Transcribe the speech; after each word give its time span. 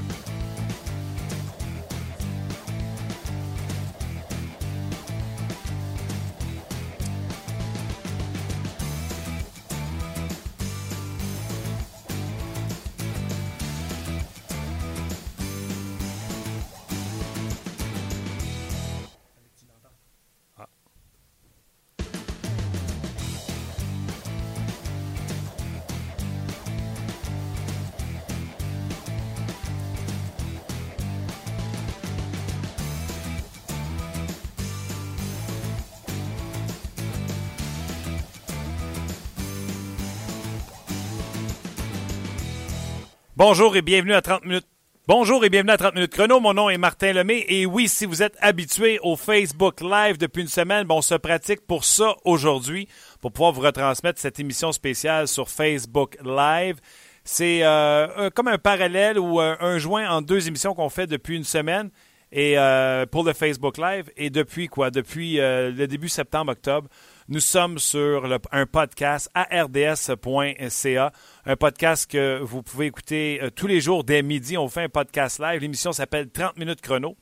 toi. 0.00 0.33
Bonjour 43.46 43.76
et 43.76 43.82
bienvenue 43.82 44.14
à 44.14 44.22
30 44.22 44.46
minutes. 44.46 44.66
Bonjour 45.06 45.44
et 45.44 45.50
bienvenue 45.50 45.72
à 45.72 45.76
30 45.76 45.96
minutes 45.96 46.14
chrono. 46.14 46.40
Mon 46.40 46.54
nom 46.54 46.70
est 46.70 46.78
Martin 46.78 47.12
Lemay 47.12 47.44
et 47.46 47.66
oui, 47.66 47.88
si 47.88 48.06
vous 48.06 48.22
êtes 48.22 48.38
habitué 48.40 48.98
au 49.02 49.16
Facebook 49.16 49.82
Live 49.82 50.16
depuis 50.16 50.40
une 50.40 50.48
semaine, 50.48 50.86
bon, 50.86 50.96
on 50.96 51.02
se 51.02 51.14
pratique 51.14 51.60
pour 51.66 51.84
ça 51.84 52.16
aujourd'hui 52.24 52.88
pour 53.20 53.32
pouvoir 53.32 53.52
vous 53.52 53.60
retransmettre 53.60 54.18
cette 54.18 54.40
émission 54.40 54.72
spéciale 54.72 55.28
sur 55.28 55.50
Facebook 55.50 56.16
Live. 56.24 56.76
C'est 57.22 57.58
euh, 57.64 58.30
comme 58.30 58.48
un 58.48 58.56
parallèle 58.56 59.18
ou 59.18 59.38
un, 59.40 59.76
joint 59.76 60.08
en 60.08 60.22
deux 60.22 60.48
émissions 60.48 60.74
qu'on 60.74 60.88
fait 60.88 61.06
depuis 61.06 61.36
une 61.36 61.44
semaine 61.44 61.90
euh, 62.34 63.04
pour 63.04 63.24
le 63.24 63.34
Facebook 63.34 63.76
Live. 63.76 64.10
Et 64.16 64.30
depuis 64.30 64.68
quoi? 64.68 64.90
Depuis 64.90 65.38
euh, 65.38 65.70
le 65.70 65.86
début 65.86 66.08
septembre-octobre, 66.08 66.88
nous 67.28 67.40
sommes 67.40 67.78
sur 67.78 68.38
un 68.52 68.66
podcast 68.66 69.30
ards.ca, 69.34 71.12
un 71.46 71.56
podcast 71.56 72.10
que 72.10 72.38
vous 72.42 72.62
pouvez 72.62 72.86
écouter 72.86 73.40
euh, 73.42 73.48
tous 73.50 73.66
les 73.66 73.80
jours 73.80 74.04
dès 74.04 74.22
midi. 74.22 74.58
On 74.58 74.68
fait 74.68 74.82
un 74.82 74.88
podcast 74.90 75.40
live. 75.40 75.62
L'émission 75.62 75.92
s'appelle 75.92 76.28
30 76.30 76.58
minutes 76.58 76.82
chrono. 76.82 77.16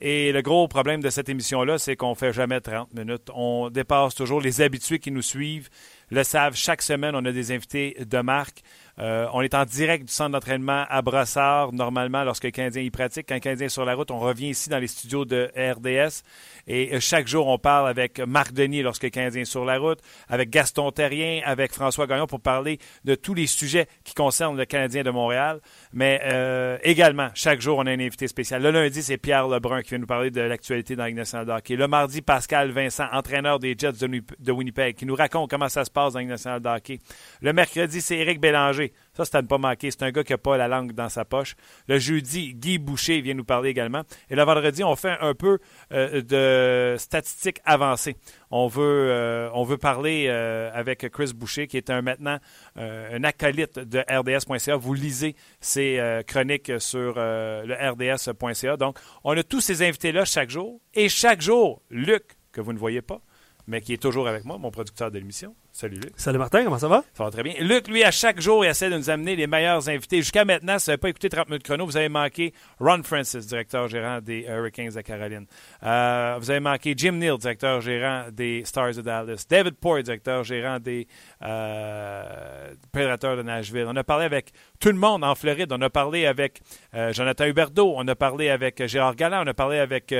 Et 0.00 0.32
le 0.32 0.42
gros 0.42 0.66
problème 0.66 1.00
de 1.00 1.10
cette 1.10 1.28
émission-là, 1.28 1.78
c'est 1.78 1.94
qu'on 1.94 2.10
ne 2.10 2.14
fait 2.14 2.32
jamais 2.32 2.60
30 2.60 2.92
minutes. 2.94 3.30
On 3.32 3.70
dépasse 3.70 4.16
toujours. 4.16 4.40
Les 4.40 4.60
habitués 4.60 4.98
qui 4.98 5.12
nous 5.12 5.22
suivent 5.22 5.68
le 6.10 6.24
savent. 6.24 6.56
Chaque 6.56 6.82
semaine, 6.82 7.14
on 7.14 7.24
a 7.24 7.32
des 7.32 7.52
invités 7.52 7.96
de 7.98 8.18
marque. 8.20 8.62
Euh, 9.00 9.28
on 9.32 9.42
est 9.42 9.54
en 9.54 9.64
direct 9.64 10.06
du 10.06 10.12
centre 10.12 10.30
d'entraînement 10.30 10.84
à 10.88 11.02
Brossard, 11.02 11.72
normalement, 11.72 12.24
lorsque 12.24 12.44
le 12.44 12.50
Canadien 12.50 12.82
y 12.82 12.90
pratique. 12.90 13.26
Quand 13.28 13.34
le 13.34 13.40
Canadien 13.40 13.66
est 13.66 13.70
sur 13.70 13.84
la 13.84 13.94
route, 13.94 14.10
on 14.10 14.18
revient 14.18 14.48
ici 14.48 14.68
dans 14.68 14.78
les 14.78 14.88
studios 14.88 15.24
de 15.24 15.50
RDS. 15.56 16.22
Et 16.66 16.94
euh, 16.94 17.00
chaque 17.00 17.28
jour, 17.28 17.46
on 17.46 17.58
parle 17.58 17.88
avec 17.88 18.18
Marc 18.18 18.52
Denis 18.52 18.82
lorsque 18.82 19.04
le 19.04 19.10
Canadien 19.10 19.42
est 19.42 19.44
sur 19.44 19.64
la 19.64 19.78
route, 19.78 20.00
avec 20.28 20.50
Gaston 20.50 20.90
Terrien, 20.90 21.40
avec 21.44 21.72
François 21.72 22.06
Gagnon 22.06 22.26
pour 22.26 22.40
parler 22.40 22.78
de 23.04 23.14
tous 23.14 23.34
les 23.34 23.46
sujets 23.46 23.86
qui 24.02 24.14
concernent 24.14 24.56
le 24.56 24.64
Canadien 24.64 25.04
de 25.04 25.10
Montréal. 25.10 25.60
Mais 25.92 26.20
euh, 26.24 26.76
également, 26.82 27.28
chaque 27.34 27.60
jour, 27.60 27.78
on 27.78 27.86
a 27.86 27.90
un 27.92 28.00
invité 28.00 28.26
spécial. 28.26 28.62
Le 28.62 28.70
lundi, 28.70 29.02
c'est 29.02 29.18
Pierre 29.18 29.46
Lebrun 29.46 29.82
qui 29.82 29.90
vient 29.90 29.98
nous 29.98 30.06
parler 30.06 30.30
de 30.30 30.40
l'actualité 30.40 30.96
dans 30.96 31.04
la 31.04 31.12
nationale 31.12 31.46
de 31.46 31.52
hockey. 31.52 31.76
Le 31.76 31.86
mardi, 31.86 32.20
Pascal 32.20 32.72
Vincent, 32.72 33.06
entraîneur 33.12 33.60
des 33.60 33.76
Jets 33.78 33.92
de 33.92 34.52
Winnipeg, 34.52 34.96
qui 34.96 35.06
nous 35.06 35.14
raconte 35.14 35.50
comment 35.50 35.68
ça 35.68 35.84
se 35.84 35.90
passe 35.90 36.14
dans 36.14 36.20
la 36.20 36.26
nationale 36.26 36.60
de 36.60 36.68
hockey. 36.68 36.98
Le 37.40 37.52
mercredi, 37.52 38.00
c'est 38.00 38.16
Éric 38.16 38.40
Bélanger 38.40 38.87
ça, 39.14 39.24
c'est 39.24 39.36
à 39.36 39.42
ne 39.42 39.46
pas 39.46 39.58
manquer. 39.58 39.90
C'est 39.90 40.02
un 40.02 40.10
gars 40.10 40.24
qui 40.24 40.32
n'a 40.32 40.38
pas 40.38 40.56
la 40.56 40.68
langue 40.68 40.92
dans 40.92 41.08
sa 41.08 41.24
poche. 41.24 41.56
Le 41.86 41.98
jeudi, 41.98 42.54
Guy 42.54 42.78
Boucher 42.78 43.20
vient 43.20 43.34
nous 43.34 43.44
parler 43.44 43.70
également. 43.70 44.02
Et 44.30 44.36
le 44.36 44.42
vendredi, 44.42 44.84
on 44.84 44.96
fait 44.96 45.16
un 45.20 45.34
peu 45.34 45.58
euh, 45.92 46.22
de 46.22 46.96
statistiques 46.98 47.60
avancées. 47.64 48.16
On 48.50 48.68
veut, 48.68 49.08
euh, 49.10 49.76
parler 49.80 50.26
euh, 50.28 50.70
avec 50.72 51.08
Chris 51.10 51.32
Boucher, 51.34 51.66
qui 51.66 51.76
est 51.76 51.90
maintenant 51.90 52.38
un 52.76 53.24
acolyte 53.24 53.78
de 53.78 54.00
RDS.ca. 54.08 54.76
Vous 54.76 54.94
lisez 54.94 55.36
ses 55.60 56.22
chroniques 56.26 56.72
sur 56.78 57.14
le 57.16 57.90
RDS.ca. 57.90 58.76
Donc, 58.76 58.98
on 59.24 59.36
a 59.36 59.42
tous 59.42 59.60
ces 59.60 59.82
invités-là 59.82 60.24
chaque 60.24 60.50
jour. 60.50 60.80
Et 60.94 61.08
chaque 61.08 61.40
jour, 61.40 61.82
Luc, 61.90 62.24
que 62.52 62.60
vous 62.60 62.72
ne 62.72 62.78
voyez 62.78 63.02
pas, 63.02 63.20
mais 63.66 63.80
qui 63.80 63.92
est 63.92 64.02
toujours 64.02 64.28
avec 64.28 64.44
moi, 64.44 64.58
mon 64.58 64.70
producteur 64.70 65.10
de 65.10 65.18
l'émission, 65.18 65.54
Salut 65.78 66.00
Luc. 66.00 66.12
Salut 66.16 66.38
Martin, 66.38 66.64
comment 66.64 66.80
ça 66.80 66.88
va? 66.88 67.04
Ça 67.14 67.22
va 67.22 67.30
très 67.30 67.44
bien. 67.44 67.54
Luc, 67.60 67.86
lui, 67.86 68.02
à 68.02 68.10
chaque 68.10 68.40
jour, 68.40 68.64
il 68.64 68.68
essaie 68.68 68.90
de 68.90 68.96
nous 68.96 69.10
amener 69.10 69.36
les 69.36 69.46
meilleurs 69.46 69.88
invités. 69.88 70.16
Jusqu'à 70.16 70.44
maintenant, 70.44 70.76
si 70.76 70.86
vous 70.86 70.90
n'avez 70.90 70.98
pas 70.98 71.08
écouté 71.08 71.28
30 71.28 71.50
minutes 71.50 71.62
chrono, 71.62 71.86
vous 71.86 71.96
avez 71.96 72.08
manqué 72.08 72.52
Ron 72.80 73.04
Francis, 73.04 73.46
directeur 73.46 73.86
gérant 73.86 74.20
des 74.20 74.40
Hurricanes 74.48 74.90
de 74.90 75.00
Caroline. 75.02 75.46
Euh, 75.84 76.34
vous 76.40 76.50
avez 76.50 76.58
manqué 76.58 76.94
Jim 76.96 77.12
Neal, 77.12 77.38
directeur 77.38 77.80
gérant 77.80 78.24
des 78.32 78.64
Stars 78.64 78.94
de 78.94 79.02
Dallas. 79.02 79.44
David 79.48 79.76
Poy, 79.76 80.02
directeur 80.02 80.42
gérant 80.42 80.80
des 80.80 81.06
euh, 81.44 82.74
Prédateurs 82.90 83.36
de 83.36 83.42
Nashville. 83.42 83.86
On 83.86 83.94
a 83.94 84.02
parlé 84.02 84.24
avec 84.24 84.50
tout 84.80 84.88
le 84.88 84.98
monde 84.98 85.22
en 85.22 85.36
Floride. 85.36 85.72
On 85.72 85.80
a 85.80 85.90
parlé 85.90 86.26
avec 86.26 86.60
euh, 86.96 87.12
Jonathan 87.12 87.44
Huberdeau. 87.44 87.94
On 87.96 88.08
a 88.08 88.16
parlé 88.16 88.50
avec 88.50 88.84
Gérard 88.84 89.14
Galland. 89.14 89.44
On 89.44 89.46
a 89.46 89.54
parlé 89.54 89.78
avec 89.78 90.12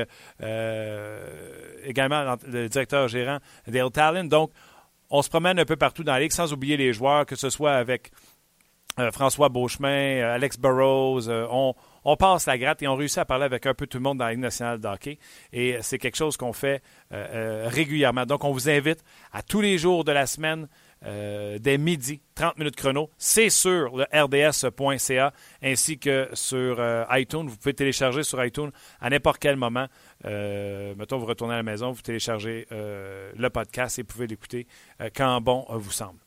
également 1.85 2.37
le 2.47 2.69
directeur 2.69 3.09
gérant 3.09 3.39
Dale 3.67 3.91
Talon. 3.91 4.23
Donc, 4.23 4.53
on 5.11 5.23
se 5.23 5.29
promène 5.29 5.59
un 5.59 5.65
peu 5.65 5.77
partout 5.77 6.05
dans 6.05 6.13
la 6.13 6.21
ligue, 6.21 6.33
sans 6.33 6.53
oublier 6.53 6.77
les 6.77 6.93
joueurs, 6.93 7.27
que 7.27 7.37
ce 7.37 7.51
soit 7.51 7.73
avec 7.73 8.11
euh, 8.99 9.13
François 9.13 9.49
Beauchemin, 9.49 9.89
euh, 9.89 10.35
Alex 10.35 10.59
Burrows. 10.59 11.29
Euh, 11.29 11.47
on, 11.51 12.17
passe 12.17 12.47
la 12.47 12.59
gratte 12.59 12.83
et 12.83 12.89
on 12.89 12.97
réussit 12.97 13.19
à 13.19 13.25
parler 13.25 13.45
avec 13.45 13.67
un 13.67 13.75
peu 13.75 13.87
tout 13.87 13.99
le 13.99 14.03
monde 14.03 14.19
dans 14.19 14.25
la 14.25 14.33
Ligue 14.33 14.41
nationale 14.41 14.81
de 14.81 14.89
hockey. 14.89 15.19
Et 15.53 15.77
c'est 15.83 15.99
quelque 15.99 16.17
chose 16.17 16.37
qu'on 16.39 16.55
fait 16.55 16.83
régulièrement. 17.11 18.25
Donc, 18.25 18.45
on 18.45 18.51
vous 18.51 18.71
invite 18.71 19.05
à 19.31 19.43
tous 19.43 19.61
les 19.61 19.77
jours 19.77 20.05
de 20.05 20.13
la 20.13 20.27
semaine 20.27 20.69
euh, 21.05 21.59
dès 21.59 21.79
midi, 21.79 22.21
30 22.35 22.59
minutes 22.59 22.77
chrono. 22.77 23.11
C'est 23.19 23.51
sur 23.51 23.97
le 23.97 24.07
rds.ca 24.13 25.33
ainsi 25.63 25.99
que 25.99 26.29
sur 26.33 26.81
euh, 26.81 27.05
iTunes. 27.11 27.47
Vous 27.47 27.57
pouvez 27.57 27.75
télécharger 27.75 28.23
sur 28.23 28.45
iTunes 28.45 28.71
à 29.01 29.11
n'importe 29.11 29.39
quel 29.39 29.57
moment. 29.57 29.87
Euh, 30.25 30.95
mettons, 30.97 31.19
vous 31.19 31.27
retournez 31.27 31.55
à 31.55 31.59
la 31.59 31.63
maison, 31.63 31.93
vous 31.93 32.03
téléchargez 32.03 32.67
le 32.71 33.49
podcast 33.49 33.99
et 33.99 34.03
vous 34.03 34.09
pouvez 34.09 34.27
l'écouter 34.27 34.67
quand 35.15 35.41
bon 35.41 35.67
vous 35.71 35.91
semble. 35.91 36.19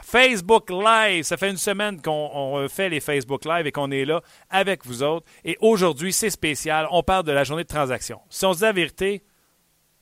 Facebook 0.00 0.70
Live, 0.70 1.24
ça 1.24 1.36
fait 1.36 1.50
une 1.50 1.56
semaine 1.56 2.00
qu'on 2.00 2.66
fait 2.68 2.88
les 2.88 3.00
Facebook 3.00 3.44
Live 3.44 3.66
et 3.66 3.72
qu'on 3.72 3.90
est 3.90 4.04
là 4.04 4.22
avec 4.48 4.86
vous 4.86 5.02
autres. 5.02 5.26
Et 5.44 5.56
aujourd'hui, 5.60 6.12
c'est 6.12 6.30
spécial. 6.30 6.86
On 6.92 7.02
parle 7.02 7.24
de 7.24 7.32
la 7.32 7.44
journée 7.44 7.64
de 7.64 7.68
transaction. 7.68 8.20
Si 8.30 8.44
on 8.46 8.52
se 8.52 8.58
dit 8.58 8.64
la 8.64 8.72
vérité, 8.72 9.22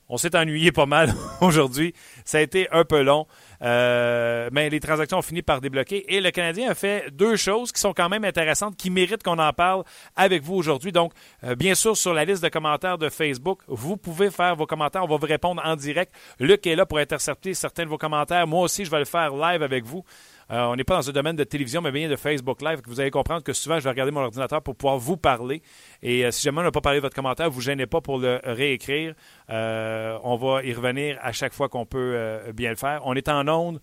on 0.09 0.17
s'est 0.17 0.35
ennuyé 0.35 0.71
pas 0.71 0.85
mal 0.85 1.13
aujourd'hui. 1.41 1.93
Ça 2.25 2.37
a 2.37 2.41
été 2.41 2.67
un 2.71 2.85
peu 2.85 3.01
long. 3.01 3.27
Euh, 3.61 4.49
mais 4.51 4.69
les 4.69 4.79
transactions 4.79 5.17
ont 5.17 5.23
fini 5.23 5.41
par 5.41 5.61
débloquer. 5.61 6.13
Et 6.13 6.21
le 6.21 6.31
Canadien 6.31 6.69
a 6.71 6.75
fait 6.75 7.09
deux 7.11 7.35
choses 7.35 7.71
qui 7.71 7.81
sont 7.81 7.93
quand 7.93 8.09
même 8.09 8.23
intéressantes, 8.23 8.75
qui 8.77 8.89
méritent 8.89 9.23
qu'on 9.23 9.39
en 9.39 9.53
parle 9.53 9.83
avec 10.15 10.43
vous 10.43 10.55
aujourd'hui. 10.55 10.91
Donc, 10.91 11.13
euh, 11.43 11.55
bien 11.55 11.75
sûr, 11.75 11.97
sur 11.97 12.13
la 12.13 12.25
liste 12.25 12.43
de 12.43 12.49
commentaires 12.49 12.97
de 12.97 13.09
Facebook, 13.09 13.61
vous 13.67 13.97
pouvez 13.97 14.29
faire 14.29 14.55
vos 14.55 14.65
commentaires. 14.65 15.03
On 15.03 15.07
va 15.07 15.17
vous 15.17 15.25
répondre 15.25 15.61
en 15.65 15.75
direct. 15.75 16.13
Luc 16.39 16.65
est 16.67 16.75
là 16.75 16.85
pour 16.85 16.99
intercepter 16.99 17.53
certains 17.53 17.83
de 17.83 17.89
vos 17.89 17.97
commentaires. 17.97 18.47
Moi 18.47 18.61
aussi, 18.61 18.85
je 18.85 18.91
vais 18.91 18.99
le 18.99 19.05
faire 19.05 19.35
live 19.35 19.63
avec 19.63 19.85
vous. 19.85 20.03
Euh, 20.51 20.63
on 20.63 20.75
n'est 20.75 20.83
pas 20.83 20.95
dans 20.95 21.09
un 21.09 21.13
domaine 21.13 21.35
de 21.35 21.43
télévision, 21.43 21.81
mais 21.81 21.91
bien 21.91 22.09
de 22.09 22.15
Facebook 22.15 22.61
Live. 22.61 22.81
Vous 22.85 22.99
allez 22.99 23.11
comprendre 23.11 23.43
que 23.43 23.53
souvent, 23.53 23.79
je 23.79 23.83
vais 23.83 23.89
regarder 23.89 24.11
mon 24.11 24.21
ordinateur 24.21 24.61
pour 24.61 24.75
pouvoir 24.75 24.97
vous 24.97 25.17
parler. 25.17 25.61
Et 26.01 26.25
euh, 26.25 26.31
si 26.31 26.43
jamais 26.43 26.59
on 26.59 26.63
n'a 26.63 26.71
pas 26.71 26.81
parlé 26.81 26.99
de 26.99 27.01
votre 27.01 27.15
commentaire, 27.15 27.49
vous 27.49 27.59
ne 27.59 27.63
gênez 27.63 27.85
pas 27.85 28.01
pour 28.01 28.17
le 28.19 28.39
réécrire. 28.43 29.13
Euh, 29.49 30.17
on 30.23 30.35
va 30.37 30.63
y 30.63 30.73
revenir 30.73 31.17
à 31.21 31.31
chaque 31.31 31.53
fois 31.53 31.69
qu'on 31.69 31.85
peut 31.85 32.39
bien 32.53 32.69
le 32.69 32.75
faire. 32.75 33.01
On 33.05 33.13
est 33.13 33.29
en 33.29 33.47
onde 33.47 33.81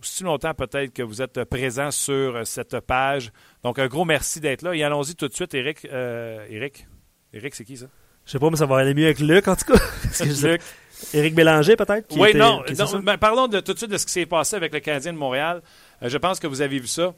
si 0.00 0.22
longtemps 0.22 0.54
peut-être 0.54 0.92
que 0.92 1.02
vous 1.02 1.22
êtes 1.22 1.42
présent 1.44 1.90
sur 1.90 2.46
cette 2.46 2.78
page. 2.80 3.32
Donc, 3.64 3.80
un 3.80 3.88
gros 3.88 4.04
merci 4.04 4.40
d'être 4.40 4.62
là. 4.62 4.74
Et 4.74 4.84
allons-y 4.84 5.16
tout 5.16 5.26
de 5.26 5.34
suite, 5.34 5.54
Eric. 5.54 5.84
Eric, 5.84 6.86
Eric 7.32 7.54
c'est 7.54 7.64
qui 7.64 7.76
ça? 7.76 7.86
Je 8.24 8.32
sais 8.32 8.38
pas, 8.38 8.50
mais 8.50 8.56
ça 8.56 8.66
va 8.66 8.76
aller 8.76 8.92
mieux 8.92 9.06
avec 9.06 9.20
Luc, 9.20 9.48
en 9.48 9.56
tout 9.56 9.72
cas. 9.72 9.80
Luc. 10.42 10.60
Éric 11.14 11.34
Bélanger, 11.34 11.76
peut-être? 11.76 12.16
Oui, 12.16 12.34
non. 12.34 12.62
Ben, 13.02 13.16
parlons 13.16 13.48
de, 13.48 13.60
tout 13.60 13.72
de 13.72 13.78
suite 13.78 13.90
de 13.90 13.98
ce 13.98 14.06
qui 14.06 14.12
s'est 14.12 14.26
passé 14.26 14.56
avec 14.56 14.72
le 14.72 14.80
Canadien 14.80 15.12
de 15.12 15.18
Montréal. 15.18 15.62
Euh, 16.02 16.08
je 16.08 16.18
pense 16.18 16.38
que 16.38 16.46
vous 16.46 16.60
avez 16.60 16.78
vu 16.78 16.86
ça. 16.86 17.14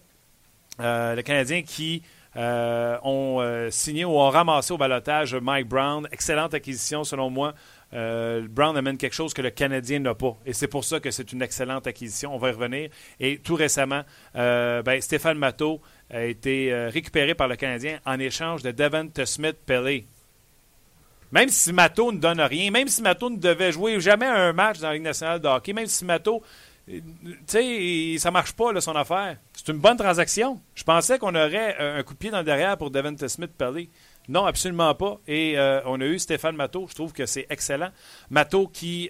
Euh, 0.80 1.14
le 1.14 1.22
Canadien 1.22 1.62
qui 1.62 2.02
euh, 2.36 2.96
ont 3.02 3.68
signé 3.70 4.04
ou 4.04 4.12
ont 4.12 4.30
ramassé 4.30 4.72
au 4.72 4.78
balotage 4.78 5.34
Mike 5.34 5.68
Brown. 5.68 6.06
Excellente 6.12 6.54
acquisition, 6.54 7.04
selon 7.04 7.30
moi. 7.30 7.54
Brown 7.92 8.76
amène 8.76 8.96
quelque 8.96 9.14
chose 9.14 9.34
que 9.34 9.42
le 9.42 9.50
Canadien 9.50 9.98
n'a 9.98 10.14
pas. 10.14 10.36
Et 10.46 10.52
c'est 10.52 10.68
pour 10.68 10.84
ça 10.84 11.00
que 11.00 11.10
c'est 11.10 11.32
une 11.32 11.42
excellente 11.42 11.86
acquisition. 11.88 12.32
On 12.32 12.38
va 12.38 12.50
y 12.50 12.52
revenir. 12.52 12.90
Et 13.18 13.38
tout 13.38 13.56
récemment, 13.56 14.02
ben, 14.34 15.00
Stéphane 15.00 15.38
Matteau 15.38 15.80
a 16.08 16.22
été 16.22 16.72
récupéré 16.92 17.34
par 17.34 17.48
le 17.48 17.56
Canadien 17.56 17.98
en 18.06 18.20
échange 18.20 18.62
de 18.62 18.70
Devon 18.70 19.10
Smith-Pellet. 19.24 20.04
Même 21.32 21.48
si 21.48 21.72
Mato 21.72 22.12
ne 22.12 22.18
donne 22.18 22.40
rien, 22.40 22.70
même 22.70 22.88
si 22.88 23.02
Mato 23.02 23.30
ne 23.30 23.36
devait 23.36 23.72
jouer 23.72 24.00
jamais 24.00 24.26
un 24.26 24.52
match 24.52 24.78
dans 24.78 24.88
la 24.88 24.94
Ligue 24.94 25.04
nationale 25.04 25.40
de 25.40 25.48
hockey, 25.48 25.72
même 25.72 25.86
si 25.86 26.04
Mato 26.04 26.42
tu 26.86 27.02
sais, 27.46 28.16
ça 28.18 28.32
marche 28.32 28.52
pas, 28.52 28.72
là, 28.72 28.80
son 28.80 28.96
affaire. 28.96 29.36
C'est 29.52 29.68
une 29.68 29.78
bonne 29.78 29.96
transaction. 29.96 30.60
Je 30.74 30.82
pensais 30.82 31.20
qu'on 31.20 31.36
aurait 31.36 31.76
un 31.78 32.02
coup 32.02 32.14
de 32.14 32.18
pied 32.18 32.30
dans 32.30 32.38
le 32.38 32.44
derrière 32.44 32.76
pour 32.76 32.90
Devonta 32.90 33.28
Smith-Pelly. 33.28 33.90
Non, 34.28 34.44
absolument 34.44 34.92
pas. 34.96 35.20
Et 35.28 35.56
on 35.86 36.00
a 36.00 36.04
eu 36.04 36.18
Stéphane 36.18 36.56
Matteau. 36.56 36.86
Je 36.88 36.94
trouve 36.94 37.12
que 37.12 37.26
c'est 37.26 37.46
excellent. 37.48 37.90
Matteau 38.28 38.66
qui 38.66 39.08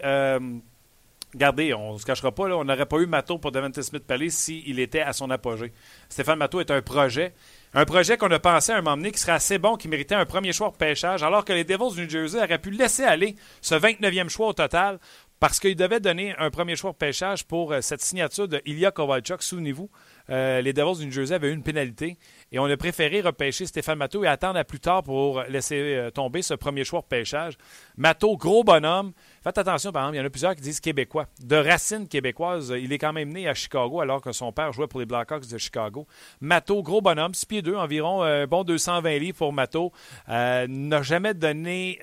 Regardez, 1.32 1.72
on 1.75 1.93
ne 1.93 1.99
se 1.99 2.05
cachera 2.05 2.32
pas, 2.32 2.44
on 2.44 2.64
n'aurait 2.64 2.87
pas 2.87 2.99
eu 2.99 3.06
Matteau 3.06 3.38
pour 3.38 3.52
Devante 3.52 3.81
Smith-Pelly 3.81 4.32
s'il 4.32 4.81
était 4.81 5.00
à 5.00 5.12
son 5.12 5.31
apogée. 5.31 5.72
Stéphane 6.08 6.38
Matteau 6.38 6.58
est 6.61 6.72
un 6.72 6.82
projet. 6.82 7.34
Un 7.72 7.84
projet 7.84 8.17
qu'on 8.17 8.31
a 8.32 8.40
pensé 8.40 8.72
à 8.72 8.78
un 8.78 8.82
moment 8.82 8.96
donné 8.96 9.12
qui 9.12 9.20
serait 9.20 9.31
assez 9.31 9.58
bon, 9.58 9.76
qui 9.76 9.87
méritait 9.87 10.17
un 10.17 10.26
premier 10.26 10.52
choix 10.52 10.69
au 10.69 10.72
pêchage, 10.72 11.22
alors 11.22 11.44
que 11.44 11.52
les 11.52 11.62
Devils 11.62 11.94
du 11.94 12.02
New 12.02 12.11
Jersey 12.11 12.43
auraient 12.43 12.58
pu 12.58 12.72
laisser 12.72 13.05
aller 13.05 13.37
ce 13.61 13.76
29e 13.76 14.28
choix 14.28 14.49
au 14.49 14.52
total 14.52 14.99
parce 15.38 15.61
qu'ils 15.61 15.76
devaient 15.76 16.00
donner 16.00 16.34
un 16.37 16.50
premier 16.50 16.75
choix 16.75 16.90
au 16.90 16.94
pêchage 16.94 17.44
pour 17.46 17.72
euh, 17.72 17.81
cette 17.81 18.02
signature 18.02 18.49
de 18.49 18.61
Ilya 18.67 18.90
Kovalchuk. 18.90 19.43
Souvenez-vous, 19.43 19.88
euh, 20.31 20.61
les 20.61 20.73
Devils 20.73 20.99
du 20.99 21.06
New 21.06 21.12
Jersey 21.12 21.35
avaient 21.35 21.49
eu 21.49 21.53
une 21.53 21.62
pénalité 21.62 22.17
et 22.53 22.59
on 22.59 22.65
a 22.65 22.77
préféré 22.77 23.21
repêcher 23.21 23.67
Stéphane 23.67 23.99
Matteau 23.99 24.25
et 24.25 24.27
attendre 24.27 24.59
à 24.59 24.65
plus 24.65 24.81
tard 24.81 25.03
pour 25.03 25.43
laisser 25.44 25.77
euh, 25.77 26.11
tomber 26.11 26.43
ce 26.43 26.55
premier 26.55 26.85
choix 26.85 27.00
au 27.00 27.03
pêchage. 27.03 27.56
Matteau, 27.97 28.37
gros 28.37 28.65
bonhomme. 28.65 29.12
Faites 29.43 29.59
attention, 29.59 29.93
par 29.93 30.03
exemple, 30.03 30.17
il 30.17 30.19
y 30.19 30.23
en 30.23 30.27
a 30.27 30.31
plusieurs 30.31 30.55
qui 30.55 30.62
disent 30.62 30.81
québécois. 30.81 31.27
De 31.43 31.56
racines 31.56 32.09
québécoises, 32.09 32.75
il 32.77 32.93
est 32.93 32.99
quand 32.99 33.12
même 33.12 33.32
né 33.32 33.49
à 33.49 33.55
Chicago 33.55 34.00
alors 34.00 34.21
que 34.21 34.32
son 34.32 34.53
père 34.53 34.73
jouait 34.73 34.87
pour 34.87 35.00
les 35.00 35.06
Blackhawks 35.06 35.49
de 35.49 35.59
Chicago. 35.59 36.06
Matteau, 36.41 36.82
gros 36.82 37.00
bonhomme, 37.00 37.35
6 37.35 37.47
pieds 37.47 37.62
2, 37.62 37.75
environ 37.75 38.23
un 38.23 38.47
bon 38.47 38.65
220 38.65 39.19
livres 39.19 39.38
pour 39.38 39.53
Matteau. 39.53 39.93
Euh, 40.29 40.67
n'a 40.69 41.03
jamais 41.03 41.35
donné 41.35 41.99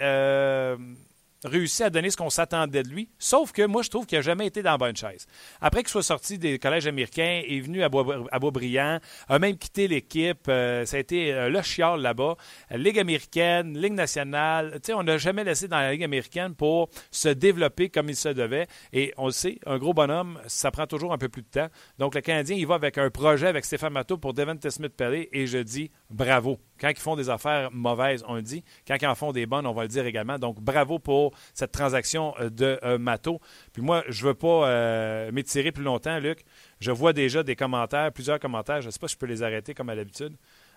réussi 1.44 1.84
à 1.84 1.90
donner 1.90 2.10
ce 2.10 2.18
qu'on 2.18 2.30
s'attendait 2.30 2.84
de 2.84 2.90
lui. 2.90 3.10
Sauf 3.20 3.52
que 3.52 3.66
moi, 3.66 3.82
je 3.82 3.90
trouve 3.90 4.06
qu'il 4.06 4.18
n'a 4.18 4.22
jamais 4.22 4.48
été 4.48 4.64
dans 4.64 4.72
la 4.72 4.78
bonne 4.78 4.96
chaise. 4.96 5.28
Après 5.62 5.82
qu'il 5.82 5.90
soit 5.90 6.04
sorti 6.04 6.38
des 6.38 6.60
collèges 6.60 6.88
américains, 6.88 7.42
est 7.46 7.60
venu 7.60 7.84
à, 7.84 7.90
Beaubriand, 7.90 9.00
a 9.28 9.40
même 9.40 9.58
quitté 9.58 9.88
l'équipe. 9.88 10.48
Euh, 10.48 10.86
ça 10.86 10.98
a 10.98 11.00
été 11.00 11.34
euh, 11.34 11.50
le 11.50 11.62
chiard 11.62 11.98
là-bas. 11.98 12.36
Ligue 12.72 13.00
américaine, 13.00 13.78
Ligue 13.78 13.94
nationale. 13.94 14.74
Tu 14.76 14.88
sais, 14.88 14.94
on 14.94 15.04
n'a 15.04 15.18
jamais 15.18 15.44
laissé 15.44 15.68
dans 15.68 15.78
la 15.78 15.92
Ligue 15.92 16.04
américaine 16.04 16.56
pour 16.56 16.90
se 17.12 17.30
développer 17.30 17.90
comme 17.90 18.10
il 18.10 18.16
se 18.16 18.30
devait. 18.30 18.68
Et 18.94 19.14
on 19.18 19.28
le 19.28 19.32
sait, 19.32 19.60
un 19.66 19.78
gros 19.78 19.94
bonhomme, 19.94 20.40
ça 20.48 20.72
prend 20.72 20.88
toujours 20.88 21.14
un 21.14 21.18
peu 21.18 21.30
plus 21.30 21.44
de 21.44 21.48
temps. 21.48 21.68
Donc, 21.98 22.16
le 22.16 22.22
Canadien, 22.22 22.56
il 22.56 22.68
va 22.68 22.76
avec 22.76 22.98
un 22.98 23.10
projet 23.10 23.48
avec 23.48 23.66
Stéphane 23.66 23.94
Matteau 23.94 24.18
pour 24.18 24.34
Devante 24.34 24.70
Smith-Pellet 24.70 25.30
et 25.32 25.48
je 25.48 25.60
dis 25.60 25.92
bravo. 26.10 26.60
Quand 26.80 26.90
ils 26.90 26.98
font 26.98 27.16
des 27.16 27.30
affaires 27.30 27.72
mauvaises, 27.72 28.24
on 28.28 28.36
le 28.36 28.42
dit. 28.42 28.64
Quand 28.88 28.98
ils 29.02 29.08
en 29.08 29.16
font 29.16 29.32
des 29.32 29.46
bonnes, 29.46 29.66
on 29.66 29.74
va 29.74 29.84
le 29.84 29.88
dire 29.88 30.06
également. 30.06 30.38
Donc, 30.38 30.60
bravo 30.62 31.00
pour 31.00 31.34
cette 31.54 31.72
transaction 31.72 32.34
euh, 32.40 32.50
de 32.50 32.80
euh, 32.84 32.98
Mato. 32.98 33.40
Puis 33.74 33.82
moi, 33.82 34.04
je 34.08 34.24
ne 34.24 34.30
veux 34.30 34.36
pas 34.36 34.70
euh, 34.70 35.32
m'étirer 35.32 35.72
plus 35.72 35.84
longtemps, 35.84 36.20
Luc. 36.20 36.44
Je 36.80 36.92
vois 36.92 37.14
déjà 37.14 37.44
des 37.44 37.56
commentaires, 37.56 38.12
plusieurs 38.12 38.40
commentaires. 38.40 38.82
Je 38.82 38.88
ne 38.88 38.92
sais 38.92 39.00
pas 39.00 39.08
si 39.08 39.14
je 39.14 39.20
peux 39.20 39.26
les 39.26 39.44
arrêter 39.44 39.74
comme 39.74 39.90
à 39.90 39.96
l'habitude. 39.96 40.36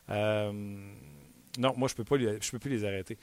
non, 0.09 1.75
moi, 1.77 1.89
je 1.89 1.95
ne 1.95 1.97
peux, 1.97 2.05
peux 2.05 2.59
plus 2.59 2.71
les 2.71 2.85
arrêter. 2.85 3.19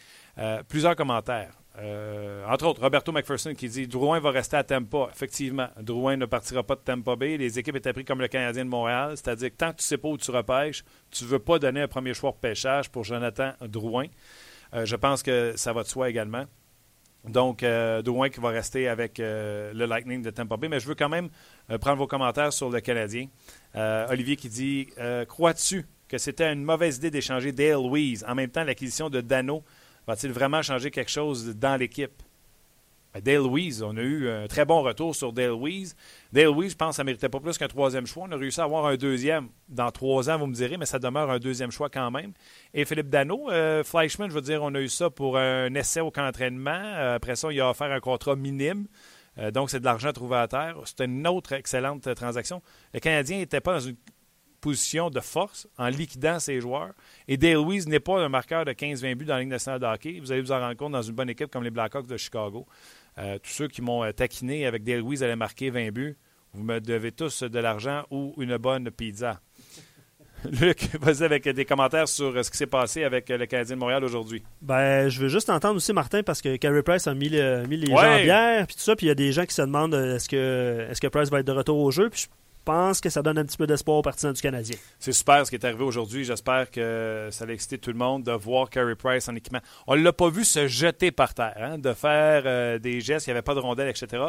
plusieurs 0.67 0.95
commentaires. 0.95 1.53
Entre 1.77 2.65
autres, 2.65 2.81
Roberto 2.81 3.11
McPherson 3.11 3.53
qui 3.53 3.69
dit 3.69 3.87
Drouin 3.87 4.19
va 4.19 4.31
rester 4.31 4.57
à 4.57 4.63
Tampa. 4.63 5.09
Effectivement, 5.13 5.67
Drouin 5.79 6.17
ne 6.17 6.25
partira 6.25 6.63
pas 6.63 6.75
de 6.75 6.81
Tampa 6.81 7.15
Bay. 7.15 7.37
Les 7.37 7.59
équipes 7.59 7.75
étaient 7.75 7.93
prises 7.93 8.05
comme 8.05 8.21
le 8.21 8.27
Canadien 8.27 8.65
de 8.65 8.69
Montréal. 8.69 9.11
C'est-à-dire 9.15 9.51
que 9.51 9.55
tant 9.55 9.71
que 9.71 9.77
tu 9.77 9.83
ne 9.83 9.87
sais 9.87 9.97
pas 9.97 10.07
où 10.07 10.17
tu 10.17 10.31
repêches, 10.31 10.83
tu 11.11 11.23
ne 11.23 11.29
veux 11.29 11.39
pas 11.39 11.59
donner 11.59 11.81
un 11.81 11.87
premier 11.87 12.13
choix 12.13 12.31
de 12.31 12.37
pêchage 12.37 12.89
pour 12.89 13.03
Jonathan 13.03 13.53
Drouin. 13.61 14.07
je 14.73 14.95
pense 14.95 15.21
que 15.21 15.53
ça 15.55 15.71
va 15.73 15.83
de 15.83 15.87
soi 15.87 16.09
également. 16.09 16.45
Donc, 17.29 17.63
euh, 17.63 18.01
Drouin 18.01 18.29
qui 18.29 18.39
va 18.39 18.49
rester 18.49 18.87
avec 18.87 19.19
euh, 19.19 19.73
le 19.73 19.85
Lightning 19.85 20.21
de 20.21 20.29
Tampa 20.29 20.57
Bay. 20.57 20.69
Mais 20.69 20.79
je 20.79 20.87
veux 20.87 20.95
quand 20.95 21.09
même 21.09 21.29
euh, 21.69 21.77
prendre 21.77 21.97
vos 21.97 22.07
commentaires 22.07 22.53
sur 22.53 22.69
le 22.69 22.79
Canadien. 22.79 23.27
Euh, 23.75 24.07
Olivier 24.09 24.35
qui 24.35 24.49
dit 24.49 24.87
Crois-tu 25.27 25.85
que 26.07 26.17
c'était 26.17 26.51
une 26.51 26.63
mauvaise 26.63 26.97
idée 26.97 27.11
d'échanger 27.11 27.51
Dale 27.51 27.73
Louise 27.73 28.25
en 28.27 28.33
même 28.33 28.49
temps 28.49 28.63
l'acquisition 28.63 29.09
de 29.09 29.19
Dano 29.19 29.63
Va-t-il 30.07 30.31
vraiment 30.31 30.61
changer 30.61 30.89
quelque 30.89 31.11
chose 31.11 31.55
dans 31.55 31.75
l'équipe? 31.75 32.23
Ben, 33.13 33.21
Dale 33.21 33.43
Louise, 33.43 33.83
on 33.83 33.95
a 33.97 34.01
eu 34.01 34.29
un 34.29 34.47
très 34.47 34.65
bon 34.65 34.81
retour 34.81 35.15
sur 35.15 35.33
Dale 35.33 35.49
Louise. 35.49 35.95
Dale 36.31 36.45
Louise, 36.45 36.71
je 36.71 36.77
pense 36.77 36.95
ça 36.95 37.03
ne 37.03 37.07
méritait 37.07 37.29
pas 37.29 37.39
plus 37.39 37.57
qu'un 37.57 37.67
troisième 37.67 38.05
choix. 38.05 38.25
On 38.27 38.31
a 38.31 38.37
réussi 38.37 38.61
à 38.61 38.63
avoir 38.63 38.85
un 38.85 38.95
deuxième 38.95 39.49
dans 39.67 39.91
trois 39.91 40.29
ans, 40.29 40.37
vous 40.37 40.47
me 40.47 40.53
direz, 40.53 40.77
mais 40.77 40.85
ça 40.85 40.99
demeure 40.99 41.29
un 41.29 41.39
deuxième 41.39 41.71
choix 41.71 41.89
quand 41.89 42.09
même. 42.11 42.31
Et 42.73 42.85
Philippe 42.85 43.09
Dano, 43.09 43.49
euh, 43.51 43.83
Fleischmann, 43.83 44.29
je 44.29 44.35
veux 44.35 44.41
dire, 44.41 44.63
on 44.63 44.73
a 44.75 44.79
eu 44.79 44.89
ça 44.89 45.09
pour 45.09 45.37
un 45.37 45.73
essai 45.73 45.99
au 45.99 46.11
camp 46.11 46.23
d'entraînement. 46.23 46.69
Euh, 46.71 47.15
après 47.15 47.35
ça, 47.35 47.51
il 47.51 47.59
a 47.59 47.69
offert 47.69 47.91
un 47.91 47.99
contrat 47.99 48.35
minime. 48.35 48.87
Euh, 49.39 49.51
donc, 49.51 49.69
c'est 49.69 49.79
de 49.79 49.85
l'argent 49.85 50.13
trouvé 50.13 50.37
à 50.37 50.47
terre. 50.47 50.77
C'était 50.85 51.05
une 51.05 51.27
autre 51.27 51.53
excellente 51.53 52.13
transaction. 52.15 52.61
Le 52.93 52.99
Canadien 52.99 53.37
n'était 53.37 53.61
pas 53.61 53.73
dans 53.73 53.85
une 53.85 53.97
position 54.61 55.09
de 55.09 55.19
force 55.19 55.67
en 55.77 55.87
liquidant 55.87 56.39
ses 56.39 56.59
joueurs. 56.59 56.93
Et 57.27 57.37
Dale 57.37 57.55
Louise 57.55 57.87
n'est 57.87 57.99
pas 57.99 58.19
un 58.19 58.29
marqueur 58.29 58.65
de 58.65 58.71
15-20 58.71 59.15
buts 59.15 59.25
dans 59.25 59.35
la 59.35 59.41
Ligue 59.41 59.49
nationale 59.49 59.79
de 59.79 59.85
hockey. 59.85 60.19
Vous 60.19 60.31
allez 60.31 60.41
vous 60.41 60.51
en 60.51 60.59
rendre 60.59 60.75
compte 60.75 60.91
dans 60.93 61.01
une 61.01 61.15
bonne 61.15 61.29
équipe 61.29 61.51
comme 61.51 61.63
les 61.63 61.71
Blackhawks 61.71 62.07
de 62.07 62.17
Chicago. 62.17 62.65
Euh, 63.17 63.37
tous 63.41 63.51
ceux 63.51 63.67
qui 63.67 63.81
m'ont 63.81 64.03
euh, 64.03 64.11
taquiné 64.11 64.65
avec 64.65 64.83
Dale 64.83 64.99
Louise 64.99 65.23
allaient 65.23 65.35
marquer 65.35 65.69
20 65.69 65.91
buts, 65.91 66.17
vous 66.53 66.63
me 66.63 66.79
devez 66.79 67.11
tous 67.11 67.43
de 67.43 67.59
l'argent 67.59 68.03
ou 68.11 68.33
une 68.37 68.57
bonne 68.57 68.91
pizza. 68.91 69.41
Luc, 70.61 70.89
vas-y 71.01 71.23
avec 71.23 71.49
des 71.49 71.65
commentaires 71.65 72.07
sur 72.07 72.35
euh, 72.35 72.43
ce 72.43 72.51
qui 72.51 72.57
s'est 72.57 72.67
passé 72.67 73.03
avec 73.03 73.27
le 73.29 73.45
Canadien 73.47 73.75
de 73.75 73.79
Montréal 73.79 74.03
aujourd'hui. 74.03 74.43
Ben, 74.61 75.09
je 75.09 75.19
veux 75.19 75.29
juste 75.29 75.49
entendre 75.49 75.77
aussi 75.77 75.93
Martin 75.93 76.21
parce 76.21 76.43
que 76.43 76.57
Carey 76.57 76.83
Price 76.83 77.07
a 77.07 77.15
mis, 77.15 77.29
les 77.29 77.87
jambières 77.87 78.67
puis 78.67 78.75
tout 78.75 78.81
ça, 78.81 78.95
puis 78.95 79.07
il 79.07 79.09
y 79.09 79.11
a 79.11 79.15
des 79.15 79.31
gens 79.31 79.45
qui 79.45 79.55
se 79.55 79.63
demandent 79.63 79.95
est-ce 79.95 80.29
que 80.29 80.87
est-ce 80.91 81.01
que 81.01 81.07
Price 81.07 81.29
va 81.29 81.39
être 81.39 81.47
de 81.47 81.51
retour 81.51 81.79
au 81.79 81.89
jeu, 81.89 82.09
puis 82.09 82.27
pense 82.67 82.99
que 82.99 83.09
ça 83.09 83.21
donne 83.21 83.37
un 83.37 83.45
petit 83.45 83.55
peu 83.55 83.65
d'espoir 83.65 83.97
aux 83.97 84.01
partisans 84.01 84.33
du 84.33 84.41
Canadien? 84.41 84.75
C'est 84.99 85.13
super 85.13 85.45
ce 85.45 85.49
qui 85.49 85.55
est 85.55 85.65
arrivé 85.65 85.85
aujourd'hui. 85.85 86.25
J'espère 86.25 86.69
que 86.69 87.29
ça 87.31 87.45
va 87.45 87.53
exciter 87.53 87.77
tout 87.77 87.91
le 87.91 87.97
monde 87.97 88.23
de 88.23 88.33
voir 88.33 88.69
Carey 88.69 88.95
Price 88.95 89.29
en 89.29 89.35
équipement. 89.35 89.61
On 89.87 89.95
ne 89.95 90.01
l'a 90.01 90.11
pas 90.11 90.29
vu 90.29 90.43
se 90.43 90.67
jeter 90.67 91.11
par 91.11 91.33
terre, 91.33 91.55
hein, 91.57 91.77
de 91.77 91.93
faire 91.93 92.43
euh, 92.45 92.77
des 92.77 92.99
gestes, 92.99 93.27
il 93.27 93.29
n'y 93.29 93.31
avait 93.31 93.41
pas 93.41 93.55
de 93.55 93.61
rondelles, 93.61 93.87
etc. 93.87 94.21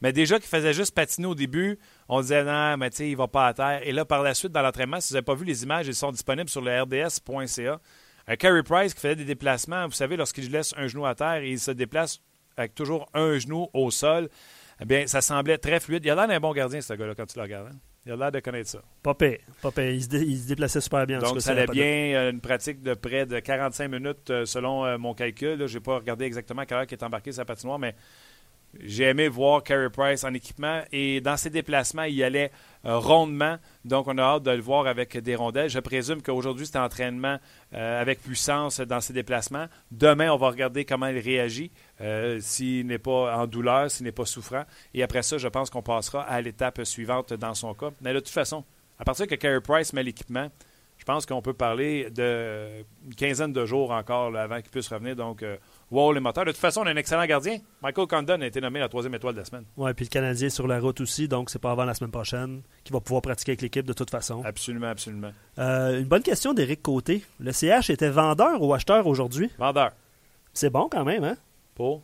Mais 0.00 0.14
déjà 0.14 0.38
qu'il 0.38 0.48
faisait 0.48 0.72
juste 0.72 0.94
patiner 0.94 1.26
au 1.26 1.34
début, 1.34 1.78
on 2.08 2.22
disait 2.22 2.42
non, 2.42 2.78
mais 2.78 2.88
tu 2.88 2.96
sais, 2.96 3.10
il 3.10 3.16
va 3.18 3.28
pas 3.28 3.48
à 3.48 3.52
terre. 3.52 3.80
Et 3.84 3.92
là, 3.92 4.06
par 4.06 4.22
la 4.22 4.32
suite, 4.32 4.52
dans 4.52 4.62
l'entraînement, 4.62 4.98
si 5.02 5.10
vous 5.10 5.14
n'avez 5.16 5.24
pas 5.24 5.34
vu 5.34 5.44
les 5.44 5.62
images, 5.62 5.86
ils 5.86 5.94
sont 5.94 6.10
disponibles 6.10 6.48
sur 6.48 6.62
le 6.62 6.82
rds.ca. 6.82 7.80
Un 8.26 8.36
Carey 8.36 8.62
Price 8.62 8.94
qui 8.94 9.00
faisait 9.02 9.16
des 9.16 9.26
déplacements, 9.26 9.84
vous 9.84 9.92
savez, 9.92 10.16
lorsqu'il 10.16 10.50
laisse 10.50 10.72
un 10.78 10.86
genou 10.86 11.04
à 11.04 11.14
terre, 11.14 11.44
il 11.44 11.60
se 11.60 11.70
déplace 11.70 12.20
avec 12.56 12.74
toujours 12.74 13.10
un 13.12 13.38
genou 13.38 13.68
au 13.74 13.90
sol 13.90 14.30
eh 14.80 14.84
bien, 14.84 15.06
ça 15.06 15.20
semblait 15.20 15.58
très 15.58 15.80
fluide. 15.80 16.04
Il 16.04 16.10
a 16.10 16.14
l'air 16.14 16.28
d'un 16.28 16.40
bon 16.40 16.52
gardien, 16.52 16.80
ce 16.80 16.94
gars-là, 16.94 17.14
quand 17.14 17.26
tu 17.26 17.36
le 17.38 17.42
regardes. 17.42 17.68
Hein. 17.68 17.76
Il 18.06 18.12
a 18.12 18.16
l'air 18.16 18.32
de 18.32 18.40
connaître 18.40 18.68
ça. 18.68 18.82
Pas 19.02 19.14
pire. 19.14 19.38
Il, 19.78 20.02
se 20.02 20.46
déplaçait 20.46 20.80
super 20.80 21.06
bien. 21.06 21.20
Donc, 21.20 21.40
ça 21.40 21.52
allait 21.52 21.66
bien. 21.66 21.84
Euh, 21.84 22.30
une 22.32 22.40
pratique 22.40 22.82
de 22.82 22.92
près 22.92 23.24
de 23.24 23.38
45 23.38 23.88
minutes 23.88 24.30
euh, 24.30 24.44
selon 24.44 24.84
euh, 24.84 24.98
mon 24.98 25.14
calcul. 25.14 25.66
Je 25.66 25.74
n'ai 25.74 25.80
pas 25.82 25.96
regardé 25.96 26.26
exactement 26.26 26.62
à 26.62 26.66
quelle 26.66 26.78
heure 26.78 26.86
il 26.88 26.92
est 26.92 27.02
embarqué 27.02 27.32
sa 27.32 27.46
patinoire, 27.46 27.78
mais 27.78 27.94
j'ai 28.80 29.04
aimé 29.04 29.28
voir 29.28 29.62
Carey 29.62 29.90
Price 29.90 30.24
en 30.24 30.34
équipement 30.34 30.82
et 30.92 31.20
dans 31.20 31.36
ses 31.36 31.50
déplacements, 31.50 32.04
il 32.04 32.22
allait 32.22 32.50
euh, 32.84 32.98
rondement. 32.98 33.56
Donc, 33.84 34.08
on 34.08 34.18
a 34.18 34.22
hâte 34.22 34.42
de 34.42 34.50
le 34.50 34.60
voir 34.60 34.86
avec 34.86 35.16
des 35.16 35.34
rondelles. 35.34 35.70
Je 35.70 35.78
présume 35.78 36.22
qu'aujourd'hui, 36.22 36.66
c'est 36.66 36.78
entraînement 36.78 37.38
euh, 37.72 38.00
avec 38.00 38.22
puissance 38.22 38.80
dans 38.80 39.00
ses 39.00 39.12
déplacements. 39.12 39.66
Demain, 39.90 40.30
on 40.30 40.36
va 40.36 40.48
regarder 40.48 40.84
comment 40.84 41.06
il 41.06 41.18
réagit, 41.18 41.70
euh, 42.00 42.38
s'il 42.40 42.86
n'est 42.86 42.98
pas 42.98 43.36
en 43.36 43.46
douleur, 43.46 43.90
s'il 43.90 44.04
n'est 44.04 44.12
pas 44.12 44.26
souffrant. 44.26 44.64
Et 44.92 45.02
après 45.02 45.22
ça, 45.22 45.38
je 45.38 45.48
pense 45.48 45.70
qu'on 45.70 45.82
passera 45.82 46.22
à 46.22 46.40
l'étape 46.40 46.84
suivante 46.84 47.32
dans 47.32 47.54
son 47.54 47.74
cas. 47.74 47.90
Mais 48.00 48.12
de 48.12 48.18
toute 48.18 48.28
façon, 48.28 48.64
à 48.98 49.04
partir 49.04 49.26
que 49.26 49.34
Carey 49.34 49.60
Price 49.60 49.92
met 49.92 50.02
l'équipement, 50.02 50.50
je 50.96 51.04
pense 51.04 51.26
qu'on 51.26 51.42
peut 51.42 51.54
parler 51.54 52.08
d'une 52.10 53.14
quinzaine 53.16 53.52
de 53.52 53.66
jours 53.66 53.90
encore 53.90 54.34
avant 54.36 54.60
qu'il 54.60 54.70
puisse 54.70 54.88
revenir. 54.88 55.16
Donc, 55.16 55.44
wow 55.90 56.12
les 56.12 56.20
moteurs. 56.20 56.44
De 56.44 56.50
toute 56.50 56.60
façon, 56.60 56.82
on 56.82 56.86
a 56.86 56.90
un 56.90 56.96
excellent 56.96 57.26
gardien. 57.26 57.58
Michael 57.82 58.06
Condon 58.06 58.40
a 58.40 58.46
été 58.46 58.60
nommé 58.60 58.80
la 58.80 58.88
troisième 58.88 59.14
étoile 59.14 59.34
de 59.34 59.40
la 59.40 59.44
semaine. 59.44 59.64
Oui, 59.76 59.92
puis 59.94 60.06
le 60.06 60.10
Canadien 60.10 60.46
est 60.46 60.50
sur 60.50 60.66
la 60.66 60.80
route 60.80 61.00
aussi, 61.00 61.28
donc 61.28 61.50
c'est 61.50 61.58
pas 61.58 61.70
avant 61.70 61.84
la 61.84 61.94
semaine 61.94 62.10
prochaine 62.10 62.62
qu'il 62.82 62.92
va 62.92 63.00
pouvoir 63.00 63.22
pratiquer 63.22 63.52
avec 63.52 63.62
l'équipe 63.62 63.86
de 63.86 63.92
toute 63.92 64.10
façon. 64.10 64.42
Absolument, 64.44 64.88
absolument. 64.88 65.32
Euh, 65.58 66.00
une 66.00 66.06
bonne 66.06 66.22
question 66.22 66.54
d'Éric 66.54 66.82
Côté. 66.82 67.24
Le 67.38 67.52
CH 67.52 67.90
était 67.90 68.10
vendeur 68.10 68.62
ou 68.62 68.72
acheteur 68.74 69.06
aujourd'hui? 69.06 69.50
Vendeur. 69.58 69.92
C'est 70.52 70.70
bon 70.70 70.88
quand 70.90 71.04
même, 71.04 71.24
hein? 71.24 71.36
Pour? 71.74 72.02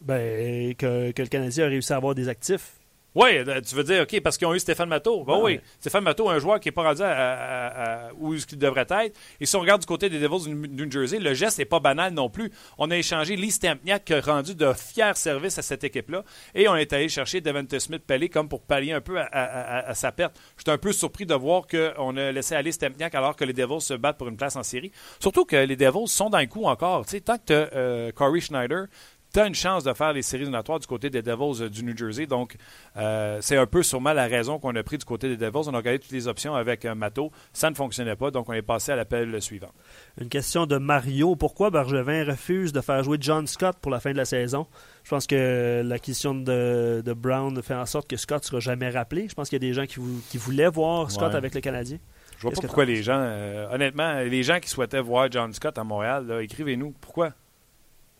Ben, 0.00 0.74
que, 0.74 1.12
que 1.12 1.22
le 1.22 1.28
Canadien 1.28 1.66
a 1.66 1.68
réussi 1.68 1.92
à 1.92 1.96
avoir 1.96 2.14
des 2.14 2.28
actifs. 2.28 2.72
Oui, 3.14 3.36
euh, 3.36 3.60
tu 3.60 3.74
veux 3.74 3.84
dire, 3.84 4.02
OK, 4.02 4.20
parce 4.22 4.38
qu'ils 4.38 4.46
ont 4.46 4.54
eu 4.54 4.58
Stéphane 4.58 4.88
Matteau. 4.88 5.22
Ben 5.24 5.38
oui, 5.42 5.60
Stéphane 5.78 6.02
Matteau, 6.02 6.30
un 6.30 6.38
joueur 6.38 6.60
qui 6.60 6.68
n'est 6.68 6.72
pas 6.72 6.82
rendu 6.82 7.02
à, 7.02 8.10
où 8.18 8.34
il 8.34 8.58
devrait 8.58 8.86
être. 8.88 9.18
Et 9.40 9.46
si 9.46 9.54
on 9.56 9.60
regarde 9.60 9.82
du 9.82 9.86
côté 9.86 10.08
des 10.08 10.18
Devils 10.18 10.48
du 10.48 10.54
New 10.54 10.90
Jersey, 10.90 11.18
le 11.18 11.34
geste 11.34 11.58
n'est 11.58 11.66
pas 11.66 11.80
banal 11.80 12.14
non 12.14 12.30
plus. 12.30 12.50
On 12.78 12.90
a 12.90 12.96
échangé 12.96 13.36
Lee 13.36 13.50
Stempniak 13.50 14.04
qui 14.04 14.14
a 14.14 14.20
rendu 14.20 14.54
de 14.54 14.72
fiers 14.72 15.14
services 15.14 15.58
à 15.58 15.62
cette 15.62 15.84
équipe-là. 15.84 16.24
Et 16.54 16.68
on 16.68 16.76
est 16.76 16.92
allé 16.92 17.08
chercher 17.08 17.40
Devante 17.40 17.78
Smith-Pelly 17.78 18.30
comme 18.30 18.48
pour 18.48 18.62
pallier 18.62 18.92
un 18.92 19.00
peu 19.00 19.18
à, 19.20 19.94
sa 19.94 20.10
perte. 20.10 20.38
J'étais 20.56 20.70
un 20.70 20.78
peu 20.78 20.92
surpris 20.92 21.26
de 21.26 21.34
voir 21.34 21.66
qu'on 21.66 22.16
a 22.16 22.32
laissé 22.32 22.54
aller 22.54 22.72
Stempniak 22.72 23.14
alors 23.14 23.36
que 23.36 23.44
les 23.44 23.52
Devils 23.52 23.82
se 23.82 23.94
battent 23.94 24.16
pour 24.16 24.28
une 24.28 24.36
place 24.36 24.56
en 24.56 24.62
série. 24.62 24.90
Surtout 25.20 25.44
que 25.44 25.56
les 25.56 25.76
Devils 25.76 26.08
sont 26.08 26.30
dans 26.30 26.40
le 26.40 26.46
coup 26.46 26.64
encore. 26.64 27.04
Tu 27.04 27.12
sais, 27.12 27.20
tant 27.20 27.36
que 27.36 27.44
tu 27.46 27.52
as 27.52 27.68
euh, 27.74 28.12
Corey 28.12 28.40
Schneider, 28.40 28.86
tu 29.32 29.40
as 29.40 29.46
une 29.46 29.54
chance 29.54 29.84
de 29.84 29.92
faire 29.92 30.12
les 30.12 30.22
séries 30.22 30.42
éliminatoires 30.42 30.78
du 30.78 30.86
côté 30.86 31.10
des 31.10 31.22
Devils 31.22 31.70
du 31.70 31.84
New 31.84 31.96
Jersey. 31.96 32.26
Donc, 32.26 32.56
c'est 32.94 33.56
un 33.56 33.66
peu 33.66 33.82
sûrement 33.82 34.12
la 34.12 34.26
raison 34.26 34.58
qu'on 34.58 34.74
a 34.76 34.82
pris 34.82 34.98
du 34.98 35.04
côté 35.04 35.28
des 35.28 35.36
Devils. 35.36 35.68
On 35.68 35.74
a 35.74 35.78
regardé 35.78 35.98
toutes 35.98 36.12
les 36.12 36.28
options 36.28 36.54
avec 36.54 36.84
Mato. 36.84 37.30
Ça 37.52 37.70
ne 37.70 37.74
fonctionnait 37.74 38.16
pas, 38.16 38.30
donc 38.30 38.48
on 38.48 38.52
est 38.52 38.62
passé 38.62 38.92
à 38.92 38.96
l'appel 38.96 39.40
suivant. 39.40 39.72
Une 40.20 40.28
question 40.28 40.66
de 40.66 40.76
Mario. 40.76 41.36
Pourquoi 41.36 41.70
Bergevin 41.70 42.24
refuse 42.24 42.72
de 42.72 42.80
faire 42.80 43.02
jouer 43.02 43.18
John 43.20 43.46
Scott 43.46 43.76
pour 43.80 43.90
la 43.90 44.00
fin 44.00 44.12
de 44.12 44.16
la 44.16 44.24
saison? 44.24 44.66
Je 45.04 45.10
pense 45.10 45.26
que 45.26 45.82
l'acquisition 45.84 46.34
de, 46.34 47.02
de, 47.04 47.12
Brown 47.12 47.60
fait 47.62 47.74
en 47.74 47.86
sorte 47.86 48.08
que 48.08 48.16
Scott 48.16 48.42
ne 48.42 48.46
sera 48.46 48.60
jamais 48.60 48.90
rappelé. 48.90 49.28
Je 49.28 49.34
pense 49.34 49.48
qu'il 49.48 49.56
y 49.56 49.64
a 49.64 49.68
des 49.68 49.74
gens 49.74 49.86
qui, 49.86 50.00
qui 50.30 50.38
voulaient 50.38 50.68
voir 50.68 51.10
Scott 51.10 51.34
avec 51.34 51.54
le 51.54 51.60
Canadien. 51.60 51.98
Je 52.36 52.42
vois 52.42 52.52
pas 52.52 52.60
pourquoi 52.60 52.84
les 52.84 53.02
gens, 53.02 53.20
euh, 53.20 53.72
honnêtement, 53.72 54.20
les 54.20 54.42
gens 54.42 54.58
qui 54.60 54.68
souhaitaient 54.68 55.00
voir 55.00 55.30
John 55.30 55.52
Scott 55.52 55.78
à 55.78 55.84
Montréal, 55.84 56.40
écrivez-nous. 56.42 56.92
Pourquoi? 57.00 57.32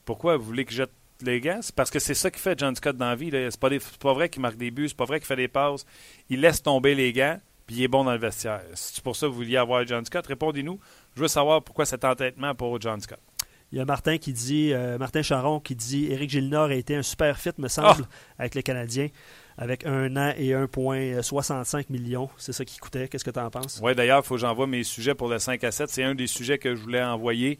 Pourquoi 0.04 0.36
vous 0.36 0.44
voulez 0.44 0.64
que 0.64 0.72
je 0.72 0.78
jette 0.78 0.90
les 1.24 1.40
gars? 1.40 1.58
C'est 1.62 1.74
parce 1.74 1.90
que 1.90 1.98
c'est 1.98 2.14
ça 2.14 2.30
qui 2.30 2.40
fait 2.40 2.58
John 2.58 2.74
Scott 2.74 2.96
dans 2.96 3.08
la 3.08 3.16
vie. 3.16 3.30
C'est 3.30 3.58
pas, 3.58 3.70
pas 4.00 4.12
vrai 4.12 4.28
qu'il 4.28 4.42
marque 4.42 4.56
des 4.56 4.70
buts, 4.70 4.88
c'est 4.88 4.96
pas 4.96 5.04
vrai 5.04 5.18
qu'il 5.18 5.26
fait 5.26 5.36
des 5.36 5.48
passes. 5.48 5.84
Il 6.28 6.40
laisse 6.40 6.62
tomber 6.62 6.94
les 6.94 7.12
gants, 7.12 7.38
puis 7.66 7.76
il 7.76 7.82
est 7.82 7.88
bon 7.88 8.04
dans 8.04 8.12
le 8.12 8.18
vestiaire. 8.18 8.62
C'est 8.74 9.02
pour 9.02 9.16
ça 9.16 9.26
que 9.26 9.30
vous 9.30 9.38
vouliez 9.38 9.56
avoir 9.56 9.86
John 9.86 10.04
Scott. 10.04 10.26
Répondez-nous. 10.26 10.78
Je 11.16 11.20
veux 11.20 11.28
savoir 11.28 11.62
pourquoi 11.62 11.86
cet 11.86 12.04
entêtement 12.04 12.54
pour 12.54 12.80
John 12.80 13.00
Scott. 13.00 13.20
Il 13.72 13.78
y 13.78 13.80
a 13.80 13.86
Martin 13.86 14.18
qui 14.18 14.34
dit, 14.34 14.74
euh, 14.74 14.98
Martin 14.98 15.22
Charon 15.22 15.58
qui 15.58 15.74
dit 15.74 16.12
Éric 16.12 16.28
Gilnor 16.28 16.68
a 16.68 16.74
été 16.74 16.94
un 16.94 17.02
super 17.02 17.38
fit, 17.38 17.52
me 17.56 17.68
semble, 17.68 18.04
ah! 18.04 18.40
avec 18.40 18.54
les 18.54 18.62
Canadiens, 18.62 19.08
avec 19.56 19.86
un 19.86 20.14
an 20.16 20.34
et 20.36 20.50
1,65 20.50 21.86
millions. 21.88 22.28
C'est 22.36 22.52
ça 22.52 22.66
qui 22.66 22.76
coûtait. 22.78 23.08
Qu'est-ce 23.08 23.24
que 23.24 23.30
tu 23.30 23.40
en 23.40 23.50
penses? 23.50 23.80
Oui, 23.82 23.94
d'ailleurs, 23.94 24.20
il 24.22 24.26
faut 24.26 24.34
que 24.34 24.40
j'envoie 24.42 24.66
mes 24.66 24.84
sujets 24.84 25.14
pour 25.14 25.28
le 25.28 25.38
5 25.38 25.64
à 25.64 25.72
7. 25.72 25.88
C'est 25.88 26.02
un 26.02 26.14
des 26.14 26.26
sujets 26.26 26.58
que 26.58 26.74
je 26.74 26.82
voulais 26.82 27.02
envoyer. 27.02 27.58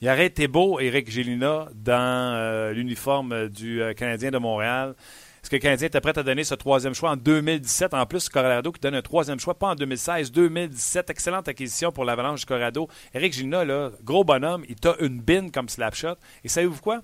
Il 0.00 0.08
aurait 0.08 0.26
été 0.26 0.48
beau, 0.48 0.80
Éric 0.80 1.10
Gélina, 1.10 1.68
dans 1.74 2.34
euh, 2.36 2.72
l'uniforme 2.72 3.48
du 3.48 3.80
euh, 3.80 3.94
Canadien 3.94 4.30
de 4.30 4.38
Montréal. 4.38 4.94
Est-ce 5.42 5.50
que 5.50 5.56
le 5.56 5.60
Canadien 5.60 5.88
était 5.88 6.00
prêt 6.00 6.18
à 6.18 6.22
donner 6.22 6.42
ce 6.42 6.54
troisième 6.54 6.94
choix 6.94 7.10
en 7.10 7.16
2017? 7.16 7.92
En 7.94 8.06
plus, 8.06 8.28
Colorado 8.28 8.72
qui 8.72 8.80
donne 8.80 8.94
un 8.94 9.02
troisième 9.02 9.38
choix, 9.38 9.54
pas 9.54 9.68
en 9.68 9.74
2016, 9.74 10.32
2017. 10.32 11.10
Excellente 11.10 11.48
acquisition 11.48 11.92
pour 11.92 12.04
l'Avalanche 12.04 12.40
du 12.40 12.46
Colorado. 12.46 12.88
Eric 13.12 13.34
Gina, 13.34 13.64
là, 13.64 13.90
gros 14.02 14.24
bonhomme, 14.24 14.64
il 14.68 14.76
t'a 14.76 14.94
une 15.00 15.20
bine 15.20 15.50
comme 15.50 15.68
slapshot. 15.68 16.16
Et 16.44 16.48
savez-vous 16.48 16.80
quoi? 16.80 17.02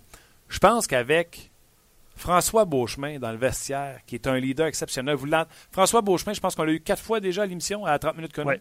Je 0.48 0.58
pense 0.58 0.86
qu'avec 0.86 1.50
François 2.16 2.64
Beauchemin 2.64 3.18
dans 3.18 3.30
le 3.30 3.38
vestiaire, 3.38 4.00
qui 4.06 4.14
est 4.14 4.26
un 4.26 4.38
leader 4.38 4.66
exceptionnel, 4.66 5.16
vous 5.16 5.28
François 5.70 6.02
Beauchemin, 6.02 6.32
je 6.32 6.40
pense 6.40 6.54
qu'on 6.54 6.64
l'a 6.64 6.72
eu 6.72 6.80
quatre 6.80 7.02
fois 7.02 7.20
déjà 7.20 7.42
à 7.42 7.46
l'émission 7.46 7.84
à 7.84 7.98
30 7.98 8.16
minutes 8.16 8.32
connu. 8.32 8.60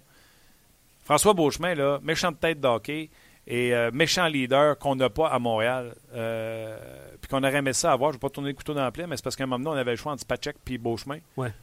François 1.04 1.34
Beauchemin, 1.34 1.74
là, 1.76 2.00
méchante 2.04 2.40
tête 2.40 2.60
d'hockey 2.60 3.10
et 3.50 3.74
euh, 3.74 3.90
méchant 3.92 4.28
leader 4.28 4.78
qu'on 4.78 4.96
n'a 4.96 5.10
pas 5.10 5.28
à 5.28 5.40
Montréal. 5.40 5.96
Euh, 6.14 6.78
puis 7.20 7.30
qu'on 7.30 7.44
aurait 7.44 7.58
aimé 7.58 7.74
ça 7.74 7.92
avoir. 7.92 8.12
Je 8.12 8.18
ne 8.18 8.18
vais 8.20 8.28
pas 8.28 8.30
tourner 8.30 8.50
le 8.50 8.56
couteau 8.56 8.74
dans 8.74 8.84
la 8.84 8.92
plaie, 8.92 9.08
mais 9.08 9.18
c'est 9.18 9.24
parce 9.24 9.36
qu'à 9.36 9.44
un 9.44 9.48
moment 9.48 9.64
donné, 9.64 9.78
on 9.78 9.82
avait 9.82 9.92
le 9.92 9.98
choix 9.98 10.12
entre 10.12 10.22
Spacek 10.22 10.56
et 10.70 10.78
Beauchemin. 10.78 11.18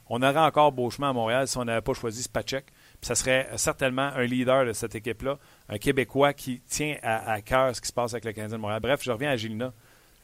On 0.08 0.20
aurait 0.20 0.38
encore 0.40 0.72
Beauchemin 0.72 1.10
à 1.10 1.12
Montréal 1.12 1.48
si 1.48 1.56
on 1.56 1.64
n'avait 1.64 1.80
pas 1.80 1.94
choisi 1.94 2.24
Spacek. 2.24 2.66
Puis 2.66 3.06
ça 3.06 3.14
serait 3.14 3.48
certainement 3.56 4.10
un 4.14 4.24
leader 4.24 4.66
de 4.66 4.72
cette 4.72 4.94
équipe-là, 4.96 5.38
un 5.68 5.78
Québécois 5.78 6.32
qui 6.32 6.60
tient 6.60 6.96
à, 7.02 7.32
à 7.32 7.40
cœur 7.40 7.74
ce 7.74 7.80
qui 7.80 7.88
se 7.88 7.92
passe 7.92 8.12
avec 8.12 8.24
le 8.24 8.32
Canadien 8.32 8.56
de 8.56 8.62
Montréal. 8.62 8.80
Bref, 8.82 9.00
je 9.02 9.12
reviens 9.12 9.30
à 9.30 9.36
Gilina. 9.36 9.72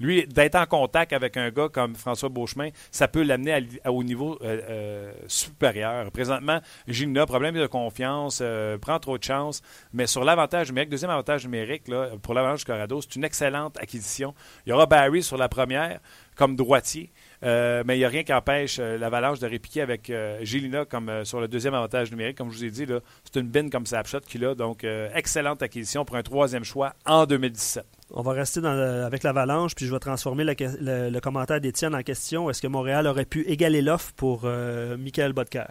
Lui, 0.03 0.27
d'être 0.27 0.57
en 0.57 0.67
contact 0.67 1.13
avec 1.13 1.37
un 1.37 1.51
gars 1.51 1.69
comme 1.69 1.95
François 1.95 2.29
Beauchemin, 2.29 2.71
ça 2.91 3.07
peut 3.07 3.23
l'amener 3.23 3.69
au 3.87 4.03
niveau 4.03 4.37
euh, 4.43 4.61
euh, 4.69 5.13
supérieur. 5.29 6.11
Présentement, 6.11 6.61
Gina, 6.89 7.25
problème 7.25 7.55
de 7.55 7.69
confiance, 7.69 8.41
euh, 8.43 8.79
prend 8.79 8.99
trop 8.99 9.17
de 9.17 9.23
chance, 9.23 9.63
mais 9.93 10.09
sur 10.09 10.25
l'avantage 10.25 10.71
numérique, 10.71 10.91
deuxième 10.91 11.13
avantage 11.13 11.45
numérique 11.45 11.87
là, 11.87 12.11
pour 12.21 12.35
l'Avalanche 12.35 12.61
du 12.61 12.65
Corrado, 12.65 13.01
c'est 13.01 13.15
une 13.15 13.23
excellente 13.23 13.79
acquisition. 13.79 14.35
Il 14.67 14.71
y 14.71 14.73
aura 14.73 14.87
Barry 14.87 15.23
sur 15.23 15.37
la 15.37 15.49
première 15.49 16.01
comme 16.35 16.57
droitier. 16.57 17.13
Mais 17.43 17.97
il 17.97 17.99
n'y 17.99 18.05
a 18.05 18.09
rien 18.09 18.23
qui 18.23 18.33
empêche 18.33 18.79
l'Avalanche 18.79 19.39
de 19.41 19.47
répliquer 19.47 19.83
avec 19.83 20.13
Gélina 20.43 20.85
comme 20.85 21.25
sur 21.25 21.41
le 21.41 21.49
deuxième 21.49 21.75
avantage 21.75 22.11
numérique. 22.11 22.37
Comme 22.39 22.51
je 22.51 22.57
vous 22.57 22.65
ai 22.65 22.71
dit, 22.71 22.87
c'est 23.25 23.41
une 23.41 23.49
bin 23.49 23.69
comme 23.69 23.87
Snapshot 23.87 24.21
qu'il 24.21 24.45
a. 24.45 24.55
Donc, 24.55 24.85
excellente 25.15 25.63
acquisition 25.63 26.05
pour 26.05 26.17
un 26.17 26.23
troisième 26.23 26.65
choix 26.65 26.95
en 27.07 27.27
2017. 27.27 27.85
On 28.15 28.21
va 28.21 28.33
rester 28.33 28.61
avec 28.65 29.23
l'avalanche, 29.23 29.75
puis 29.75 29.87
je 29.87 29.93
vais 29.93 29.99
transformer 29.99 30.45
le, 30.45 31.21
commentaire 31.21 31.61
d'Étienne 31.61 31.95
en 31.95 32.03
question. 32.03 32.51
Est-ce 32.51 32.61
que 32.61 32.67
Montréal 32.67 33.07
aurait 33.07 33.25
pu 33.25 33.41
égaler 33.49 33.81
l'offre 33.81 34.13
pour 34.15 34.43
euh, 34.45 34.99
Michael 34.99 35.33
Bodker? 35.33 35.65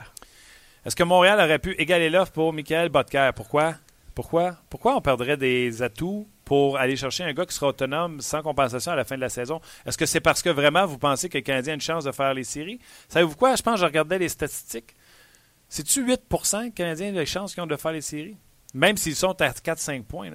Est-ce 0.83 0.95
que 0.95 1.03
Montréal 1.03 1.39
aurait 1.39 1.59
pu 1.59 1.73
égaler 1.73 2.09
l'offre 2.09 2.31
pour 2.31 2.51
Michael 2.51 2.89
Bodker? 2.89 3.29
Pourquoi? 3.35 3.75
Pourquoi? 4.15 4.57
Pourquoi 4.71 4.95
on 4.95 5.01
perdrait 5.01 5.37
des 5.37 5.83
atouts 5.83 6.27
pour 6.51 6.77
aller 6.77 6.97
chercher 6.97 7.23
un 7.23 7.31
gars 7.31 7.45
qui 7.45 7.55
sera 7.55 7.67
autonome 7.67 8.19
sans 8.19 8.41
compensation 8.41 8.91
à 8.91 8.97
la 8.97 9.05
fin 9.05 9.15
de 9.15 9.21
la 9.21 9.29
saison? 9.29 9.61
Est-ce 9.85 9.97
que 9.97 10.05
c'est 10.05 10.19
parce 10.19 10.41
que 10.41 10.49
vraiment 10.49 10.85
vous 10.85 10.97
pensez 10.97 11.29
que 11.29 11.37
le 11.37 11.43
Canadien 11.43 11.71
a 11.71 11.75
une 11.75 11.81
chance 11.81 12.03
de 12.03 12.11
faire 12.11 12.33
les 12.33 12.43
séries? 12.43 12.77
Savez-vous 13.07 13.37
quoi? 13.37 13.55
Je 13.55 13.63
pense 13.63 13.75
que 13.75 13.79
je 13.79 13.85
regardais 13.85 14.19
les 14.19 14.27
statistiques. 14.27 14.93
C'est-tu 15.69 16.05
8 16.05 16.23
les 16.61 16.71
Canadiens 16.71 17.13
de 17.13 17.23
chance 17.23 17.53
qu'ils 17.53 17.63
ont 17.63 17.67
de 17.67 17.77
faire 17.77 17.93
les 17.93 18.01
séries? 18.01 18.35
Même 18.73 18.97
s'ils 18.97 19.15
sont 19.15 19.41
à 19.41 19.51
4-5 19.51 20.03
points. 20.03 20.29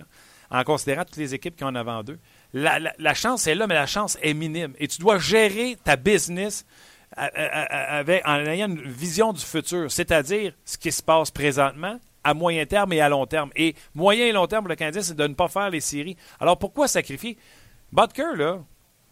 En 0.51 0.65
considérant 0.65 1.05
toutes 1.05 1.19
les 1.19 1.35
équipes 1.35 1.55
qui 1.55 1.65
ont 1.65 1.67
en 1.67 1.75
avant 1.75 2.03
d'eux. 2.03 2.19
La, 2.55 3.13
chance 3.13 3.47
est 3.47 3.55
là, 3.55 3.67
mais 3.67 3.75
la 3.75 3.87
chance 3.87 4.17
est 4.23 4.33
minime. 4.33 4.73
Et 4.79 4.89
tu 4.89 4.99
dois 5.03 5.19
gérer 5.19 5.77
ta 5.85 5.97
business 5.97 6.65
avec, 7.13 8.27
en 8.27 8.39
ayant 8.39 8.69
une 8.69 8.81
vision 8.81 9.35
du 9.35 9.45
futur, 9.45 9.93
c'est-à-dire 9.93 10.55
ce 10.65 10.79
qui 10.79 10.93
se 10.93 11.03
passe 11.03 11.31
présentement, 11.31 12.01
à 12.27 12.35
moyen 12.35 12.67
terme 12.67 12.93
et 12.93 13.01
à 13.01 13.09
long 13.09 13.25
terme. 13.25 13.51
Et 13.55 13.77
moyen 13.95 14.27
et 14.27 14.33
long 14.33 14.49
terme 14.49 14.67
le 14.67 14.75
Canadien, 14.75 15.01
c'est 15.01 15.17
de 15.17 15.27
ne 15.27 15.35
pas 15.35 15.47
faire 15.47 15.71
les 15.71 15.81
séries. 15.81 16.17
Alors 16.41 16.59
pourquoi 16.59 16.89
sacrifier? 16.89 17.39
Butker, 17.93 18.35
là, 18.37 18.59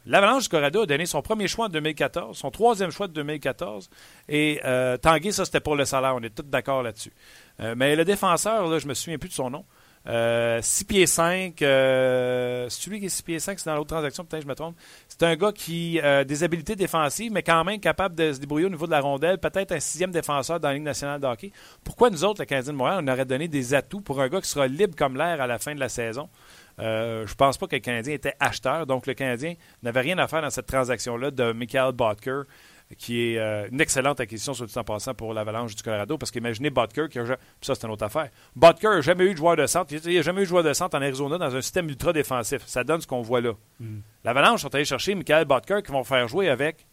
l'Avalanche 0.04 0.42
du 0.42 0.48
Corrado 0.48 0.82
a 0.82 0.86
donné 0.86 1.06
son 1.06 1.22
premier 1.22 1.46
choix 1.46 1.66
en 1.66 1.68
2014, 1.68 2.36
son 2.36 2.50
troisième 2.50 2.90
choix 2.90 3.06
de 3.06 3.12
2014. 3.12 3.88
Et 4.28 4.60
euh, 4.64 4.96
Tanguy, 4.96 5.32
ça 5.32 5.44
c'était 5.44 5.60
pour 5.60 5.76
le 5.76 5.84
salaire, 5.84 6.16
on 6.16 6.22
est 6.24 6.34
tous 6.34 6.42
d'accord 6.42 6.82
là-dessus. 6.82 7.12
Euh, 7.60 7.74
mais 7.76 7.94
le 7.94 8.04
défenseur, 8.04 8.66
là, 8.66 8.80
je 8.80 8.88
me 8.88 8.94
souviens 8.94 9.18
plus 9.18 9.28
de 9.28 9.34
son 9.34 9.48
nom. 9.48 9.64
6 10.06 10.10
euh, 10.10 10.60
pieds 10.86 11.06
5. 11.06 11.62
Euh, 11.62 12.68
c'est 12.68 12.82
celui 12.82 13.00
qui 13.00 13.06
est 13.06 13.08
6 13.08 13.22
pieds 13.22 13.38
5, 13.38 13.58
c'est 13.58 13.70
dans 13.70 13.76
l'autre 13.76 13.88
transaction, 13.88 14.24
peut-être 14.24 14.42
je 14.42 14.48
me 14.48 14.54
trompe. 14.54 14.76
C'est 15.08 15.22
un 15.22 15.34
gars 15.34 15.52
qui 15.52 15.98
a 15.98 16.04
euh, 16.04 16.24
des 16.24 16.44
habiletés 16.44 16.76
défensives, 16.76 17.32
mais 17.32 17.42
quand 17.42 17.64
même 17.64 17.80
capable 17.80 18.14
de 18.14 18.32
se 18.34 18.38
débrouiller 18.38 18.66
au 18.66 18.70
niveau 18.70 18.84
de 18.84 18.90
la 18.90 19.00
rondelle, 19.00 19.38
peut-être 19.38 19.72
un 19.72 19.80
sixième 19.80 20.10
défenseur 20.10 20.60
dans 20.60 20.68
la 20.68 20.74
Ligue 20.74 20.82
nationale 20.82 21.20
de 21.20 21.26
hockey. 21.26 21.52
Pourquoi 21.84 22.10
nous 22.10 22.22
autres, 22.22 22.42
le 22.42 22.46
Canadien 22.46 22.74
de 22.74 22.78
Montréal, 22.78 23.02
on 23.02 23.08
aurait 23.08 23.24
donné 23.24 23.48
des 23.48 23.72
atouts 23.72 24.02
pour 24.02 24.20
un 24.20 24.28
gars 24.28 24.42
qui 24.42 24.48
sera 24.48 24.66
libre 24.66 24.94
comme 24.94 25.16
l'air 25.16 25.40
à 25.40 25.46
la 25.46 25.58
fin 25.58 25.74
de 25.74 25.80
la 25.80 25.88
saison? 25.88 26.28
Euh, 26.80 27.26
je 27.26 27.34
pense 27.34 27.56
pas 27.56 27.66
que 27.66 27.76
le 27.76 27.80
Canadien 27.80 28.12
était 28.12 28.34
acheteur, 28.40 28.86
donc 28.86 29.06
le 29.06 29.14
Canadien 29.14 29.54
n'avait 29.82 30.00
rien 30.00 30.18
à 30.18 30.26
faire 30.26 30.42
dans 30.42 30.50
cette 30.50 30.66
transaction-là 30.66 31.30
de 31.30 31.52
Michael 31.52 31.92
Bodker 31.92 32.42
qui 32.94 33.20
est 33.20 33.38
euh, 33.38 33.68
une 33.70 33.80
excellente 33.80 34.20
acquisition 34.20 34.54
sur 34.54 34.64
le 34.64 34.70
temps 34.70 34.84
passant 34.84 35.14
pour 35.14 35.34
l'Avalanche 35.34 35.74
du 35.74 35.82
Colorado. 35.82 36.18
Parce 36.18 36.30
qu'imaginez 36.30 36.70
Butker, 36.70 37.08
qui 37.10 37.18
a, 37.18 37.24
ça 37.60 37.74
c'est 37.74 37.84
une 37.84 37.92
autre 37.92 38.04
affaire. 38.04 38.28
Butker 38.56 38.88
n'a 38.88 39.00
jamais 39.00 39.24
eu 39.24 39.32
de 39.32 39.38
joueur 39.38 39.56
de 39.56 39.66
centre. 39.66 39.92
Il 39.92 40.14
n'a 40.14 40.22
jamais 40.22 40.42
eu 40.42 40.44
de 40.44 40.48
joueur 40.48 40.62
de 40.64 40.72
centre 40.72 40.96
en 40.96 41.02
Arizona 41.02 41.38
dans 41.38 41.54
un 41.54 41.62
système 41.62 41.88
ultra 41.88 42.12
défensif. 42.12 42.62
Ça 42.66 42.84
donne 42.84 43.00
ce 43.00 43.06
qu'on 43.06 43.22
voit 43.22 43.40
là. 43.40 43.52
Mm. 43.80 43.98
L'Avalanche 44.24 44.62
sont 44.62 44.74
allés 44.74 44.84
chercher 44.84 45.14
Michael 45.14 45.44
Butker 45.44 45.80
qui 45.84 45.92
vont 45.92 46.04
faire 46.04 46.26
jouer 46.28 46.48
avec 46.48 46.86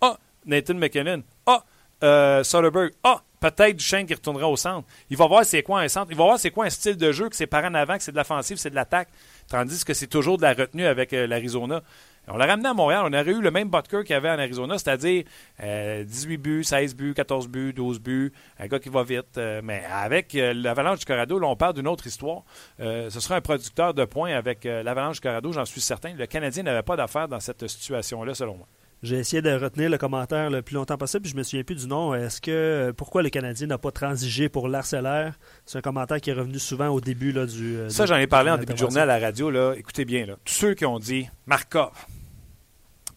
Ah, 0.00 0.18
Nathan 0.44 0.74
McKinnon. 0.74 1.22
Ah, 1.46 1.64
euh, 2.02 2.44
Soderbergh. 2.44 2.92
Ah, 3.02 3.22
peut-être 3.40 3.76
Duchesne 3.76 4.06
qui 4.06 4.14
retournera 4.14 4.48
au 4.48 4.56
centre. 4.56 4.86
Il 5.10 5.16
va 5.16 5.26
voir 5.26 5.44
c'est 5.44 5.62
quoi 5.62 5.80
un 5.80 5.88
centre. 5.88 6.08
Il 6.10 6.16
va 6.16 6.24
voir 6.24 6.38
c'est 6.38 6.50
quoi 6.50 6.66
un 6.66 6.70
style 6.70 6.96
de 6.96 7.12
jeu 7.12 7.28
que 7.28 7.36
c'est 7.36 7.46
par 7.46 7.64
en 7.64 7.74
avant, 7.74 7.96
que 7.96 8.02
c'est 8.02 8.12
de 8.12 8.16
l'offensive, 8.16 8.56
c'est 8.56 8.70
de 8.70 8.74
l'attaque. 8.74 9.08
Tandis 9.48 9.84
que 9.84 9.94
c'est 9.94 10.06
toujours 10.06 10.36
de 10.36 10.42
la 10.42 10.54
retenue 10.54 10.86
avec 10.86 11.12
euh, 11.12 11.26
l'Arizona. 11.26 11.82
On 12.28 12.36
l'a 12.36 12.46
ramené 12.46 12.68
à 12.68 12.74
Montréal. 12.74 13.02
On 13.04 13.12
aurait 13.12 13.30
eu 13.30 13.40
le 13.40 13.50
même 13.50 13.68
Butker 13.68 14.02
qu'il 14.02 14.14
y 14.14 14.16
avait 14.16 14.30
en 14.30 14.38
Arizona, 14.38 14.78
c'est-à-dire 14.78 15.24
18 15.60 15.62
euh, 15.62 16.36
buts, 16.36 16.64
16 16.64 16.96
buts, 16.96 17.14
14 17.14 17.48
buts, 17.48 17.72
12 17.72 18.00
buts, 18.00 18.32
un 18.58 18.66
gars 18.66 18.78
qui 18.78 18.88
va 18.88 19.04
vite. 19.04 19.38
Euh, 19.38 19.60
mais 19.62 19.84
avec 19.84 20.34
euh, 20.34 20.52
l'Avalanche 20.52 21.00
du 21.00 21.04
Corrado, 21.04 21.38
là, 21.38 21.46
on 21.46 21.56
parle 21.56 21.74
d'une 21.74 21.88
autre 21.88 22.06
histoire. 22.06 22.42
ce 22.78 23.10
sera 23.10 23.36
un 23.36 23.40
producteur 23.40 23.94
de 23.94 24.04
points 24.04 24.32
avec 24.34 24.64
l'Avalanche 24.64 25.16
du 25.16 25.20
Corrado, 25.20 25.52
j'en 25.52 25.64
suis 25.64 25.80
certain. 25.80 26.14
Le 26.14 26.26
Canadien 26.26 26.64
n'avait 26.64 26.82
pas 26.82 26.96
d'affaires 26.96 27.28
dans 27.28 27.40
cette 27.40 27.66
situation-là, 27.66 28.34
selon 28.34 28.56
moi. 28.56 28.66
J'ai 29.02 29.16
essayé 29.16 29.42
de 29.42 29.50
retenir 29.50 29.90
le 29.90 29.98
commentaire 29.98 30.50
le 30.50 30.62
plus 30.62 30.74
longtemps 30.74 30.96
possible, 30.96 31.22
puis 31.22 31.30
je 31.30 31.36
me 31.36 31.42
souviens 31.42 31.62
plus 31.62 31.76
du 31.76 31.86
nom. 31.86 32.14
Est-ce 32.14 32.40
que 32.40 32.92
pourquoi 32.96 33.22
le 33.22 33.28
Canadien 33.28 33.66
n'a 33.66 33.78
pas 33.78 33.90
transigé 33.90 34.48
pour 34.48 34.68
l'Arcellaire? 34.68 35.38
C'est 35.66 35.78
un 35.78 35.82
commentaire 35.82 36.20
qui 36.20 36.30
est 36.30 36.34
revenu 36.34 36.58
souvent 36.58 36.88
au 36.88 37.00
début 37.00 37.30
là, 37.30 37.46
du. 37.46 37.78
Ça, 37.88 38.06
j'en 38.06 38.16
ai 38.16 38.26
parlé 38.26 38.50
en 38.50 38.56
début 38.56 38.72
de 38.72 38.78
journée 38.78 39.00
à 39.00 39.06
la 39.06 39.18
radio. 39.18 39.50
Là. 39.50 39.74
Écoutez 39.76 40.04
bien, 40.04 40.26
là. 40.26 40.36
tous 40.44 40.54
ceux 40.54 40.74
qui 40.74 40.86
ont 40.86 40.98
dit 40.98 41.28
Markov, 41.46 41.92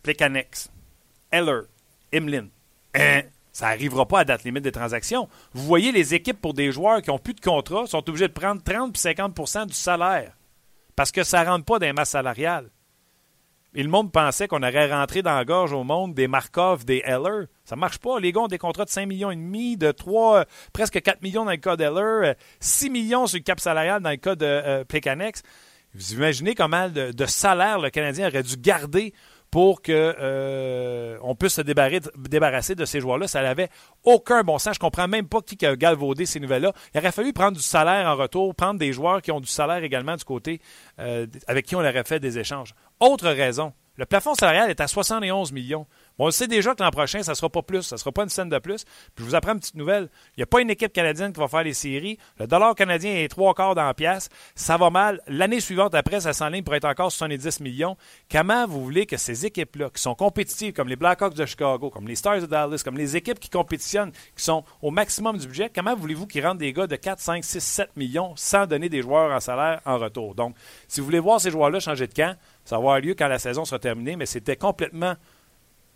Plekanex, 0.04 0.70
Eller, 1.32 1.62
Emlin. 2.14 2.48
Hein? 2.94 3.22
Ça 3.52 3.68
n'arrivera 3.68 4.08
pas 4.08 4.20
à 4.20 4.26
date 4.26 4.44
limite 4.44 4.64
des 4.64 4.72
transactions. 4.72 5.28
Vous 5.54 5.64
voyez, 5.64 5.92
les 5.92 6.14
équipes 6.14 6.40
pour 6.40 6.54
des 6.54 6.72
joueurs 6.72 7.02
qui 7.02 7.10
n'ont 7.10 7.20
plus 7.20 7.34
de 7.34 7.42
contrat 7.42 7.88
sont 7.88 8.08
obligés 8.08 8.28
de 8.28 8.34
prendre 8.34 8.62
30 8.64 8.96
et 8.96 9.14
50% 9.14 9.68
du 9.68 9.74
salaire 9.74 10.34
parce 11.00 11.14
que 11.14 11.24
ça 11.24 11.46
ne 11.46 11.50
rentre 11.50 11.64
pas 11.64 11.80
dans 11.80 11.86
les 11.86 11.94
masses 11.94 12.10
salariales. 12.10 12.70
Et 13.76 13.84
le 13.84 13.90
monde 13.90 14.12
pensait 14.12 14.48
qu'on 14.48 14.64
aurait 14.64 14.92
rentré 14.92 15.22
dans 15.22 15.36
la 15.36 15.46
gorge 15.46 15.74
au 15.74 15.84
monde 15.84 16.16
des 16.16 16.28
Markov, 16.28 16.86
des 16.86 17.04
Eller. 17.06 17.46
Ça 17.66 17.76
ne 17.76 17.80
marche 17.80 18.00
pas. 18.00 18.20
Les 18.20 18.32
gars 18.32 18.42
ont 18.42 18.48
des 18.48 18.58
contrats 18.58 18.86
de 18.86 18.90
5 18.90 19.06
millions 19.06 19.30
et 19.30 19.36
demi, 19.36 19.78
de 19.78 19.92
3, 19.92 20.46
presque 20.74 21.00
4 21.00 21.22
millions 21.22 21.46
dans 21.46 21.52
le 21.52 21.58
cas 21.58 21.76
d'Eller, 21.76 22.34
6 22.60 22.90
millions 22.90 23.28
sur 23.28 23.38
le 23.38 23.44
cap 23.44 23.60
salarial 23.60 24.02
dans 24.02 24.10
le 24.10 24.16
cas 24.16 24.36
de 24.36 24.46
euh, 24.46 24.84
Vous 25.94 26.14
imaginez 26.14 26.56
comment 26.56 26.90
de, 26.90 27.12
de 27.12 27.26
salaire 27.28 27.80
le 27.80 27.92
Canadien 27.92 28.28
aurait 28.28 28.44
dû 28.44 28.58
garder 28.58 29.14
pour 29.52 29.82
que 29.82 30.16
euh, 30.20 31.18
on 31.22 31.36
puisse 31.36 31.54
se 31.54 31.62
débarrasser 31.62 32.76
de 32.76 32.86
ces 32.86 33.00
joueurs-là. 33.00 33.28
Ça 33.28 33.42
n'avait 33.42 33.70
aucun 34.04 34.44
bon 34.44 34.60
sens. 34.60 34.76
Je 34.76 34.80
comprends 34.80 35.08
même 35.08 35.28
pas 35.28 35.42
qui 35.42 35.66
a 35.66 35.76
galvaudé 35.76 36.26
ces 36.26 36.40
nouvelles-là. 36.40 36.74
Il 36.94 37.00
aurait 37.00 37.12
fallu 37.12 37.34
prendre 37.34 37.58
du 37.58 37.64
salaire 37.64 38.08
en 38.08 38.16
retour, 38.16 38.54
prendre 38.54 38.80
des 38.80 38.94
joueurs 38.94 39.22
qui 39.22 39.32
ont 39.32 39.40
du 39.40 39.48
salaire 39.48 39.84
également 39.84 40.16
du 40.16 40.24
côté 40.24 40.62
euh, 41.00 41.26
avec 41.48 41.66
qui 41.66 41.76
on 41.76 41.80
aurait 41.80 42.04
fait 42.04 42.20
des 42.20 42.38
échanges. 42.38 42.74
Autre 43.00 43.29
raison, 43.29 43.74
le 44.00 44.06
plafond 44.06 44.34
salarial 44.34 44.70
est 44.70 44.79
à 44.79 44.88
71 44.88 45.51
millions. 45.51 45.86
Bon, 46.18 46.27
on 46.27 46.32
sait 46.32 46.48
déjà 46.48 46.74
que 46.74 46.82
l'an 46.82 46.89
prochain, 46.89 47.22
ça 47.22 47.34
ne 47.34 47.36
sera 47.36 47.50
pas 47.50 47.62
plus. 47.62 47.82
Ça 47.82 47.96
ne 47.96 48.00
sera 48.00 48.13
pas 48.13 48.24
une 48.24 48.29
scène 48.29 48.48
de 48.48 48.58
plus. 48.58 48.86
Puis 49.13 49.24
je 49.24 49.24
vous 49.24 49.36
apprends 49.36 49.51
une 49.51 49.60
petite 49.60 49.75
nouvelle. 49.75 50.10
Il 50.38 50.39
n'y 50.39 50.44
a 50.44 50.46
pas 50.46 50.62
une 50.62 50.70
équipe 50.70 50.94
canadienne 50.94 51.34
qui 51.34 51.39
va 51.41 51.50
faire 51.50 51.63
les 51.63 51.74
séries. 51.74 52.18
Le 52.39 52.48
dollar 52.48 52.75
canadien 52.75 53.13
est 53.13 53.27
trois 53.27 53.53
quarts 53.53 53.75
dans 53.75 53.84
la 53.84 53.94
pièce. 53.94 54.29
Ça 54.56 54.77
va 54.77 54.89
mal. 54.89 55.22
L'année 55.27 55.60
suivante, 55.60 55.96
après, 55.96 56.22
ça 56.22 56.32
s'enligne 56.32 56.63
pour 56.63 56.75
être 56.75 56.86
encore 56.86 57.12
70 57.12 57.60
millions. 57.60 57.98
Comment 58.32 58.65
vous 58.68 58.82
voulez 58.82 59.06
que 59.06 59.18
ces 59.18 59.46
équipes-là, 59.46 59.89
qui 59.89 60.01
sont 60.01 60.15
compétitives, 60.15 60.72
comme 60.72 60.88
les 60.88 60.96
Blackhawks 60.96 61.34
de 61.34 61.46
Chicago, 61.46 61.89
comme 61.89 62.08
les 62.08 62.15
Stars 62.15 62.39
de 62.39 62.46
Dallas, 62.46 62.82
comme 62.86 62.98
les 62.98 63.18
équipes 63.18 63.39
qui 63.39 63.50
compétitionnent, 63.50 64.12
qui 64.12 64.44
sont 64.46 64.63
au 64.82 64.91
maximum 64.91 65.38
du 65.38 65.46
budget, 65.46 65.70
comment 65.75 65.94
voulez-vous 65.94 66.25
qu'ils 66.25 66.48
rendent 66.48 66.58
des 66.58 66.72
gars 66.72 66.88
de 66.88 66.96
4, 66.96 67.20
5, 67.20 67.44
6, 67.44 67.60
7 67.60 67.98
millions 67.98 68.34
sans 68.38 68.65
donner 68.65 68.88
des 68.88 69.01
joueurs 69.01 69.36
en 69.36 69.41
salaire 69.41 69.82
en 69.86 69.98
retour? 69.98 70.36
Donc, 70.36 70.56
si 70.88 71.01
vous 71.01 71.06
voulez 71.06 71.20
voir 71.20 71.41
ces 71.41 71.51
joueurs-là 71.51 71.82
changer 71.82 72.08
de 72.08 72.13
camp, 72.13 72.38
ça 72.70 72.76
va 72.76 72.82
avoir 72.82 73.00
lieu 73.00 73.16
quand 73.16 73.28
la 73.28 73.40
saison 73.40 73.66
sera 73.66 73.80
terminée, 73.80 74.16
mais 74.16 74.28
c'était 74.28 74.56
complètement 74.56 75.16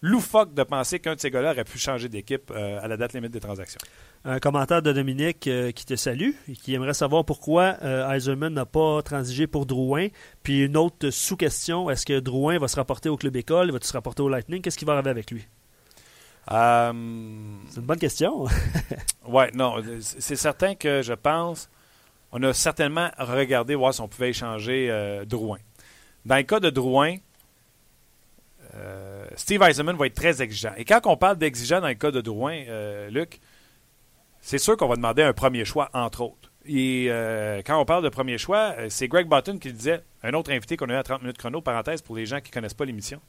loufoque 0.01 0.55
de 0.55 0.63
penser 0.63 0.97
qu'un 0.97 1.13
de 1.13 1.19
ces 1.19 1.29
gars-là 1.29 1.51
aurait 1.51 1.65
pu 1.65 1.77
changer 1.77 2.09
d'équipe 2.09 2.49
euh, 2.49 2.79
à 2.81 2.87
la 2.87 2.97
date 2.97 3.13
limite 3.13 3.31
des 3.31 3.39
transactions. 3.39 3.79
Un 4.25 4.39
commentaire 4.39 4.81
de 4.81 4.91
Dominique 4.91 5.45
euh, 5.45 5.71
qui 5.71 5.85
te 5.85 5.95
salue 5.95 6.31
et 6.49 6.53
qui 6.53 6.73
aimerait 6.73 6.95
savoir 6.95 7.25
pourquoi 7.25 7.75
euh, 7.83 8.49
n'a 8.49 8.65
pas 8.65 9.03
transigé 9.03 9.45
pour 9.45 9.67
Drouin. 9.67 10.07
Puis 10.41 10.65
une 10.65 10.75
autre 10.75 11.11
sous-question, 11.11 11.91
est-ce 11.91 12.07
que 12.07 12.19
Drouin 12.19 12.57
va 12.57 12.67
se 12.67 12.75
rapporter 12.75 13.07
au 13.07 13.17
club 13.17 13.35
école, 13.35 13.69
va-t-il 13.69 13.87
se 13.87 13.93
rapporter 13.93 14.23
au 14.23 14.29
Lightning? 14.29 14.63
Qu'est-ce 14.63 14.79
qui 14.79 14.85
va 14.85 14.93
arriver 14.93 15.11
avec 15.11 15.29
lui? 15.29 15.45
C'est 16.49 16.55
une 16.55 17.61
bonne 17.77 17.99
question. 17.99 18.45
oui, 19.27 19.43
non, 19.53 19.75
c'est 19.99 20.35
certain 20.35 20.73
que 20.73 21.03
je 21.03 21.13
pense, 21.13 21.69
on 22.31 22.41
a 22.41 22.51
certainement 22.51 23.11
regardé 23.19 23.75
voir 23.75 23.93
si 23.93 24.01
on 24.01 24.07
pouvait 24.07 24.31
échanger 24.31 25.21
Drouin. 25.27 25.59
Dans 26.25 26.37
le 26.37 26.43
cas 26.43 26.59
de 26.59 26.69
Drouin, 26.69 27.17
euh, 28.75 29.25
Steve 29.35 29.61
Eisenman 29.61 29.95
va 29.95 30.07
être 30.07 30.15
très 30.15 30.41
exigeant. 30.41 30.73
Et 30.77 30.85
quand 30.85 31.01
on 31.05 31.17
parle 31.17 31.37
d'exigeant 31.37 31.81
dans 31.81 31.87
le 31.87 31.93
cas 31.95 32.11
de 32.11 32.21
Drouin, 32.21 32.63
euh, 32.67 33.09
Luc, 33.09 33.39
c'est 34.39 34.57
sûr 34.57 34.77
qu'on 34.77 34.87
va 34.87 34.95
demander 34.95 35.23
un 35.23 35.33
premier 35.33 35.65
choix, 35.65 35.89
entre 35.93 36.21
autres. 36.21 36.51
Et 36.65 37.07
euh, 37.09 37.61
quand 37.65 37.79
on 37.79 37.85
parle 37.85 38.03
de 38.03 38.09
premier 38.09 38.37
choix, 38.37 38.73
c'est 38.89 39.09
Greg 39.09 39.27
Button 39.27 39.57
qui 39.57 39.67
le 39.67 39.73
disait, 39.73 40.01
un 40.23 40.33
autre 40.33 40.51
invité 40.51 40.77
qu'on 40.77 40.89
a 40.89 40.93
eu 40.93 40.97
à 40.97 41.03
30 41.03 41.21
minutes 41.21 41.37
chrono, 41.37 41.61
parenthèse 41.61 42.01
pour 42.01 42.15
les 42.15 42.25
gens 42.25 42.39
qui 42.39 42.51
ne 42.51 42.53
connaissent 42.53 42.73
pas 42.73 42.85
l'émission. 42.85 43.19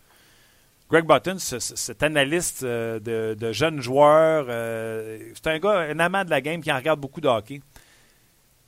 Greg 0.88 1.04
Button, 1.04 1.38
cet 1.38 2.02
analyste 2.02 2.62
de, 2.62 3.34
de, 3.34 3.52
jeunes 3.52 3.80
joueurs, 3.80 4.44
c'est 5.34 5.46
un 5.48 5.58
gars, 5.58 5.80
un 5.80 5.98
amant 5.98 6.24
de 6.24 6.30
la 6.30 6.40
game 6.40 6.60
qui 6.60 6.70
en 6.70 6.76
regarde 6.76 7.00
beaucoup 7.00 7.20
de 7.20 7.26
hockey. 7.26 7.60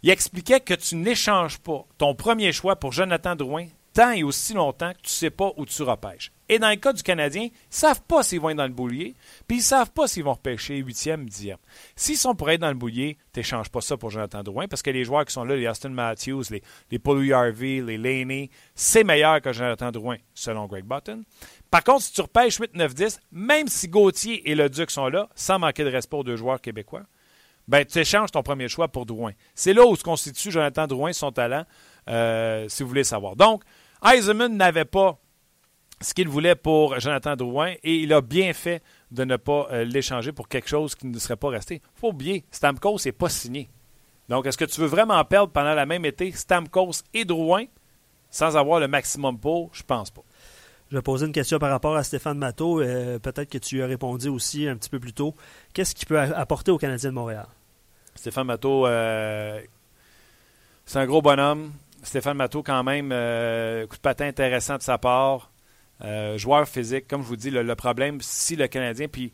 Il 0.02 0.10
expliquait 0.10 0.60
que 0.60 0.74
tu 0.74 0.96
n'échanges 0.96 1.58
pas 1.58 1.84
ton 1.98 2.14
premier 2.14 2.52
choix 2.52 2.76
pour 2.76 2.92
Jonathan 2.92 3.36
Drouin 3.36 3.66
tant 3.96 4.10
et 4.10 4.22
aussi 4.22 4.52
longtemps 4.52 4.92
que 4.92 4.98
tu 4.98 5.06
ne 5.06 5.08
sais 5.08 5.30
pas 5.30 5.52
où 5.56 5.64
tu 5.64 5.82
repêches. 5.82 6.30
Et 6.50 6.58
dans 6.58 6.68
le 6.68 6.76
cas 6.76 6.92
du 6.92 7.02
Canadien, 7.02 7.44
ils 7.44 7.46
ne 7.46 7.50
savent 7.70 8.02
pas 8.02 8.22
s'ils 8.22 8.40
vont 8.40 8.50
être 8.50 8.58
dans 8.58 8.66
le 8.66 8.72
boulier, 8.72 9.14
puis 9.48 9.56
ils 9.56 9.60
ne 9.60 9.64
savent 9.64 9.90
pas 9.90 10.06
s'ils 10.06 10.22
vont 10.22 10.34
repêcher 10.34 10.82
8e, 10.82 11.26
10e. 11.26 11.56
S'ils 11.96 12.18
sont 12.18 12.34
pour 12.34 12.50
être 12.50 12.60
dans 12.60 12.68
le 12.68 12.74
boulier, 12.74 13.16
tu 13.32 13.40
n'échanges 13.40 13.70
pas 13.70 13.80
ça 13.80 13.96
pour 13.96 14.10
Jonathan 14.10 14.42
Drouin, 14.42 14.68
parce 14.68 14.82
que 14.82 14.90
les 14.90 15.04
joueurs 15.04 15.24
qui 15.24 15.32
sont 15.32 15.44
là, 15.44 15.56
les 15.56 15.66
Austin 15.66 15.88
Matthews, 15.88 16.42
les, 16.50 16.62
les 16.90 16.98
Paul 16.98 17.32
Harvey, 17.32 17.80
les 17.80 17.96
Laney, 17.96 18.50
c'est 18.74 19.02
meilleur 19.02 19.40
que 19.40 19.54
Jonathan 19.54 19.90
Drouin, 19.90 20.18
selon 20.34 20.66
Greg 20.66 20.84
Button. 20.84 21.24
Par 21.70 21.82
contre, 21.82 22.02
si 22.02 22.12
tu 22.12 22.20
repêches 22.20 22.58
8, 22.58 22.74
9, 22.74 22.94
10, 22.94 23.20
même 23.32 23.66
si 23.66 23.88
Gauthier 23.88 24.50
et 24.50 24.54
le 24.54 24.68
Duc 24.68 24.90
sont 24.90 25.08
là, 25.08 25.30
sans 25.34 25.58
manquer 25.58 25.84
de 25.84 25.90
respect 25.90 26.18
aux 26.18 26.22
deux 26.22 26.36
joueurs 26.36 26.60
québécois, 26.60 27.04
ben, 27.66 27.84
tu 27.84 27.98
échanges 27.98 28.30
ton 28.30 28.42
premier 28.42 28.68
choix 28.68 28.88
pour 28.88 29.06
Drouin. 29.06 29.32
C'est 29.54 29.72
là 29.72 29.84
où 29.84 29.96
se 29.96 30.04
constitue 30.04 30.50
Jonathan 30.50 30.86
Drouin, 30.86 31.12
son 31.12 31.32
talent, 31.32 31.64
euh, 32.08 32.68
si 32.68 32.82
vous 32.82 32.88
voulez 32.88 33.04
savoir. 33.04 33.34
Donc, 33.34 33.64
Eisenman 34.04 34.56
n'avait 34.56 34.84
pas 34.84 35.18
ce 36.00 36.12
qu'il 36.12 36.28
voulait 36.28 36.54
pour 36.54 36.98
Jonathan 37.00 37.36
Drouin 37.36 37.74
et 37.82 37.96
il 37.96 38.12
a 38.12 38.20
bien 38.20 38.52
fait 38.52 38.82
de 39.10 39.24
ne 39.24 39.36
pas 39.36 39.68
euh, 39.70 39.84
l'échanger 39.84 40.32
pour 40.32 40.48
quelque 40.48 40.68
chose 40.68 40.94
qui 40.94 41.06
ne 41.06 41.18
serait 41.18 41.36
pas 41.36 41.48
resté. 41.48 41.76
Il 41.76 42.00
faut 42.00 42.08
oublier, 42.08 42.44
Stamkos 42.50 42.98
n'est 43.04 43.12
pas 43.12 43.28
signé. 43.28 43.68
Donc, 44.28 44.46
est-ce 44.46 44.58
que 44.58 44.64
tu 44.64 44.80
veux 44.80 44.86
vraiment 44.86 45.24
perdre 45.24 45.52
pendant 45.52 45.74
la 45.74 45.86
même 45.86 46.04
été 46.04 46.32
Stamkos 46.32 47.02
et 47.14 47.24
Drouin 47.24 47.64
sans 48.30 48.56
avoir 48.56 48.80
le 48.80 48.88
maximum 48.88 49.38
pour? 49.38 49.70
Je 49.72 49.82
pense 49.82 50.10
pas. 50.10 50.22
Je 50.90 50.96
vais 50.96 51.02
poser 51.02 51.26
une 51.26 51.32
question 51.32 51.58
par 51.58 51.70
rapport 51.70 51.96
à 51.96 52.04
Stéphane 52.04 52.38
Matteau. 52.38 52.80
Euh, 52.80 53.18
peut-être 53.18 53.50
que 53.50 53.58
tu 53.58 53.78
y 53.78 53.82
as 53.82 53.86
répondu 53.86 54.28
aussi 54.28 54.68
un 54.68 54.76
petit 54.76 54.90
peu 54.90 55.00
plus 55.00 55.12
tôt. 55.12 55.34
Qu'est-ce 55.72 55.94
qu'il 55.94 56.06
peut 56.06 56.18
apporter 56.18 56.70
aux 56.70 56.78
Canadiens 56.78 57.10
de 57.10 57.14
Montréal? 57.14 57.46
Stéphane 58.14 58.46
Matteau, 58.46 58.86
euh, 58.86 59.60
c'est 60.84 60.98
un 60.98 61.06
gros 61.06 61.22
bonhomme. 61.22 61.72
Stéphane 62.06 62.36
Matteau, 62.36 62.62
quand 62.62 62.82
même, 62.84 63.08
coup 63.08 63.96
de 63.96 64.00
patin 64.00 64.26
intéressant 64.26 64.76
de 64.76 64.82
sa 64.82 64.98
part. 64.98 65.50
Euh, 66.04 66.36
joueur 66.36 66.68
physique, 66.68 67.08
comme 67.08 67.22
je 67.22 67.28
vous 67.28 67.36
dis, 67.36 67.50
le, 67.50 67.74
problème, 67.74 68.18
si 68.20 68.54
le 68.54 68.66
Canadien, 68.66 69.08
puis 69.08 69.32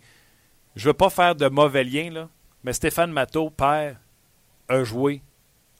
je 0.76 0.88
veux 0.88 0.94
pas 0.94 1.10
faire 1.10 1.34
de 1.34 1.48
mauvais 1.48 1.84
lien, 1.84 2.10
là, 2.10 2.28
mais 2.62 2.72
Stéphane 2.72 3.10
Matteau, 3.10 3.50
père, 3.50 3.96
a 4.68 4.84
joué 4.84 5.22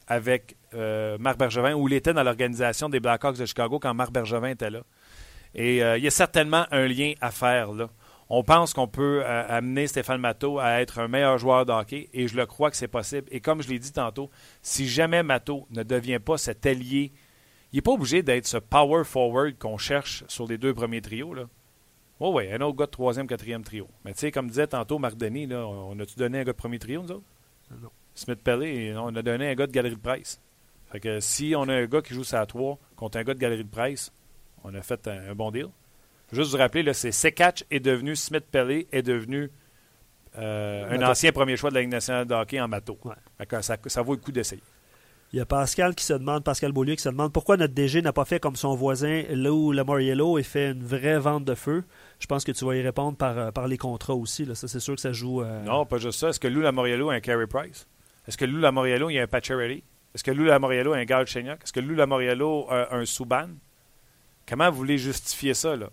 avec 0.08 0.56
euh, 0.74 1.16
Marc 1.18 1.38
Bergevin, 1.38 1.74
où 1.74 1.86
il 1.86 1.94
était 1.94 2.12
dans 2.12 2.24
l'organisation 2.24 2.88
des 2.88 2.98
Blackhawks 2.98 3.38
de 3.38 3.46
Chicago 3.46 3.78
quand 3.78 3.94
Marc 3.94 4.12
Bergevin 4.12 4.48
était 4.48 4.70
là. 4.70 4.82
Et 5.54 5.84
euh, 5.84 5.98
il 5.98 6.04
y 6.04 6.06
a 6.08 6.10
certainement 6.10 6.66
un 6.72 6.86
lien 6.86 7.12
à 7.20 7.30
faire 7.30 7.72
là. 7.72 7.88
On 8.28 8.42
pense 8.42 8.72
qu'on 8.72 8.88
peut 8.88 9.24
amener 9.26 9.86
Stéphane 9.86 10.20
Matteau 10.20 10.58
à 10.58 10.80
être 10.80 10.98
un 11.00 11.08
meilleur 11.08 11.36
joueur 11.38 11.66
de 11.66 11.72
hockey 11.72 12.08
et 12.14 12.28
je 12.28 12.36
le 12.36 12.46
crois 12.46 12.70
que 12.70 12.76
c'est 12.76 12.88
possible. 12.88 13.28
Et 13.30 13.40
comme 13.40 13.62
je 13.62 13.68
l'ai 13.68 13.78
dit 13.78 13.92
tantôt, 13.92 14.30
si 14.62 14.88
jamais 14.88 15.22
Matteau 15.22 15.66
ne 15.70 15.82
devient 15.82 16.18
pas 16.18 16.38
cet 16.38 16.64
allié 16.64 17.12
il 17.72 17.76
n'est 17.76 17.82
pas 17.82 17.92
obligé 17.92 18.22
d'être 18.22 18.46
ce 18.46 18.58
power 18.58 19.04
forward 19.04 19.56
qu'on 19.58 19.78
cherche 19.78 20.24
sur 20.28 20.46
les 20.46 20.58
deux 20.58 20.74
premiers 20.74 21.00
trios. 21.00 21.32
Là. 21.32 21.44
Oh 22.20 22.32
oui, 22.36 22.52
un 22.52 22.60
autre 22.60 22.76
gars 22.76 22.86
de 22.86 22.90
troisième, 22.90 23.26
quatrième 23.26 23.64
trio. 23.64 23.88
Mais 24.04 24.12
tu 24.12 24.20
sais, 24.20 24.30
comme 24.30 24.48
disait 24.48 24.66
tantôt 24.66 24.98
Marc 24.98 25.16
Denis, 25.16 25.46
là, 25.46 25.66
on 25.66 25.98
a-tu 25.98 26.16
donné 26.16 26.40
un 26.40 26.44
gars 26.44 26.52
de 26.52 26.56
premier 26.56 26.78
trio, 26.78 27.02
nous 27.02 27.12
autres? 27.12 27.24
Non. 27.80 27.88
Smith 28.14 28.40
Pellet, 28.44 28.94
on 28.94 29.16
a 29.16 29.22
donné 29.22 29.48
un 29.48 29.54
gars 29.54 29.66
de 29.66 29.72
galerie 29.72 29.96
de 29.96 30.00
presse. 30.00 30.38
Fait 30.90 31.00
que 31.00 31.20
si 31.20 31.54
on 31.56 31.62
a 31.62 31.74
un 31.74 31.86
gars 31.86 32.02
qui 32.02 32.12
joue 32.12 32.24
ça 32.24 32.42
à 32.42 32.46
trois 32.46 32.78
contre 32.94 33.16
un 33.16 33.24
gars 33.24 33.32
de 33.32 33.38
galerie 33.38 33.64
de 33.64 33.70
presse, 33.70 34.12
on 34.64 34.74
a 34.74 34.82
fait 34.82 35.08
un, 35.08 35.34
bon 35.34 35.50
deal. 35.50 35.68
Juste 36.32 36.50
vous 36.50 36.56
rappeler, 36.56 36.82
là, 36.82 36.94
c'est 36.94 37.12
Sekatch 37.12 37.64
est 37.70 37.80
devenu 37.80 38.16
Smith 38.16 38.46
Pellet 38.50 38.86
est 38.90 39.02
devenu 39.02 39.50
euh, 40.38 40.88
un 40.90 41.02
ancien 41.02 41.30
premier 41.30 41.56
choix 41.56 41.70
de 41.70 41.74
la 41.74 41.82
Ligue 41.82 41.90
nationale 41.90 42.26
de 42.26 42.34
hockey 42.34 42.58
en 42.60 42.68
bateau. 42.68 42.98
Ça, 43.60 43.76
ça 43.86 44.02
vaut 44.02 44.14
le 44.14 44.20
coup 44.20 44.32
d'essayer. 44.32 44.62
Il 45.34 45.38
y 45.38 45.40
a 45.40 45.46
Pascal 45.46 45.94
qui 45.94 46.04
se 46.04 46.12
demande, 46.12 46.44
Pascal 46.44 46.72
Beaulieu 46.72 46.94
qui 46.94 47.02
se 47.02 47.08
demande 47.08 47.32
pourquoi 47.32 47.56
notre 47.56 47.72
DG 47.72 48.02
n'a 48.02 48.12
pas 48.12 48.26
fait 48.26 48.38
comme 48.38 48.56
son 48.56 48.74
voisin 48.74 49.22
Lou 49.30 49.72
Lamoriello 49.72 50.38
et 50.38 50.42
fait 50.42 50.72
une 50.72 50.84
vraie 50.84 51.18
vente 51.18 51.46
de 51.46 51.54
feu. 51.54 51.84
Je 52.18 52.26
pense 52.26 52.44
que 52.44 52.52
tu 52.52 52.66
vas 52.66 52.76
y 52.76 52.82
répondre 52.82 53.16
par, 53.16 53.38
euh, 53.38 53.50
par 53.50 53.66
les 53.66 53.78
contrats 53.78 54.14
aussi. 54.14 54.44
Là. 54.44 54.54
Ça, 54.54 54.68
c'est 54.68 54.80
sûr 54.80 54.94
que 54.94 55.00
ça 55.00 55.12
joue. 55.12 55.42
Euh, 55.42 55.62
non, 55.62 55.86
pas 55.86 55.96
juste 55.96 56.18
ça. 56.20 56.28
Est-ce 56.28 56.40
que 56.40 56.48
Lou 56.48 56.60
Lamoriello 56.60 57.08
a 57.08 57.14
un 57.14 57.20
Carey 57.20 57.46
Price? 57.46 57.86
Est-ce 58.28 58.36
que 58.36 58.44
Lou 58.44 58.58
Lamoriello 58.58 59.08
a 59.08 59.22
un 59.22 59.26
Pacioretty? 59.26 59.82
Est-ce 60.14 60.22
que 60.22 60.30
Lou 60.30 60.44
Lamoriello 60.44 60.92
a 60.92 60.98
un 60.98 61.04
Gal 61.04 61.26
Chenyok? 61.26 61.62
Est-ce 61.64 61.72
que 61.72 61.80
Lou 61.80 61.94
Lamoriello 61.94 62.66
a 62.70 62.94
un 62.94 63.06
Souban? 63.06 63.48
Comment 64.46 64.70
vous 64.70 64.76
voulez 64.76 64.98
justifier 64.98 65.54
ça? 65.54 65.76
Là? 65.76 65.88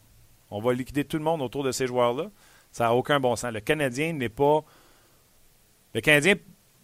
On 0.51 0.59
va 0.59 0.73
liquider 0.73 1.05
tout 1.05 1.17
le 1.17 1.23
monde 1.23 1.41
autour 1.41 1.63
de 1.63 1.71
ces 1.71 1.87
joueurs-là. 1.87 2.29
Ça 2.71 2.85
n'a 2.85 2.93
aucun 2.93 3.19
bon 3.19 3.35
sens. 3.35 3.51
Le 3.51 3.59
Canadien 3.59 4.13
n'est 4.13 4.29
pas. 4.29 4.63
Le 5.93 6.01
Canadien 6.01 6.35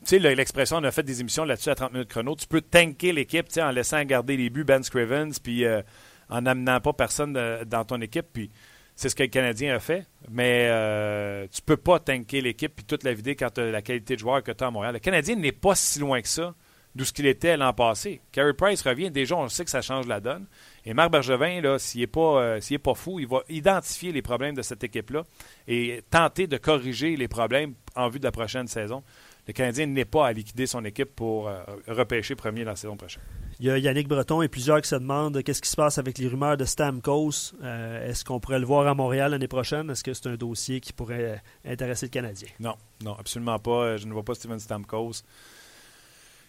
tu 0.05 0.21
sais, 0.21 0.35
l'expression, 0.35 0.77
on 0.77 0.83
a 0.83 0.91
fait 0.91 1.01
des 1.01 1.21
émissions 1.21 1.45
là-dessus 1.45 1.69
à 1.69 1.75
30 1.75 1.93
minutes 1.93 2.09
chrono. 2.09 2.35
Tu 2.35 2.45
peux 2.45 2.61
tanker 2.61 3.11
l'équipe 3.11 3.47
en 3.57 3.71
laissant 3.71 4.03
garder 4.03 4.37
les 4.37 4.51
buts 4.51 4.63
Ben 4.63 4.83
Scrivens, 4.83 5.31
puis 5.41 5.65
euh, 5.65 5.81
en 6.29 6.41
n'amenant 6.41 6.79
pas 6.79 6.93
personne 6.93 7.33
dans 7.33 7.85
ton 7.85 7.99
équipe. 8.01 8.27
Puis 8.31 8.51
c'est 8.95 9.09
ce 9.09 9.15
que 9.15 9.23
le 9.23 9.29
Canadien 9.29 9.75
a 9.75 9.79
fait. 9.79 10.05
Mais 10.29 10.67
euh, 10.69 11.47
tu 11.51 11.61
peux 11.63 11.77
pas 11.77 11.99
tanker 11.99 12.41
l'équipe 12.41 12.75
puis 12.75 12.85
toute 12.85 13.03
la 13.03 13.13
vider 13.13 13.35
quand 13.35 13.49
tu 13.49 13.61
as 13.61 13.71
la 13.71 13.81
qualité 13.81 14.13
de 14.13 14.19
joueur 14.19 14.43
que 14.43 14.51
tu 14.51 14.63
as 14.63 14.67
à 14.67 14.71
Montréal. 14.71 14.93
Le 14.93 14.99
Canadien 14.99 15.35
n'est 15.37 15.51
pas 15.51 15.73
si 15.73 15.99
loin 15.99 16.21
que 16.21 16.27
ça 16.27 16.53
d'où 16.93 17.03
ce 17.03 17.11
qu'il 17.11 17.25
était 17.25 17.57
l'an 17.57 17.73
passé. 17.73 18.21
Carey 18.31 18.53
Price 18.53 18.81
revient. 18.83 19.11
Déjà, 19.11 19.35
on 19.35 19.49
sait 19.49 19.65
que 19.65 19.71
ça 19.71 19.81
change 19.81 20.07
la 20.07 20.19
donne. 20.19 20.45
Et 20.85 20.93
Marc 20.93 21.11
Bergevin, 21.11 21.77
s'il 21.79 22.01
n'est 22.01 22.07
pas, 22.07 22.41
euh, 22.41 22.77
pas 22.83 22.93
fou, 22.93 23.19
il 23.19 23.27
va 23.27 23.41
identifier 23.49 24.11
les 24.11 24.21
problèmes 24.21 24.55
de 24.55 24.61
cette 24.61 24.83
équipe-là 24.83 25.23
et 25.67 26.03
tenter 26.09 26.47
de 26.47 26.57
corriger 26.57 27.15
les 27.15 27.27
problèmes 27.27 27.73
en 27.95 28.09
vue 28.09 28.19
de 28.19 28.25
la 28.25 28.31
prochaine 28.31 28.67
saison 28.67 29.03
le 29.47 29.53
Canadien 29.53 29.85
n'est 29.87 30.05
pas 30.05 30.27
à 30.27 30.33
liquider 30.33 30.65
son 30.65 30.83
équipe 30.85 31.15
pour 31.15 31.47
euh, 31.47 31.63
repêcher 31.87 32.35
premier 32.35 32.63
la 32.63 32.75
saison 32.75 32.97
prochaine. 32.97 33.21
Il 33.59 33.67
y 33.67 33.69
a 33.69 33.77
Yannick 33.77 34.07
Breton 34.07 34.41
et 34.41 34.49
plusieurs 34.49 34.81
qui 34.81 34.89
se 34.89 34.95
demandent 34.95 35.41
qu'est-ce 35.43 35.61
qui 35.61 35.69
se 35.69 35.75
passe 35.75 35.97
avec 35.97 36.17
les 36.17 36.27
rumeurs 36.27 36.57
de 36.57 36.65
Stamkos. 36.65 37.53
Euh, 37.63 38.09
est-ce 38.09 38.25
qu'on 38.25 38.39
pourrait 38.39 38.59
le 38.59 38.65
voir 38.65 38.87
à 38.87 38.93
Montréal 38.93 39.31
l'année 39.31 39.47
prochaine? 39.47 39.89
Est-ce 39.89 40.03
que 40.03 40.13
c'est 40.13 40.27
un 40.27 40.35
dossier 40.35 40.81
qui 40.81 40.91
pourrait 40.91 41.41
intéresser 41.65 42.07
le 42.07 42.11
Canadien? 42.11 42.49
Non, 42.59 42.75
non, 43.03 43.15
absolument 43.17 43.59
pas. 43.59 43.97
Je 43.97 44.07
ne 44.07 44.13
vois 44.13 44.23
pas 44.23 44.35
Steven 44.35 44.59
Stamkos. 44.59 45.21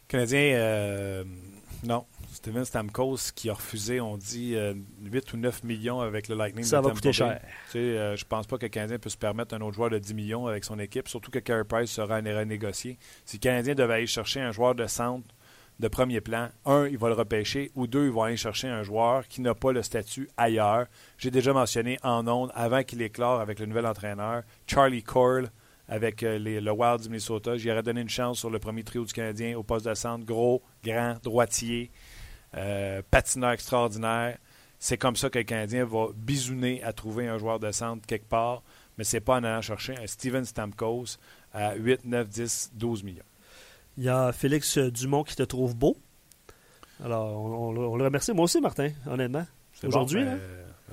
Canadien, 0.09 0.55
euh, 0.55 1.25
Non. 1.85 2.07
Steven 2.33 2.64
Stamkos 2.64 3.33
qui 3.35 3.49
a 3.49 3.55
refusé, 3.55 4.01
on 4.01 4.16
dit, 4.16 4.51
8 4.51 4.57
euh, 4.57 4.75
ou 5.35 5.37
9 5.37 5.64
millions 5.64 6.01
avec 6.01 6.29
le 6.29 6.37
Lightning. 6.37 6.64
Ça 6.64 6.81
va 6.81 6.90
coûter 6.90 7.12
cher. 7.12 7.40
Tu 7.66 7.73
sais, 7.73 7.79
euh, 7.79 8.14
je 8.14 8.25
pense 8.25 8.47
pas 8.47 8.59
que 8.59 8.66
le 8.66 8.69
Canadien 8.69 8.99
peut 8.99 9.09
se 9.09 9.16
permettre 9.16 9.55
un 9.55 9.61
autre 9.62 9.75
joueur 9.75 9.90
de 9.90 9.99
10 9.99 10.14
millions 10.14 10.47
avec 10.47 10.62
son 10.62 10.79
équipe, 10.79 11.09
surtout 11.09 11.31
que 11.31 11.38
Carey 11.38 11.64
Price 11.64 11.90
sera 11.90 12.16
renégocié. 12.19 12.99
Si 13.25 13.38
le 13.38 13.40
Canadien 13.40 13.75
devait 13.75 13.95
aller 13.95 14.07
chercher 14.07 14.40
un 14.40 14.53
joueur 14.53 14.75
de 14.75 14.87
centre 14.87 15.27
de 15.81 15.88
premier 15.88 16.21
plan, 16.21 16.51
un, 16.66 16.87
il 16.87 16.99
va 16.99 17.09
le 17.09 17.14
repêcher, 17.14 17.73
ou 17.75 17.87
deux, 17.87 18.07
il 18.07 18.12
va 18.12 18.27
aller 18.27 18.37
chercher 18.37 18.69
un 18.69 18.83
joueur 18.83 19.27
qui 19.27 19.40
n'a 19.40 19.55
pas 19.55 19.73
le 19.73 19.83
statut 19.83 20.29
ailleurs. 20.37 20.87
J'ai 21.19 21.31
déjà 21.31 21.53
mentionné 21.53 21.99
en 22.03 22.29
ondes, 22.29 22.53
avant 22.55 22.83
qu'il 22.83 23.03
éclore 23.03 23.40
avec 23.40 23.59
le 23.59 23.66
nouvel 23.66 23.87
entraîneur, 23.87 24.42
Charlie 24.66 25.03
Cole 25.03 25.51
avec 25.88 26.22
euh, 26.22 26.38
les, 26.38 26.61
le 26.61 26.72
Wild 26.72 27.03
du 27.03 27.09
Minnesota. 27.09 27.57
J'y 27.57 27.70
aurais 27.70 27.83
donné 27.83 28.01
une 28.01 28.09
chance 28.09 28.38
sur 28.38 28.51
le 28.51 28.59
premier 28.59 28.83
trio 28.83 29.05
du 29.05 29.12
Canadien 29.12 29.57
au 29.57 29.62
poste 29.62 29.87
de 29.87 29.94
centre. 29.94 30.25
Gros, 30.25 30.62
grand, 30.85 31.16
droitier, 31.22 31.90
euh, 32.57 33.03
patineur 33.11 33.53
extraordinaire. 33.53 34.38
C'est 34.79 34.99
comme 34.99 35.16
ça 35.16 35.31
que 35.31 35.38
le 35.38 35.44
Canadien 35.44 35.85
va 35.85 36.09
bisouner 36.14 36.83
à 36.83 36.92
trouver 36.92 37.29
un 37.29 37.38
joueur 37.38 37.59
de 37.59 37.70
centre 37.70 38.07
quelque 38.07 38.29
part, 38.29 38.62
mais 38.99 39.05
c'est 39.05 39.20
pas 39.20 39.37
en 39.37 39.44
allant 39.44 39.62
chercher 39.62 39.96
un 39.96 40.07
Steven 40.07 40.44
Stamkos 40.44 41.16
à 41.53 41.75
8, 41.75 42.05
9, 42.05 42.29
10, 42.29 42.72
12 42.75 43.03
millions. 43.03 43.25
Il 43.96 44.05
y 44.05 44.09
a 44.11 44.33
Félix 44.33 44.77
Dumont 44.77 45.25
qui 45.25 45.35
te 45.35 45.42
trouve 45.42 45.75
beau. 45.75 45.96
Alors, 47.03 47.42
on, 47.42 47.72
le 47.72 48.05
remercie. 48.05 48.33
Moi 48.33 48.44
aussi, 48.44 48.61
Martin, 48.61 48.90
honnêtement. 49.07 49.46
Aujourd'hui, 49.83 50.25
ben, 50.25 50.38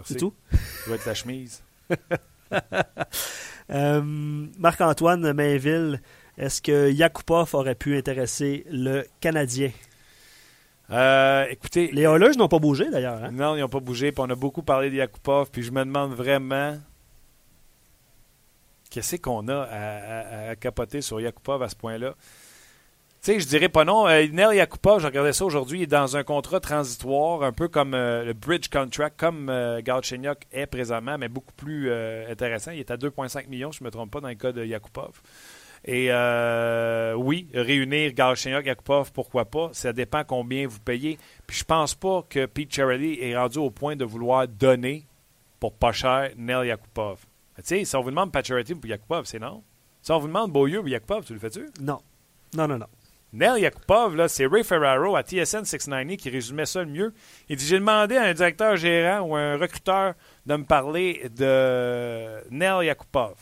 c'est 0.06 0.18
tout? 0.18 0.34
Ça 0.52 0.88
doit 0.88 0.96
être 0.96 1.06
la 1.06 1.14
chemise. 1.14 1.62
Euh, 3.72 4.02
Marc-Antoine 4.60 5.32
Mainville, 5.32 6.02
est-ce 6.38 6.62
que 6.62 6.92
Yakupov 6.92 7.56
aurait 7.56 7.76
pu 7.76 7.98
intéresser 7.98 8.66
le 8.70 9.06
Canadien? 9.22 9.72
Euh, 10.92 11.46
écoutez. 11.50 11.90
Les 11.92 12.04
Oilers 12.04 12.36
n'ont 12.38 12.48
pas 12.48 12.60
bougé 12.60 12.90
d'ailleurs. 12.90 13.24
Hein? 13.24 13.32
Non, 13.32 13.56
ils 13.56 13.62
n'ont 13.62 13.70
pas 13.70 13.80
bougé. 13.80 14.12
Puis 14.12 14.24
on 14.26 14.30
a 14.30 14.36
beaucoup 14.36 14.64
parlé 14.64 14.90
de 14.90 14.96
Yakupov. 14.96 15.50
Puis 15.50 15.64
je 15.64 15.72
me 15.72 15.84
demande 15.86 16.14
vraiment 16.14 16.78
qu'est-ce 18.90 19.16
qu'on 19.16 19.48
a 19.48 19.68
à, 20.50 20.56
capoter 20.56 21.02
sur 21.02 21.20
Yakupov 21.20 21.64
à 21.64 21.70
ce 21.70 21.76
point-là. 21.76 22.16
Sais, 23.24 23.40
je 23.40 23.48
dirais 23.48 23.70
pas 23.70 23.86
non. 23.86 24.06
Euh, 24.06 24.28
Nel 24.34 24.54
Yakupov, 24.54 25.00
je 25.00 25.06
regardais 25.06 25.32
ça 25.32 25.46
aujourd'hui, 25.46 25.80
il 25.80 25.84
est 25.84 25.88
dans 25.88 26.18
un 26.18 26.26
contrat 26.26 26.60
transitoire, 26.60 27.44
un 27.44 27.54
peu 27.54 27.70
comme 27.70 27.94
euh, 27.94 28.26
le 28.26 28.34
bridge 28.34 28.68
contract, 28.68 29.18
comme 29.18 29.48
euh, 29.50 29.80
est 30.52 30.66
présentement, 30.66 31.18
mais 31.18 31.30
beaucoup 31.30 31.54
plus 31.54 31.90
euh, 31.90 32.30
intéressant. 32.30 32.72
Il 32.72 32.80
est 32.80 32.92
à 32.92 32.98
2,5 32.98 33.48
millions, 33.48 33.72
je 33.72 33.82
ne 33.82 33.86
me 33.86 33.92
trompe 33.92 34.12
pas, 34.12 34.20
dans 34.20 34.28
le 34.28 34.36
cas 34.36 34.52
de 34.52 34.66
Yakupov. 34.66 35.22
Et 35.86 36.10
oui, 37.16 37.48
réunir 37.54 38.12
Galchenyuk, 38.12 38.66
Yakupov, 38.66 39.14
pourquoi 39.14 39.46
pas? 39.46 39.70
Ça 39.72 39.94
dépend 39.94 40.26
combien 40.26 40.68
vous 40.68 40.82
payez. 40.82 41.18
Puis 41.48 41.60
je 41.60 41.64
pense 41.64 41.96
pas 41.96 42.26
que 42.30 42.46
Pete 42.46 42.74
Charity 42.74 43.20
est 43.22 43.38
rendu 43.38 43.58
au 43.58 43.70
point 43.70 43.96
de 43.96 44.04
vouloir 44.04 44.50
donner 44.50 45.08
pour 45.62 45.72
pas 45.72 45.94
cher 45.94 46.32
Nel 46.36 46.68
Yakupov. 46.68 47.22
Tu 47.56 47.62
sais, 47.64 47.86
si 47.86 47.96
on 47.96 48.02
vous 48.02 48.10
demande 48.10 48.34
Charity 48.44 48.76
pour 48.76 48.90
Yakupov, 48.90 49.24
c'est 49.24 49.40
non. 49.40 49.64
Si 50.02 50.12
on 50.12 50.20
vous 50.20 50.28
demande 50.28 50.52
Beaulieu 50.52 50.82
pour 50.82 50.90
Yakupov, 50.90 51.24
tu 51.24 51.32
le 51.32 51.40
fais-tu? 51.40 51.70
Non. 51.80 52.02
Non, 52.54 52.68
non, 52.68 52.78
non. 52.78 52.88
Nel 53.34 53.60
Yakupov, 53.60 54.28
c'est 54.28 54.46
Ray 54.46 54.64
Ferraro 54.64 55.16
à 55.16 55.24
TSN 55.24 55.66
690 55.66 56.18
qui 56.18 56.30
résumait 56.30 56.68
ça 56.68 56.84
le 56.84 56.90
mieux. 56.92 57.14
Il 57.50 57.58
dit 57.58 57.66
J'ai 57.66 57.80
demandé 57.80 58.16
à 58.16 58.26
un 58.26 58.34
directeur 58.34 58.78
gérant 58.78 59.22
ou 59.22 59.36
un 59.36 59.58
recruteur 59.58 60.14
de 60.46 60.56
me 60.56 60.64
parler 60.64 61.28
de 61.36 62.48
Nel 62.52 62.86
Yakupov. 62.86 63.34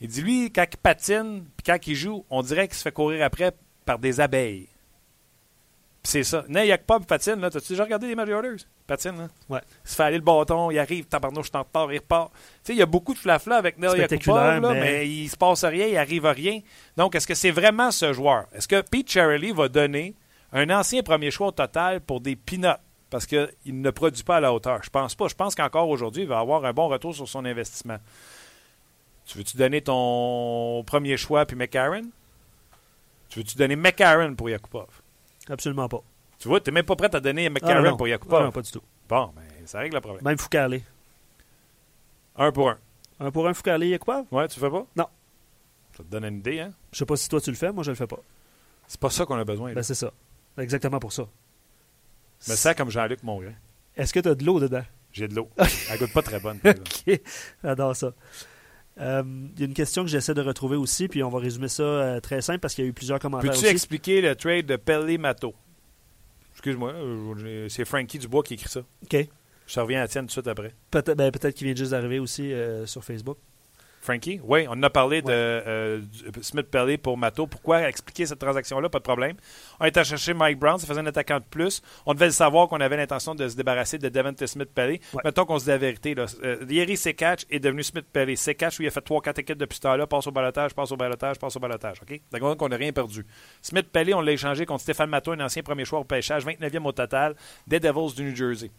Il 0.00 0.08
dit 0.08 0.22
Lui, 0.22 0.50
quand 0.50 0.64
il 0.72 0.76
patine, 0.78 1.44
puis 1.54 1.64
quand 1.66 1.86
il 1.86 1.94
joue, 1.94 2.24
on 2.30 2.40
dirait 2.40 2.66
qu'il 2.66 2.76
se 2.76 2.82
fait 2.82 2.92
courir 2.92 3.22
après 3.22 3.52
par 3.84 3.98
des 3.98 4.20
abeilles 4.20 4.68
c'est 6.02 6.24
ça. 6.24 6.44
Nel 6.48 6.66
Yakupov 6.66 7.04
patine, 7.06 7.40
là. 7.40 7.50
T'as-tu 7.50 7.72
déjà 7.72 7.84
regardé 7.84 8.06
les 8.06 8.14
matchs 8.14 8.28
Oilers? 8.28 8.64
Patine, 8.86 9.18
là. 9.18 9.28
Ouais. 9.48 9.60
Il 9.84 9.90
se 9.90 9.94
fait 9.94 10.02
aller 10.02 10.16
le 10.16 10.22
bâton, 10.22 10.70
il 10.70 10.78
arrive, 10.78 11.06
tabarnouche, 11.06 11.46
je 11.46 11.52
t'en 11.52 11.60
repars, 11.60 11.92
il 11.92 11.98
repart. 11.98 12.32
Tu 12.32 12.38
sais, 12.64 12.72
il 12.72 12.78
y 12.78 12.82
a 12.82 12.86
beaucoup 12.86 13.12
de 13.14 13.18
flafla 13.18 13.56
avec 13.56 13.78
Nel 13.78 13.98
Yakupov, 13.98 14.36
là, 14.36 14.60
mais... 14.60 14.80
mais... 14.80 15.08
il 15.08 15.28
se 15.28 15.36
passe 15.36 15.64
rien, 15.64 15.86
il 15.86 15.96
arrive 15.96 16.26
à 16.26 16.32
rien. 16.32 16.60
Donc, 16.96 17.14
est-ce 17.14 17.26
que 17.26 17.34
c'est 17.34 17.50
vraiment 17.50 17.90
ce 17.90 18.12
joueur? 18.12 18.46
Est-ce 18.54 18.66
que 18.66 18.80
Pete 18.80 19.10
Charlie 19.10 19.52
va 19.52 19.68
donner 19.68 20.14
un 20.52 20.70
ancien 20.70 21.02
premier 21.02 21.30
choix 21.30 21.48
au 21.48 21.52
total 21.52 22.00
pour 22.00 22.20
des 22.20 22.36
peanuts? 22.36 22.80
Parce 23.10 23.26
qu'il 23.26 23.50
ne 23.66 23.90
produit 23.90 24.22
pas 24.22 24.36
à 24.36 24.40
la 24.40 24.54
hauteur. 24.54 24.84
Je 24.84 24.88
pense 24.88 25.16
pas. 25.16 25.26
Je 25.26 25.34
pense 25.34 25.56
qu'encore 25.56 25.88
aujourd'hui, 25.88 26.22
il 26.22 26.28
va 26.28 26.38
avoir 26.38 26.64
un 26.64 26.72
bon 26.72 26.86
retour 26.86 27.12
sur 27.12 27.28
son 27.28 27.44
investissement. 27.44 27.98
Tu 29.26 29.36
veux-tu 29.36 29.56
donner 29.56 29.82
ton 29.82 30.84
premier 30.84 31.16
choix 31.16 31.44
puis 31.44 31.56
McCarron? 31.56 32.04
Tu 33.28 33.40
veux-tu 33.40 33.56
donner 33.56 33.74
McCarron 33.74 34.36
pour 34.36 34.48
Yakupov? 34.48 34.99
Absolument 35.50 35.88
pas. 35.88 36.02
Tu 36.38 36.48
vois, 36.48 36.60
tu 36.60 36.70
n'es 36.70 36.74
même 36.74 36.86
pas 36.86 36.96
prêt 36.96 37.14
à 37.14 37.20
donner 37.20 37.46
ah, 37.46 37.50
McCarron 37.50 37.96
pour 37.96 38.08
Yakupov. 38.08 38.44
Non, 38.44 38.52
pas 38.52 38.62
du 38.62 38.70
tout. 38.70 38.82
Bon, 39.08 39.32
mais 39.36 39.42
ben, 39.42 39.66
ça 39.66 39.80
règle 39.80 39.96
le 39.96 40.00
problème. 40.00 40.24
Même 40.24 40.38
Foucarlé. 40.38 40.82
Un 42.36 42.52
pour 42.52 42.70
un. 42.70 42.78
Un 43.18 43.30
pour 43.30 43.46
un 43.46 43.52
Foucarlé 43.52 43.88
Yakupov? 43.88 44.26
Ouais, 44.30 44.48
tu 44.48 44.58
le 44.58 44.66
fais 44.66 44.70
pas? 44.70 44.86
Non. 44.96 45.06
Ça 45.96 46.02
te 46.02 46.08
donne 46.08 46.24
une 46.24 46.38
idée, 46.38 46.60
hein? 46.60 46.72
Je 46.92 46.98
sais 46.98 47.04
pas 47.04 47.16
si 47.16 47.28
toi 47.28 47.40
tu 47.40 47.50
le 47.50 47.56
fais, 47.56 47.72
moi 47.72 47.84
je 47.84 47.90
le 47.90 47.96
fais 47.96 48.06
pas. 48.06 48.20
C'est 48.86 49.00
pas 49.00 49.10
ça 49.10 49.26
qu'on 49.26 49.36
a 49.36 49.44
besoin. 49.44 49.72
Ben, 49.74 49.82
c'est 49.82 49.94
ça. 49.94 50.12
Exactement 50.56 50.98
pour 50.98 51.12
ça. 51.12 51.24
Mais 52.48 52.56
ça 52.56 52.74
comme 52.74 52.90
Jean-Luc 52.90 53.22
Mongrain. 53.22 53.54
Est-ce 53.96 54.14
que 54.14 54.20
tu 54.20 54.28
as 54.28 54.34
de 54.34 54.44
l'eau 54.44 54.60
dedans? 54.60 54.84
J'ai 55.12 55.28
de 55.28 55.34
l'eau. 55.34 55.50
Elle 55.90 55.98
goûte 55.98 56.12
pas 56.12 56.22
très 56.22 56.40
bonne. 56.40 56.58
ok, 56.64 57.20
j'adore 57.62 57.94
ça. 57.94 58.12
Euh, 58.98 59.22
il 59.54 59.60
y 59.60 59.62
a 59.62 59.66
une 59.66 59.74
question 59.74 60.02
que 60.02 60.10
j'essaie 60.10 60.34
de 60.34 60.42
retrouver 60.42 60.76
aussi, 60.76 61.08
puis 61.08 61.22
on 61.22 61.30
va 61.30 61.38
résumer 61.38 61.68
ça 61.68 61.82
euh, 61.82 62.20
très 62.20 62.42
simple 62.42 62.58
parce 62.58 62.74
qu'il 62.74 62.84
y 62.84 62.86
a 62.86 62.90
eu 62.90 62.92
plusieurs 62.92 63.18
commentaires. 63.18 63.52
Peux-tu 63.52 63.66
expliquer 63.66 64.20
le 64.20 64.34
trade 64.34 64.66
de 64.66 64.76
Pelly 64.76 65.18
Mato 65.18 65.54
Excuse-moi, 66.52 66.92
euh, 66.92 67.68
c'est 67.68 67.84
Frankie 67.84 68.18
Dubois 68.18 68.42
qui 68.42 68.54
écrit 68.54 68.68
ça. 68.68 68.80
OK. 68.80 69.28
Je 69.66 69.80
reviens 69.80 69.98
à 69.98 70.02
la 70.02 70.08
tienne 70.08 70.24
tout 70.24 70.28
de 70.28 70.32
suite 70.32 70.48
après. 70.48 70.74
Peut-être 70.90 71.16
ben, 71.16 71.30
peut 71.30 71.50
qu'il 71.50 71.66
vient 71.66 71.76
juste 71.76 71.92
d'arriver 71.92 72.18
aussi 72.18 72.52
sur 72.86 73.04
Facebook. 73.04 73.38
Frankie? 74.00 74.40
Oui, 74.42 74.66
on 74.68 74.82
a 74.82 74.88
parlé 74.88 75.20
de 75.20 75.30
euh, 75.30 76.00
Smith 76.40 76.66
Pelly 76.70 76.96
pour 76.96 77.18
Mato. 77.18 77.46
Pourquoi 77.46 77.86
expliquer 77.86 78.24
cette 78.24 78.38
transaction-là? 78.38 78.88
Pas 78.88 78.98
de 78.98 79.04
problème. 79.04 79.36
On 79.78 79.84
était 79.84 80.02
chercher 80.04 80.32
Mike 80.32 80.58
Brown, 80.58 80.78
ça 80.78 80.86
faisait 80.86 81.00
un 81.00 81.06
attaquant 81.06 81.38
de 81.38 81.44
plus. 81.44 81.82
On 82.06 82.14
devait 82.14 82.26
le 82.26 82.32
savoir 82.32 82.68
qu'on 82.68 82.80
avait 82.80 82.96
l'intention 82.96 83.34
de 83.34 83.46
se 83.46 83.56
débarrasser 83.56 83.98
de 83.98 84.08
Devante 84.08 84.44
Smith 84.46 84.70
Pelly. 84.74 85.00
Mettons 85.22 85.44
qu'on 85.44 85.58
se 85.58 85.64
dit 85.64 85.70
la 85.70 85.78
vérité. 85.78 86.14
Là. 86.14 86.26
Euh, 86.42 86.64
Yeri 86.68 86.96
Sekach 86.96 87.44
est 87.50 87.60
devenu 87.60 87.82
Smith 87.82 88.06
Pelly. 88.10 88.36
Sekach, 88.36 88.78
où 88.78 88.82
il 88.82 88.88
a 88.88 88.90
fait 88.90 89.06
3-4 89.06 89.40
équipes 89.40 89.58
depuis 89.58 89.76
ce 89.76 89.82
temps-là, 89.82 90.06
passe 90.06 90.26
au 90.26 90.32
balotage, 90.32 90.74
passe 90.74 90.92
au 90.92 90.96
balotage, 90.96 91.38
passe 91.38 91.56
au 91.56 91.60
balotage. 91.60 92.00
OK? 92.02 92.20
D'accord 92.32 92.56
qu'on 92.56 92.68
n'a 92.68 92.76
rien 92.76 92.92
perdu. 92.92 93.26
Smith 93.60 93.88
Pelly, 93.92 94.14
on 94.14 94.22
l'a 94.22 94.32
échangé 94.32 94.64
contre 94.64 94.82
Stéphane 94.82 95.10
Mato, 95.10 95.32
un 95.32 95.40
ancien 95.40 95.62
premier 95.62 95.84
choix 95.84 96.00
au 96.00 96.04
pêchage, 96.04 96.46
29e 96.46 96.84
au 96.86 96.92
total, 96.92 97.34
des 97.66 97.80
Devils 97.80 98.14
du 98.14 98.24
New 98.24 98.34
Jersey. 98.34 98.70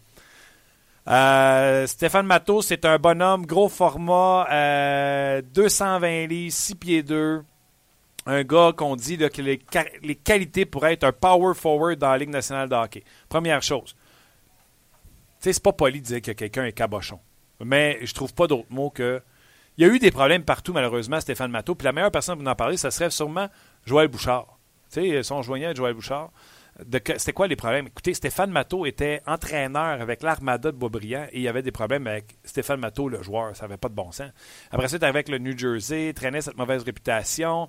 Euh, 1.08 1.86
Stéphane 1.86 2.26
Matos, 2.26 2.66
c'est 2.66 2.84
un 2.84 2.98
bonhomme, 2.98 3.44
gros 3.44 3.68
format, 3.68 4.46
220 5.42 6.06
euh, 6.06 6.26
livres, 6.26 6.54
6 6.54 6.74
pieds 6.76 7.02
2. 7.02 7.42
Un 8.24 8.44
gars 8.44 8.72
qu'on 8.76 8.94
dit 8.94 9.18
que 9.18 9.42
les, 9.42 9.58
qualités 10.14 10.64
pourraient 10.64 10.92
être 10.92 11.04
un 11.04 11.12
power 11.12 11.54
forward 11.54 11.98
dans 11.98 12.10
la 12.10 12.18
Ligue 12.18 12.28
nationale 12.28 12.68
de 12.68 12.74
hockey. 12.76 13.02
Première 13.28 13.62
chose. 13.62 13.96
C'est 15.40 15.60
pas 15.60 15.72
poli 15.72 16.00
de 16.00 16.06
dire 16.06 16.22
que 16.22 16.30
quelqu'un 16.30 16.64
est 16.64 16.72
cabochon. 16.72 17.18
Mais 17.64 17.98
je 18.02 18.14
trouve 18.14 18.32
pas 18.32 18.46
d'autre 18.46 18.68
mot 18.70 18.90
que. 18.90 19.20
Il 19.76 19.86
y 19.86 19.90
a 19.90 19.92
eu 19.92 19.98
des 19.98 20.10
problèmes 20.10 20.44
partout, 20.44 20.72
malheureusement, 20.72 21.18
Stéphane 21.18 21.50
Matos. 21.50 21.74
Puis 21.76 21.86
la 21.86 21.92
meilleure 21.92 22.12
personne 22.12 22.38
pour 22.38 22.46
en 22.46 22.54
parler, 22.54 22.76
ça 22.76 22.90
serait 22.90 23.10
sûrement 23.10 23.48
Joël 23.86 24.06
Bouchard. 24.06 24.58
Tu 24.92 25.00
sais, 25.00 25.22
son 25.22 25.42
joignant 25.42 25.74
Joël 25.74 25.94
Bouchard. 25.94 26.30
C'était 26.78 27.32
quoi 27.32 27.46
les 27.46 27.56
problèmes? 27.56 27.86
Écoutez, 27.86 28.14
Stéphane 28.14 28.50
Matteau 28.50 28.86
était 28.86 29.20
entraîneur 29.26 30.00
avec 30.00 30.22
l'Armada 30.22 30.72
de 30.72 30.76
Beaubriand 30.76 31.26
et 31.30 31.36
il 31.36 31.42
y 31.42 31.48
avait 31.48 31.62
des 31.62 31.70
problèmes 31.70 32.06
avec 32.06 32.36
Stéphane 32.44 32.80
Matteau, 32.80 33.08
le 33.08 33.22
joueur. 33.22 33.54
Ça 33.54 33.64
n'avait 33.64 33.76
pas 33.76 33.88
de 33.88 33.94
bon 33.94 34.10
sens. 34.10 34.30
Après 34.70 34.88
ça, 34.88 34.96
avec 35.02 35.28
le 35.28 35.38
New 35.38 35.56
Jersey, 35.56 36.12
traînait 36.14 36.40
cette 36.40 36.56
mauvaise 36.56 36.82
réputation. 36.82 37.68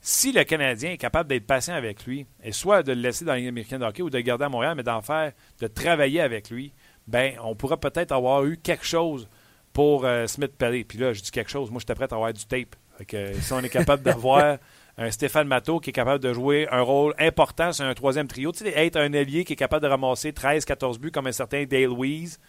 Si 0.00 0.30
le 0.32 0.44
Canadien 0.44 0.92
est 0.92 0.98
capable 0.98 1.28
d'être 1.28 1.46
patient 1.46 1.74
avec 1.74 2.04
lui, 2.04 2.26
et 2.42 2.52
soit 2.52 2.82
de 2.82 2.92
le 2.92 3.00
laisser 3.00 3.24
dans 3.24 3.34
l'Union 3.34 3.48
américaine 3.48 3.80
de 3.80 3.84
hockey 3.84 4.02
ou 4.02 4.10
de 4.10 4.16
le 4.16 4.22
garder 4.22 4.44
à 4.44 4.48
Montréal, 4.48 4.74
mais 4.76 4.84
d'en 4.84 5.02
faire, 5.02 5.32
de 5.60 5.66
travailler 5.66 6.20
avec 6.20 6.50
lui, 6.50 6.72
ben 7.06 7.34
on 7.42 7.56
pourrait 7.56 7.78
peut-être 7.78 8.12
avoir 8.12 8.44
eu 8.44 8.58
quelque 8.58 8.84
chose 8.84 9.28
pour 9.72 10.04
euh, 10.04 10.26
Smith 10.26 10.52
Pelly. 10.56 10.84
Puis 10.84 10.98
là, 10.98 11.12
je 11.12 11.22
dis 11.22 11.30
quelque 11.30 11.50
chose. 11.50 11.70
Moi, 11.70 11.80
j'étais 11.80 11.94
prêt 11.94 12.08
à 12.10 12.14
avoir 12.14 12.32
du 12.32 12.44
tape. 12.44 12.76
si 13.08 13.52
on 13.52 13.60
est 13.60 13.68
capable 13.68 14.02
d'avoir 14.02 14.58
un 14.98 15.10
Stéphane 15.12 15.46
Matteau 15.46 15.78
qui 15.78 15.90
est 15.90 15.92
capable 15.92 16.22
de 16.22 16.32
jouer 16.32 16.66
un 16.70 16.82
rôle 16.82 17.14
important 17.18 17.72
sur 17.72 17.84
un 17.84 17.94
troisième 17.94 18.26
trio. 18.26 18.50
Tu 18.50 18.64
sais, 18.64 18.72
être 18.76 18.96
un 18.96 19.14
allié 19.14 19.44
qui 19.44 19.52
est 19.52 19.56
capable 19.56 19.84
de 19.84 19.88
ramasser 19.88 20.32
13-14 20.32 20.98
buts 20.98 21.12
comme 21.12 21.28
un 21.28 21.32
certain 21.32 21.64
Dale 21.64 21.92
Weiss, 21.96 22.40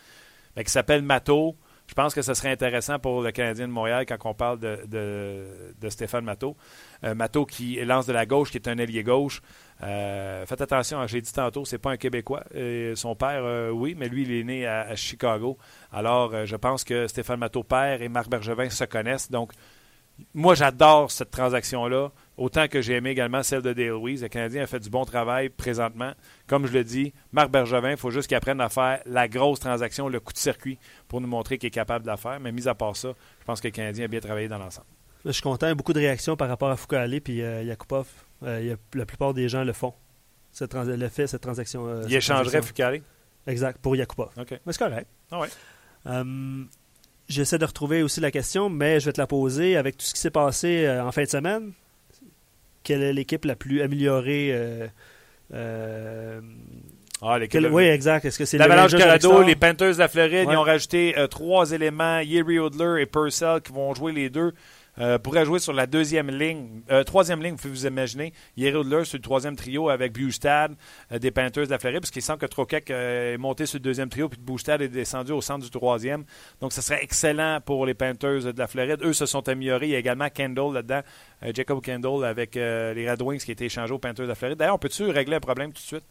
mais 0.55 0.63
qui 0.63 0.71
s'appelle 0.71 1.03
Matteau. 1.03 1.55
Je 1.89 1.95
pense 1.95 2.13
que 2.13 2.21
ce 2.21 2.35
serait 2.35 2.51
intéressant 2.51 2.99
pour 2.99 3.23
le 3.23 3.31
Canadien 3.31 3.67
de 3.67 3.71
Montréal 3.71 4.05
quand 4.05 4.17
on 4.25 4.35
parle 4.35 4.59
de, 4.59 5.89
Stéphane 5.89 6.23
Matteau. 6.23 6.55
Euh, 7.03 7.15
qui 7.47 7.83
lance 7.83 8.05
de 8.05 8.13
la 8.13 8.27
gauche, 8.27 8.51
qui 8.51 8.57
est 8.57 8.67
un 8.67 8.77
ailier 8.77 9.03
gauche. 9.03 9.41
Euh, 9.81 10.45
faites 10.45 10.61
attention, 10.61 11.05
j'ai 11.07 11.21
dit 11.21 11.33
tantôt, 11.33 11.65
c'est 11.65 11.79
pas 11.79 11.91
un 11.91 11.97
Québécois. 11.97 12.43
son 12.95 13.15
père, 13.15 13.43
euh, 13.43 13.71
oui, 13.71 13.95
mais 13.97 14.07
lui, 14.07 14.21
il 14.21 14.31
est 14.31 14.43
né 14.43 14.67
à, 14.67 14.81
à 14.81 14.95
Chicago. 14.95 15.57
Alors, 15.91 16.45
je 16.45 16.55
pense 16.55 16.83
que 16.83 17.07
Stéphane 17.07 17.39
Matteau 17.39 17.63
père 17.63 18.03
et 18.03 18.09
Marc 18.09 18.29
Bergevin 18.29 18.69
se 18.69 18.83
connaissent. 18.83 19.31
Donc, 19.31 19.53
moi, 20.33 20.55
j'adore 20.55 21.11
cette 21.11 21.31
transaction-là 21.31 22.11
autant 22.39 22.67
que 22.67 22.81
j'ai 22.81 22.93
aimé 22.93 23.11
également 23.11 23.43
celle 23.43 23.61
de 23.61 23.73
Dale 23.73 23.93
Weiss. 23.93 24.21
Le 24.21 24.29
Canadien 24.29 24.63
a 24.63 24.67
fait 24.67 24.79
du 24.79 24.89
bon 24.89 25.05
travail 25.05 25.49
présentement. 25.49 26.13
Comme 26.47 26.65
je 26.65 26.73
le 26.73 26.83
dis, 26.83 27.13
Marc 27.31 27.51
Bergevin, 27.51 27.91
il 27.91 27.97
faut 27.97 28.11
juste 28.11 28.27
qu'il 28.27 28.37
apprenne 28.37 28.61
à 28.61 28.69
faire 28.69 29.01
la 29.05 29.27
grosse 29.27 29.59
transaction, 29.59 30.07
le 30.07 30.19
coup 30.19 30.33
de 30.33 30.37
circuit, 30.37 30.79
pour 31.07 31.21
nous 31.21 31.27
montrer 31.27 31.57
qu'il 31.57 31.67
est 31.67 31.71
capable 31.71 32.05
de 32.05 32.09
la 32.09 32.17
faire. 32.17 32.39
Mais 32.39 32.51
mis 32.51 32.67
à 32.67 32.73
part 32.73 32.95
ça, 32.95 33.09
je 33.39 33.45
pense 33.45 33.61
que 33.61 33.67
le 33.67 33.71
Canadien 33.71 34.05
a 34.05 34.07
bien 34.07 34.21
travaillé 34.21 34.47
dans 34.47 34.57
l'ensemble. 34.57 34.87
Je 35.25 35.31
suis 35.31 35.41
content. 35.41 35.75
Beaucoup 35.75 35.93
de 35.93 35.99
réactions 35.99 36.37
par 36.37 36.47
rapport 36.47 36.69
à 36.69 36.77
Foucault 36.77 36.95
et 36.95 37.21
euh, 37.43 37.63
Yakupov. 37.63 38.07
Euh, 38.43 38.75
la 38.93 39.05
plupart 39.05 39.33
des 39.33 39.49
gens 39.49 39.65
le 39.65 39.73
font. 39.73 39.93
Cette 40.51 40.73
le 40.73 41.09
fait, 41.09 41.27
cette 41.27 41.41
transaction. 41.41 41.87
Euh, 41.87 42.03
il 42.07 42.15
échangerait 42.15 42.61
Foucault 42.61 43.03
Exact, 43.45 43.79
pour 43.81 43.95
Yakupov. 43.95 44.29
Mais 44.37 44.45
c'est 44.67 44.77
correct. 44.77 45.07
Ah 45.31 45.39
ouais. 45.39 45.49
Hum, 46.05 46.69
j'essaie 47.27 47.57
de 47.57 47.65
retrouver 47.65 48.01
aussi 48.01 48.21
la 48.21 48.31
question, 48.31 48.69
mais 48.69 49.01
je 49.01 49.07
vais 49.07 49.13
te 49.13 49.19
la 49.19 49.27
poser. 49.27 49.75
Avec 49.75 49.97
tout 49.97 50.05
ce 50.05 50.13
qui 50.13 50.21
s'est 50.21 50.31
passé 50.31 50.89
en 50.89 51.11
fin 51.11 51.23
de 51.23 51.29
semaine, 51.29 51.73
quelle 52.83 53.01
est 53.01 53.13
l'équipe 53.13 53.45
la 53.45 53.55
plus 53.55 53.81
améliorée 53.81 54.55
ah, 57.21 57.37
oui, 57.71 57.83
exact. 57.83 58.23
Est-ce 58.23 58.39
que 58.39 58.45
c'est 58.45 58.57
l'Avalanche 58.57 58.91
Colorado, 58.91 59.41
les 59.43 59.57
Panthers 59.57 59.95
de 59.95 59.99
la 59.99 60.07
Floride, 60.07 60.47
ils 60.49 60.55
ont 60.55 60.61
rajouté 60.61 61.13
trois 61.29 61.71
éléments, 61.71 62.19
Yeri 62.19 62.59
Odler 62.59 63.01
et 63.01 63.05
Purcell, 63.05 63.59
qui 63.61 63.73
vont 63.73 63.93
jouer 63.93 64.13
les 64.13 64.29
deux 64.29 64.53
euh, 64.99 65.17
pourrait 65.17 65.45
jouer 65.45 65.59
sur 65.59 65.73
la 65.73 65.87
deuxième 65.87 66.29
ligne, 66.29 66.81
euh, 66.91 67.03
troisième 67.03 67.41
ligne, 67.41 67.51
vous 67.51 67.61
pouvez 67.61 67.73
vous 67.73 67.87
imaginer. 67.87 68.33
Yeri 68.57 68.75
Odler 68.75 69.05
sur 69.05 69.17
le 69.17 69.21
troisième 69.21 69.55
trio 69.55 69.89
avec 69.89 70.13
Bustad 70.13 70.75
euh, 71.11 71.19
des 71.19 71.31
Panthers 71.31 71.65
de 71.65 71.71
la 71.71 71.79
Floride, 71.79 72.01
parce 72.01 72.11
qu'il 72.11 72.21
semble 72.21 72.39
que 72.39 72.45
Troquek 72.45 72.89
est 72.89 73.37
monté 73.37 73.65
sur 73.65 73.77
le 73.77 73.83
deuxième 73.83 74.09
trio, 74.09 74.29
puis 74.29 74.39
Bustad 74.39 74.81
est 74.81 74.89
descendu 74.89 75.31
au 75.31 75.41
centre 75.41 75.63
du 75.63 75.69
troisième. 75.69 76.25
Donc, 76.61 76.73
ce 76.73 76.81
serait 76.81 77.03
excellent 77.03 77.59
pour 77.63 77.85
les 77.85 77.93
Panthers 77.93 78.53
de 78.53 78.57
la 78.57 78.67
Floride. 78.67 79.01
Eux 79.03 79.13
se 79.13 79.25
sont 79.25 79.47
améliorés. 79.47 79.87
Il 79.87 79.91
y 79.91 79.95
a 79.95 79.99
également 79.99 80.29
Kendall 80.29 80.73
là-dedans, 80.73 81.01
Jacob 81.53 81.81
Kendall 81.81 82.25
avec 82.25 82.55
les 82.55 83.09
Red 83.09 83.21
Wings 83.21 83.39
qui 83.39 83.51
a 83.51 83.53
été 83.53 83.65
échangé 83.65 83.93
aux 83.93 83.99
Panthers 83.99 84.25
de 84.25 84.29
la 84.29 84.35
Floride. 84.35 84.57
D'ailleurs, 84.57 84.75
on 84.75 84.79
peut-tu 84.79 85.03
régler 85.09 85.37
un 85.37 85.39
problème 85.39 85.71
tout 85.71 85.81
de 85.81 85.87
suite? 85.87 86.03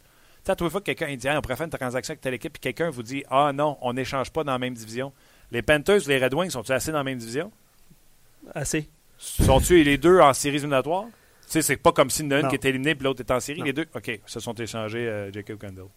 Tu 0.45 0.53
sais, 0.53 0.69
fois 0.69 0.79
que 0.79 0.85
quelqu'un 0.85 1.13
dit 1.15 1.27
on 1.29 1.41
pourrait 1.41 1.61
une 1.61 1.69
transaction 1.69 2.13
avec 2.13 2.21
telle 2.21 2.33
équipe, 2.33 2.53
puis 2.53 2.61
quelqu'un 2.61 2.89
vous 2.89 3.03
dit 3.03 3.23
Ah 3.29 3.51
non, 3.53 3.77
on 3.81 3.93
n'échange 3.93 4.31
pas 4.31 4.43
dans 4.43 4.53
la 4.53 4.59
même 4.59 4.73
division. 4.73 5.11
Les 5.51 5.61
Panthers, 5.61 6.01
les 6.07 6.17
Red 6.17 6.33
Wings, 6.33 6.51
sont-ils 6.51 6.71
assez 6.73 6.91
dans 6.91 6.99
la 6.99 7.03
même 7.03 7.17
division? 7.17 7.51
Assez. 8.53 8.89
Sont-ils 9.17 9.83
les 9.83 9.97
deux 9.97 10.19
en 10.19 10.33
série 10.33 10.55
éliminatoire? 10.55 11.05
Tu 11.05 11.53
sais, 11.53 11.61
c'est 11.61 11.77
pas 11.77 11.91
comme 11.91 12.09
si 12.09 12.21
une 12.21 12.47
qui 12.47 12.55
était 12.55 12.69
éliminée 12.69 12.95
puis 12.95 13.03
l'autre 13.03 13.21
est 13.21 13.31
en 13.31 13.39
série. 13.39 13.61
Les 13.61 13.73
deux, 13.73 13.87
OK, 13.95 14.19
se 14.25 14.39
sont 14.39 14.53
échangés 14.53 15.07
euh, 15.07 15.31
Jacob 15.31 15.57
Kendall. 15.57 15.87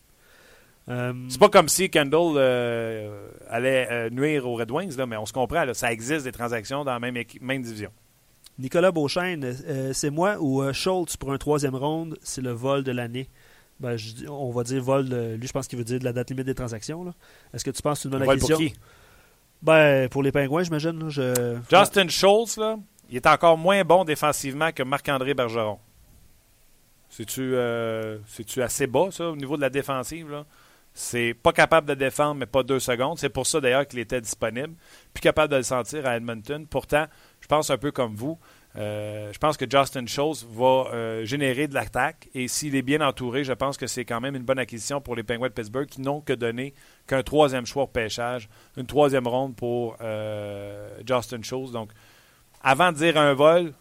Euh, 0.89 1.13
c'est 1.29 1.39
pas 1.39 1.49
comme 1.49 1.69
si 1.69 1.89
Kendall 1.89 2.35
euh, 2.37 3.29
allait 3.49 4.11
nuire 4.11 4.47
aux 4.47 4.57
Red 4.57 4.71
Wings, 4.71 4.97
là, 4.97 5.07
mais 5.07 5.17
on 5.17 5.27
se 5.27 5.33
comprend. 5.33 5.65
Là, 5.65 5.75
ça 5.75 5.93
existe 5.93 6.25
des 6.25 6.33
transactions 6.33 6.85
dans 6.85 6.93
la 6.93 6.99
même, 6.99 7.17
même 7.41 7.63
division. 7.63 7.91
Nicolas 8.59 8.91
Beauchesne, 8.91 9.93
c'est 9.93 10.11
moi 10.11 10.37
ou 10.41 10.63
Schultz 10.73 11.17
pour 11.17 11.33
un 11.33 11.39
troisième 11.39 11.77
ronde, 11.77 12.19
c'est 12.23 12.43
le 12.43 12.51
vol 12.51 12.83
de 12.83 12.93
l'année. 12.93 13.29
Ben, 13.79 13.97
on 14.29 14.51
va 14.51 14.63
dire 14.63 14.83
vol, 14.83 15.07
lui 15.07 15.47
je 15.47 15.53
pense 15.53 15.67
qu'il 15.67 15.79
veut 15.79 15.85
dire 15.85 15.99
de 15.99 16.05
la 16.05 16.13
date 16.13 16.31
limite 16.31 16.47
des 16.47 16.55
transactions. 16.55 17.13
Est-ce 17.53 17.65
que 17.65 17.71
tu 17.71 17.83
penses 17.83 17.99
que 17.99 18.03
c'est 18.03 18.09
une 18.09 18.19
bonne 18.19 18.29
acquisition? 18.29 18.57
Pour 18.57 18.67
qui? 18.67 18.75
Ben, 19.63 20.09
pour 20.09 20.23
les 20.23 20.33
Pingouins, 20.33 20.65
j'imagine. 20.65 21.09
Justin 21.09 22.09
Schultz, 22.09 22.57
là, 22.57 22.77
il 23.09 23.17
est 23.17 23.27
encore 23.27 23.57
moins 23.57 23.85
bon 23.85 24.05
défensivement 24.05 24.73
que 24.73 24.83
Marc-André 24.83 25.35
Bergeron. 25.35 25.79
C'est-tu 27.09 27.53
euh, 27.55 28.19
assez 28.57 28.87
bas, 28.87 29.09
ça, 29.11 29.29
au 29.29 29.37
niveau 29.37 29.57
de 29.57 29.61
la 29.61 29.71
défensive? 29.71 30.45
C'est 30.95 31.35
pas 31.35 31.53
capable 31.53 31.87
de 31.87 31.95
défendre, 31.95 32.37
mais 32.37 32.47
pas 32.47 32.63
deux 32.63 32.81
secondes. 32.81 33.19
C'est 33.19 33.29
pour 33.29 33.47
ça, 33.47 33.61
d'ailleurs, 33.61 33.87
qu'il 33.87 33.99
était 33.99 34.21
disponible. 34.21 34.75
Plus 35.15 35.21
capable 35.21 35.53
de 35.53 35.57
le 35.57 35.63
sentir 35.63 36.07
à 36.07 36.17
Edmonton. 36.17 36.67
Pourtant, 36.67 37.07
je 37.41 37.47
pense 37.47 37.71
un 37.71 37.79
peu 37.79 37.93
comme 37.93 38.15
vous. 38.15 38.39
Euh, 38.77 39.31
je 39.33 39.39
pense 39.39 39.57
que 39.57 39.67
Justin 39.69 40.07
Schultz 40.07 40.47
va 40.51 40.87
euh, 40.93 41.25
générer 41.25 41.69
de 41.69 41.75
l'attaque. 41.75 42.29
Et 42.35 42.49
s'il 42.49 42.75
est 42.75 42.83
bien 42.83 43.01
entouré, 43.01 43.45
je 43.45 43.53
pense 43.53 43.77
que 43.77 43.87
c'est 43.87 44.05
quand 44.05 44.21
même 44.21 44.35
une 44.35 44.45
bonne 44.45 44.59
acquisition 44.59 45.01
pour 45.01 45.15
les 45.15 45.23
Penguins 45.23 45.49
de 45.49 45.53
Pittsburgh 45.53 45.87
qui 45.87 46.01
n'ont 46.01 46.21
que 46.21 46.33
donné 46.33 46.75
qu'un 47.07 47.23
troisième 47.23 47.67
choix 47.67 47.85
au 47.85 47.89
pêchage, 47.89 48.49
une 48.77 48.87
troisième 48.87 49.27
ronde 49.27 49.55
pour 49.57 49.97
Justin 51.07 51.43
Schultz. 51.43 51.73
Donc, 51.73 51.91
avant 52.63 52.93
de 52.93 52.97
dire 52.97 53.17
un 53.19 53.35
vol, 53.35 53.75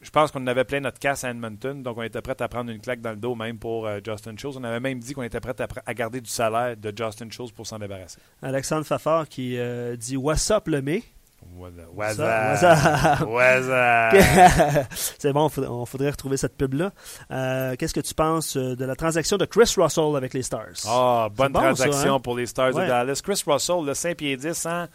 je 0.00 0.10
pense 0.10 0.30
qu'on 0.30 0.46
avait 0.46 0.64
plein 0.64 0.80
notre 0.80 0.98
casse 0.98 1.24
à 1.24 1.30
Edmonton, 1.30 1.82
donc 1.82 1.98
on 1.98 2.02
était 2.02 2.22
prêt 2.22 2.40
à 2.40 2.48
prendre 2.48 2.70
une 2.70 2.80
claque 2.80 3.00
dans 3.00 3.10
le 3.10 3.16
dos 3.16 3.34
même 3.34 3.58
pour 3.58 3.86
euh, 3.86 4.00
Justin 4.04 4.36
Schultz. 4.36 4.56
On 4.56 4.64
avait 4.64 4.80
même 4.80 5.00
dit 5.00 5.12
qu'on 5.12 5.22
était 5.22 5.40
prêt 5.40 5.54
à, 5.86 5.94
garder 5.94 6.20
du 6.20 6.30
salaire 6.30 6.76
de 6.76 6.92
Justin 6.96 7.30
Schultz 7.30 7.52
pour 7.52 7.66
s'en 7.66 7.78
débarrasser. 7.78 8.18
Alexandre 8.42 8.86
Fafard 8.86 9.28
qui 9.28 9.58
euh, 9.58 9.96
dit 9.96 10.16
What's 10.16 10.50
up 10.50 10.68
le 10.68 10.82
mai? 10.82 11.02
What's 11.40 11.78
up? 11.78 13.26
What's 13.26 13.68
up? 13.68 14.86
C'est 15.18 15.32
bon, 15.32 15.50
on 15.56 15.86
faudrait, 15.86 16.10
retrouver 16.10 16.36
cette 16.36 16.56
pub-là. 16.56 16.92
Euh, 17.30 17.76
qu'est-ce 17.76 17.94
que 17.94 18.00
tu 18.00 18.14
penses 18.14 18.56
de 18.56 18.84
la 18.84 18.96
transaction 18.96 19.36
de 19.36 19.44
Chris 19.44 19.74
Russell 19.76 20.16
avec 20.16 20.34
les 20.34 20.42
Stars? 20.42 20.84
Ah, 20.86 21.28
bonne 21.34 21.52
transaction 21.52 22.16
hein? 22.16 22.20
pour 22.20 22.36
les 22.36 22.46
Stars 22.46 22.74
de 22.74 22.86
Dallas. 22.86 23.20
Chris 23.22 23.42
Russell, 23.46 23.84
le 23.84 23.94
5 23.94 24.16
pieds 24.16 24.36
10, 24.36 24.66
hein? 24.66 24.88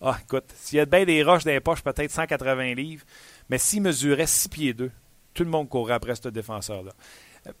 Ah, 0.00 0.16
écoute, 0.22 0.44
s'il 0.56 0.78
y 0.78 0.80
a 0.80 0.86
bien 0.86 1.04
des 1.04 1.22
roches 1.22 1.44
dans 1.44 1.52
les 1.52 1.60
poches, 1.60 1.82
peut-être 1.82 2.10
180 2.10 2.74
livres, 2.74 3.04
mais 3.48 3.58
s'il 3.58 3.82
mesurait 3.82 4.26
6 4.26 4.48
pieds 4.48 4.74
2, 4.74 4.90
tout 5.32 5.44
le 5.44 5.50
monde 5.50 5.68
courrait 5.68 5.94
après 5.94 6.14
ce 6.14 6.28
défenseur-là. 6.28 6.92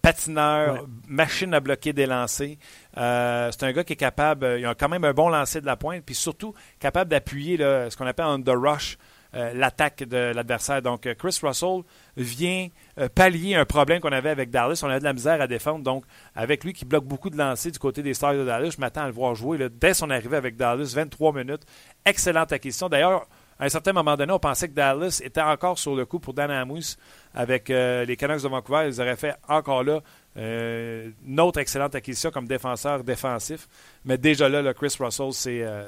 Patineur, 0.02 0.86
machine 1.08 1.52
à 1.52 1.60
bloquer 1.60 1.92
des 1.92 2.06
lancers. 2.06 2.56
Euh, 2.96 3.50
c'est 3.52 3.64
un 3.64 3.72
gars 3.72 3.84
qui 3.84 3.92
est 3.92 3.96
capable, 3.96 4.44
euh, 4.44 4.58
il 4.58 4.66
a 4.66 4.74
quand 4.74 4.88
même 4.88 5.04
un 5.04 5.12
bon 5.12 5.28
lancer 5.28 5.60
de 5.60 5.66
la 5.66 5.76
pointe, 5.76 6.02
puis 6.04 6.14
surtout 6.14 6.54
capable 6.78 7.10
d'appuyer 7.10 7.58
ce 7.58 7.96
qu'on 7.96 8.06
appelle 8.06 8.26
un 8.26 8.40
the 8.40 8.50
rush, 8.50 8.96
euh, 9.34 9.52
l'attaque 9.52 10.04
de 10.04 10.32
l'adversaire. 10.32 10.80
Donc, 10.80 11.12
Chris 11.18 11.38
Russell 11.42 11.80
vient 12.16 12.68
euh, 12.98 13.08
pallier 13.12 13.56
un 13.56 13.64
problème 13.64 14.00
qu'on 14.00 14.12
avait 14.12 14.30
avec 14.30 14.50
Dallas. 14.50 14.80
On 14.84 14.88
avait 14.88 15.00
de 15.00 15.04
la 15.04 15.12
misère 15.12 15.40
à 15.40 15.48
défendre. 15.48 15.82
Donc, 15.82 16.04
avec 16.36 16.62
lui 16.62 16.72
qui 16.72 16.84
bloque 16.84 17.04
beaucoup 17.04 17.30
de 17.30 17.36
lancers 17.36 17.72
du 17.72 17.78
côté 17.80 18.02
des 18.02 18.14
Stars 18.14 18.34
de 18.34 18.44
Dallas, 18.44 18.70
je 18.70 18.80
m'attends 18.80 19.02
à 19.02 19.06
le 19.06 19.12
voir 19.12 19.34
jouer 19.34 19.58
dès 19.70 19.92
son 19.92 20.08
arrivée 20.10 20.36
avec 20.36 20.56
Dallas. 20.56 20.92
23 20.94 21.32
minutes. 21.32 21.62
Excellente 22.06 22.52
acquisition. 22.52 22.88
D'ailleurs, 22.88 23.26
à 23.58 23.64
un 23.66 23.68
certain 23.68 23.92
moment 23.92 24.16
donné, 24.16 24.32
on 24.32 24.38
pensait 24.38 24.68
que 24.68 24.74
Dallas 24.74 25.20
était 25.22 25.40
encore 25.40 25.78
sur 25.78 25.94
le 25.94 26.04
coup 26.06 26.18
pour 26.18 26.34
Dan 26.34 26.50
Amos 26.50 26.96
avec 27.34 27.68
les 27.68 28.16
Canucks 28.16 28.42
de 28.42 28.48
Vancouver. 28.48 28.86
Ils 28.88 29.00
auraient 29.00 29.16
fait 29.16 29.34
encore 29.48 29.84
là 29.84 30.00
une 30.36 31.40
autre 31.40 31.60
excellente 31.60 31.94
acquisition 31.94 32.30
comme 32.30 32.46
défenseur 32.46 33.04
défensif. 33.04 33.68
Mais 34.04 34.18
déjà 34.18 34.48
là, 34.48 34.62
le 34.62 34.72
Chris 34.72 34.96
Russell, 34.98 35.32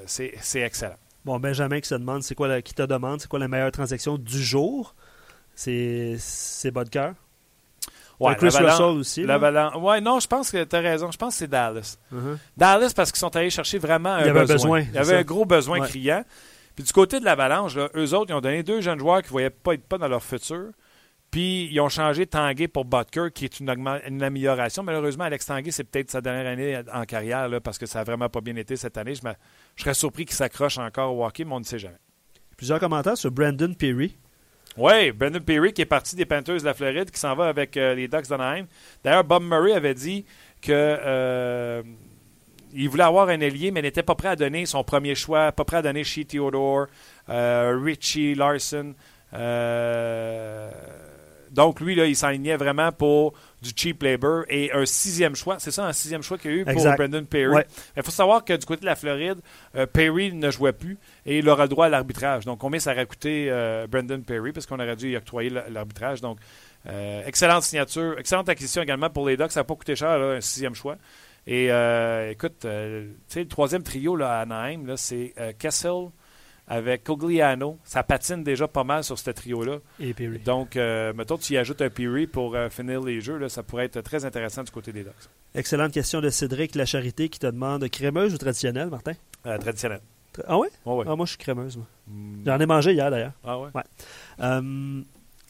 c'est 0.06 0.60
excellent. 0.60 0.96
Bon, 1.24 1.40
Benjamin 1.40 1.80
qui 1.80 1.88
se 1.88 1.96
demande, 1.96 2.22
c'est 2.22 2.36
quoi 2.36 2.62
qui 2.62 2.72
te 2.72 2.82
demande, 2.82 3.20
c'est 3.20 3.28
quoi 3.28 3.40
la 3.40 3.48
meilleure 3.48 3.72
transaction 3.72 4.16
du 4.16 4.42
jour? 4.42 4.94
C'est 5.54 6.70
Bodker. 6.72 7.10
Ouais, 8.20 8.34
Chris 8.36 8.56
Russell 8.56 8.96
aussi. 8.96 9.26
Ouais, 9.26 10.00
non, 10.00 10.20
je 10.20 10.26
pense 10.26 10.50
que 10.50 10.64
tu 10.64 10.76
as 10.76 10.80
raison. 10.80 11.10
Je 11.10 11.18
pense 11.18 11.34
que 11.34 11.38
c'est 11.40 11.48
Dallas. 11.48 11.98
Uh-huh. 12.14 12.38
Dallas 12.56 12.92
parce 12.94 13.10
qu'ils 13.10 13.18
sont 13.18 13.34
allés 13.36 13.50
chercher 13.50 13.78
vraiment 13.78 14.14
un 14.14 14.24
Il 14.24 14.32
besoin. 14.32 14.80
Il 14.80 14.94
y 14.94 14.98
avait 14.98 15.16
un 15.16 15.22
gros 15.22 15.44
besoin 15.44 15.80
criant. 15.80 16.24
Puis 16.76 16.84
du 16.84 16.92
côté 16.92 17.18
de 17.18 17.24
l'Avalanche, 17.24 17.74
eux 17.76 18.14
autres, 18.14 18.26
ils 18.30 18.34
ont 18.34 18.40
donné 18.40 18.62
deux 18.62 18.82
jeunes 18.82 18.98
joueurs 18.98 19.22
qui 19.22 19.28
ne 19.28 19.32
voyaient 19.32 19.50
pas 19.50 19.74
être 19.74 19.86
pas 19.86 19.96
dans 19.96 20.08
leur 20.08 20.22
futur. 20.22 20.72
Puis 21.30 21.68
ils 21.72 21.80
ont 21.80 21.88
changé 21.88 22.26
Tanguay 22.26 22.68
pour 22.68 22.84
Butker, 22.84 23.28
qui 23.34 23.46
est 23.46 23.60
une, 23.60 23.68
amélioration. 23.70 24.82
Malheureusement, 24.82 25.24
Alex 25.24 25.46
Tanguay, 25.46 25.70
c'est 25.70 25.84
peut-être 25.84 26.10
sa 26.10 26.20
dernière 26.20 26.46
année 26.46 26.80
en 26.92 27.04
carrière 27.04 27.48
parce 27.62 27.78
que 27.78 27.86
ça 27.86 28.00
n'a 28.00 28.04
vraiment 28.04 28.28
pas 28.28 28.40
bien 28.40 28.56
été 28.56 28.76
cette 28.76 28.96
année. 28.98 29.14
Je, 29.14 29.82
serais 29.82 29.94
surpris 29.94 30.26
qu'il 30.26 30.36
s'accroche 30.36 30.78
encore 30.78 31.16
au 31.16 31.24
hockey, 31.24 31.44
mais 31.44 31.54
on 31.54 31.60
ne 31.60 31.64
sait 31.64 31.78
jamais. 31.78 31.96
Plusieurs 32.56 32.78
commentaires 32.78 33.16
sur 33.16 33.30
Brandon 33.30 33.72
Perry. 33.74 34.16
Oui, 34.76 35.12
Brandon 35.12 35.40
Perry 35.40 35.72
qui 35.72 35.82
est 35.82 35.86
parti 35.86 36.14
des 36.14 36.26
Panthers 36.26 36.60
de 36.60 36.64
la 36.64 36.74
Floride, 36.74 37.10
qui 37.10 37.18
s'en 37.18 37.34
va 37.34 37.46
avec 37.48 37.76
euh, 37.76 37.94
les 37.94 38.08
Ducks 38.08 38.28
d'Anaheim. 38.28 38.66
D'ailleurs, 39.02 39.24
Bob 39.24 39.42
Murray 39.42 39.72
avait 39.72 39.94
dit 39.94 40.26
que 40.60 40.72
euh, 40.72 41.82
il 42.72 42.88
voulait 42.88 43.04
avoir 43.04 43.28
un 43.28 43.40
ailier, 43.40 43.70
mais 43.70 43.82
n'était 43.82 44.02
pas 44.02 44.14
prêt 44.14 44.28
à 44.28 44.36
donner 44.36 44.66
son 44.66 44.84
premier 44.84 45.14
choix, 45.14 45.52
pas 45.52 45.64
prêt 45.64 45.78
à 45.78 45.82
donner 45.82 46.04
Shea 46.04 46.24
Theodore, 46.24 46.86
euh, 47.28 47.80
Richie 47.82 48.34
Larson. 48.34 48.94
Donc, 51.56 51.80
lui, 51.80 51.94
là, 51.94 52.04
il 52.04 52.14
s'alignait 52.14 52.56
vraiment 52.56 52.92
pour 52.92 53.32
du 53.62 53.70
cheap 53.74 54.02
labor 54.02 54.44
et 54.48 54.70
un 54.72 54.84
sixième 54.84 55.34
choix. 55.34 55.56
C'est 55.58 55.70
ça, 55.70 55.86
un 55.86 55.92
sixième 55.94 56.22
choix 56.22 56.36
qu'il 56.36 56.50
y 56.50 56.54
a 56.54 56.56
eu 56.58 56.64
pour 56.66 56.82
Brandon 56.96 57.24
Perry. 57.24 57.62
Il 57.96 58.02
faut 58.02 58.10
savoir 58.10 58.44
que 58.44 58.52
du 58.52 58.66
côté 58.66 58.82
de 58.82 58.86
la 58.86 58.94
Floride, 58.94 59.38
euh, 59.74 59.86
Perry 59.86 60.32
ne 60.34 60.50
jouait 60.50 60.74
plus 60.74 60.98
et 61.24 61.38
il 61.38 61.48
aura 61.48 61.66
droit 61.66 61.86
à 61.86 61.88
l'arbitrage. 61.88 62.44
Donc, 62.44 62.58
combien 62.58 62.78
ça 62.78 62.92
aurait 62.92 63.06
coûté 63.06 63.48
euh, 63.50 63.86
Brandon 63.90 64.20
Perry? 64.20 64.52
Parce 64.52 64.66
qu'on 64.66 64.78
aurait 64.78 64.96
dû 64.96 65.12
y 65.12 65.16
octroyer 65.16 65.50
l'arbitrage. 65.70 66.20
Donc, 66.20 66.38
euh, 66.88 67.22
excellente 67.26 67.62
signature, 67.62 68.18
excellente 68.18 68.50
acquisition 68.50 68.82
également 68.82 69.08
pour 69.08 69.26
les 69.26 69.38
Ducks. 69.38 69.52
Ça 69.52 69.60
n'a 69.60 69.64
pas 69.64 69.74
coûté 69.74 69.96
cher, 69.96 70.10
un 70.10 70.40
sixième 70.42 70.74
choix. 70.74 70.96
Et 71.46 71.66
écoute, 72.30 72.58
tu 72.60 72.68
sais, 73.28 73.40
le 73.40 73.48
troisième 73.48 73.82
trio 73.82 74.16
là, 74.16 74.38
à 74.38 74.42
Anaheim, 74.42 74.96
c'est 74.96 75.34
Kessel, 75.58 76.08
avec 76.68 77.04
Cogliano. 77.04 77.78
Ça 77.84 78.02
patine 78.02 78.42
déjà 78.42 78.68
pas 78.68 78.84
mal 78.84 79.04
sur 79.04 79.18
ce 79.18 79.30
trio-là. 79.30 79.78
Et 80.00 80.14
Peary. 80.14 80.38
Donc, 80.40 80.76
euh, 80.76 81.12
mettons, 81.12 81.38
tu 81.38 81.54
y 81.54 81.58
ajoutes 81.58 81.82
un 81.82 81.90
Peary 81.90 82.26
pour 82.26 82.54
euh, 82.54 82.68
finir 82.68 83.02
les 83.02 83.20
jeux. 83.20 83.38
Là, 83.38 83.48
ça 83.48 83.62
pourrait 83.62 83.86
être 83.86 84.00
très 84.00 84.24
intéressant 84.24 84.62
du 84.62 84.70
côté 84.70 84.92
des 84.92 85.02
Ducks. 85.02 85.12
Excellente 85.54 85.92
question 85.92 86.20
de 86.20 86.28
Cédric 86.28 86.74
La 86.74 86.84
Charité 86.84 87.28
qui 87.28 87.38
te 87.38 87.46
demande 87.46 87.88
crémeuse 87.88 88.34
ou 88.34 88.38
traditionnelle, 88.38 88.88
Martin? 88.88 89.12
Euh, 89.46 89.58
Traditionnelle. 89.58 90.00
Ah 90.46 90.58
oui 90.58 90.68
ouais. 90.84 91.04
Ah, 91.08 91.16
moi, 91.16 91.24
je 91.24 91.30
suis 91.30 91.38
crémeuse. 91.38 91.78
Hmm. 92.06 92.42
J'en 92.44 92.60
ai 92.60 92.66
mangé 92.66 92.92
hier, 92.92 93.10
d'ailleurs. 93.10 93.32
Ah 93.42 93.58
ouais, 93.58 93.68
ouais. 93.74 93.82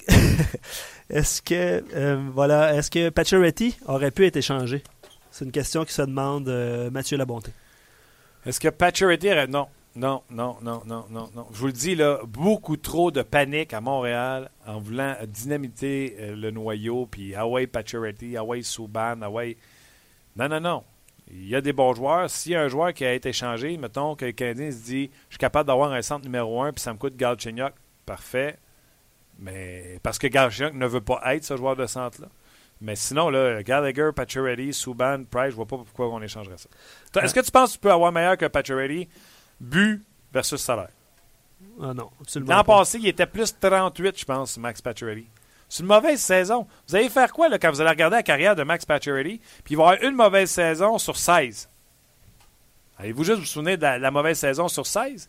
est-ce 1.10 1.42
que, 1.42 1.84
euh, 1.94 2.20
voilà, 2.32 2.74
est-ce 2.74 2.90
que 2.90 3.08
Pacioretty 3.08 3.76
aurait 3.86 4.10
pu 4.10 4.26
être 4.26 4.36
échangé? 4.36 4.82
C'est 5.36 5.44
une 5.44 5.52
question 5.52 5.84
qui 5.84 5.92
se 5.92 6.00
demande 6.00 6.48
euh, 6.48 6.90
Mathieu 6.90 7.18
Labonté. 7.18 7.52
Est-ce 8.46 8.58
que 8.58 8.68
aurait... 9.04 9.46
Non. 9.48 9.68
Non, 9.94 10.22
non, 10.30 10.56
non, 10.62 10.80
non, 10.86 11.04
non, 11.10 11.28
non. 11.34 11.46
Je 11.52 11.58
vous 11.58 11.66
le 11.66 11.74
dis, 11.74 11.94
là, 11.94 12.20
beaucoup 12.26 12.78
trop 12.78 13.10
de 13.10 13.20
panique 13.20 13.74
à 13.74 13.82
Montréal 13.82 14.50
en 14.66 14.78
voulant 14.78 15.14
dynamiter 15.26 16.16
euh, 16.18 16.36
le 16.36 16.50
noyau, 16.50 17.04
puis 17.04 17.34
Hawaii 17.34 17.66
Pacioretty, 17.66 18.38
Hawaii 18.38 18.64
Subban, 18.64 19.20
Hawaii... 19.20 19.58
Non, 20.36 20.48
non, 20.48 20.60
non. 20.60 20.84
Il 21.30 21.46
y 21.46 21.54
a 21.54 21.60
des 21.60 21.74
bons 21.74 21.92
joueurs. 21.92 22.30
S'il 22.30 22.52
y 22.52 22.54
a 22.54 22.62
un 22.62 22.68
joueur 22.68 22.94
qui 22.94 23.04
a 23.04 23.12
été 23.12 23.28
échangé, 23.28 23.76
mettons 23.76 24.16
que 24.16 24.24
le 24.24 24.32
Canadien 24.32 24.70
se 24.70 24.84
dit 24.86 25.10
«Je 25.28 25.34
suis 25.34 25.38
capable 25.38 25.66
d'avoir 25.66 25.92
un 25.92 26.00
centre 26.00 26.24
numéro 26.24 26.62
un, 26.62 26.72
puis 26.72 26.80
ça 26.80 26.94
me 26.94 26.98
coûte 26.98 27.14
Galchenyuk.» 27.14 27.74
Parfait. 28.06 28.56
Mais 29.38 30.00
parce 30.02 30.18
que 30.18 30.28
Galchenyuk 30.28 30.72
ne 30.72 30.86
veut 30.86 31.02
pas 31.02 31.20
être 31.34 31.44
ce 31.44 31.58
joueur 31.58 31.76
de 31.76 31.84
centre-là. 31.84 32.28
Mais 32.80 32.94
sinon, 32.94 33.30
là, 33.30 33.62
Gallagher, 33.62 34.10
Pacioretty, 34.14 34.72
Subban, 34.72 35.24
Price, 35.30 35.50
je 35.50 35.56
vois 35.56 35.64
pas 35.66 35.78
pourquoi 35.78 36.08
on 36.10 36.20
échangerait 36.20 36.58
ça. 36.58 36.68
Est-ce 37.22 37.34
que 37.34 37.40
tu 37.40 37.50
penses 37.50 37.70
que 37.70 37.74
tu 37.74 37.80
peux 37.80 37.92
avoir 37.92 38.12
meilleur 38.12 38.36
que 38.36 38.46
Pacioretty 38.46 39.08
but 39.60 40.04
versus 40.32 40.60
salaire? 40.60 40.90
Ah 41.80 41.94
non, 41.94 42.10
absolument 42.20 42.54
L'an 42.54 42.64
pas. 42.64 42.78
passé, 42.78 42.98
il 42.98 43.08
était 43.08 43.26
plus 43.26 43.58
38, 43.58 44.18
je 44.20 44.24
pense, 44.26 44.58
Max 44.58 44.82
Pacioretty. 44.82 45.26
C'est 45.68 45.80
une 45.82 45.88
mauvaise 45.88 46.20
saison. 46.20 46.66
Vous 46.86 46.94
allez 46.96 47.08
faire 47.08 47.32
quoi 47.32 47.48
là, 47.48 47.58
quand 47.58 47.70
vous 47.70 47.80
allez 47.80 47.90
regarder 47.90 48.16
la 48.16 48.22
carrière 48.22 48.54
de 48.54 48.62
Max 48.62 48.84
Pacioretty, 48.84 49.40
puis 49.64 49.74
il 49.74 49.76
va 49.76 49.82
y 49.82 49.86
avoir 49.86 50.02
une 50.10 50.14
mauvaise 50.14 50.50
saison 50.50 50.98
sur 50.98 51.16
16? 51.16 51.68
Allez-vous 52.98 53.24
juste 53.24 53.38
vous 53.38 53.44
souvenir 53.46 53.76
de 53.78 53.82
la, 53.82 53.98
la 53.98 54.10
mauvaise 54.10 54.38
saison 54.38 54.68
sur 54.68 54.86
16? 54.86 55.28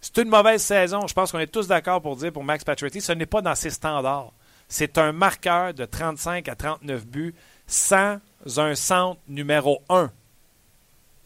C'est 0.00 0.18
une 0.18 0.28
mauvaise 0.28 0.62
saison. 0.62 1.06
Je 1.06 1.14
pense 1.14 1.32
qu'on 1.32 1.38
est 1.40 1.46
tous 1.46 1.66
d'accord 1.66 2.00
pour 2.02 2.16
dire 2.16 2.32
pour 2.32 2.44
Max 2.44 2.62
Pacioretty, 2.64 3.00
ce 3.00 3.12
n'est 3.12 3.26
pas 3.26 3.42
dans 3.42 3.54
ses 3.54 3.70
standards. 3.70 4.32
C'est 4.68 4.98
un 4.98 5.12
marqueur 5.12 5.72
de 5.74 5.84
35 5.84 6.48
à 6.48 6.54
39 6.54 7.06
buts 7.06 7.34
sans 7.66 8.18
un 8.56 8.74
centre 8.74 9.20
numéro 9.26 9.82
1. 9.88 10.10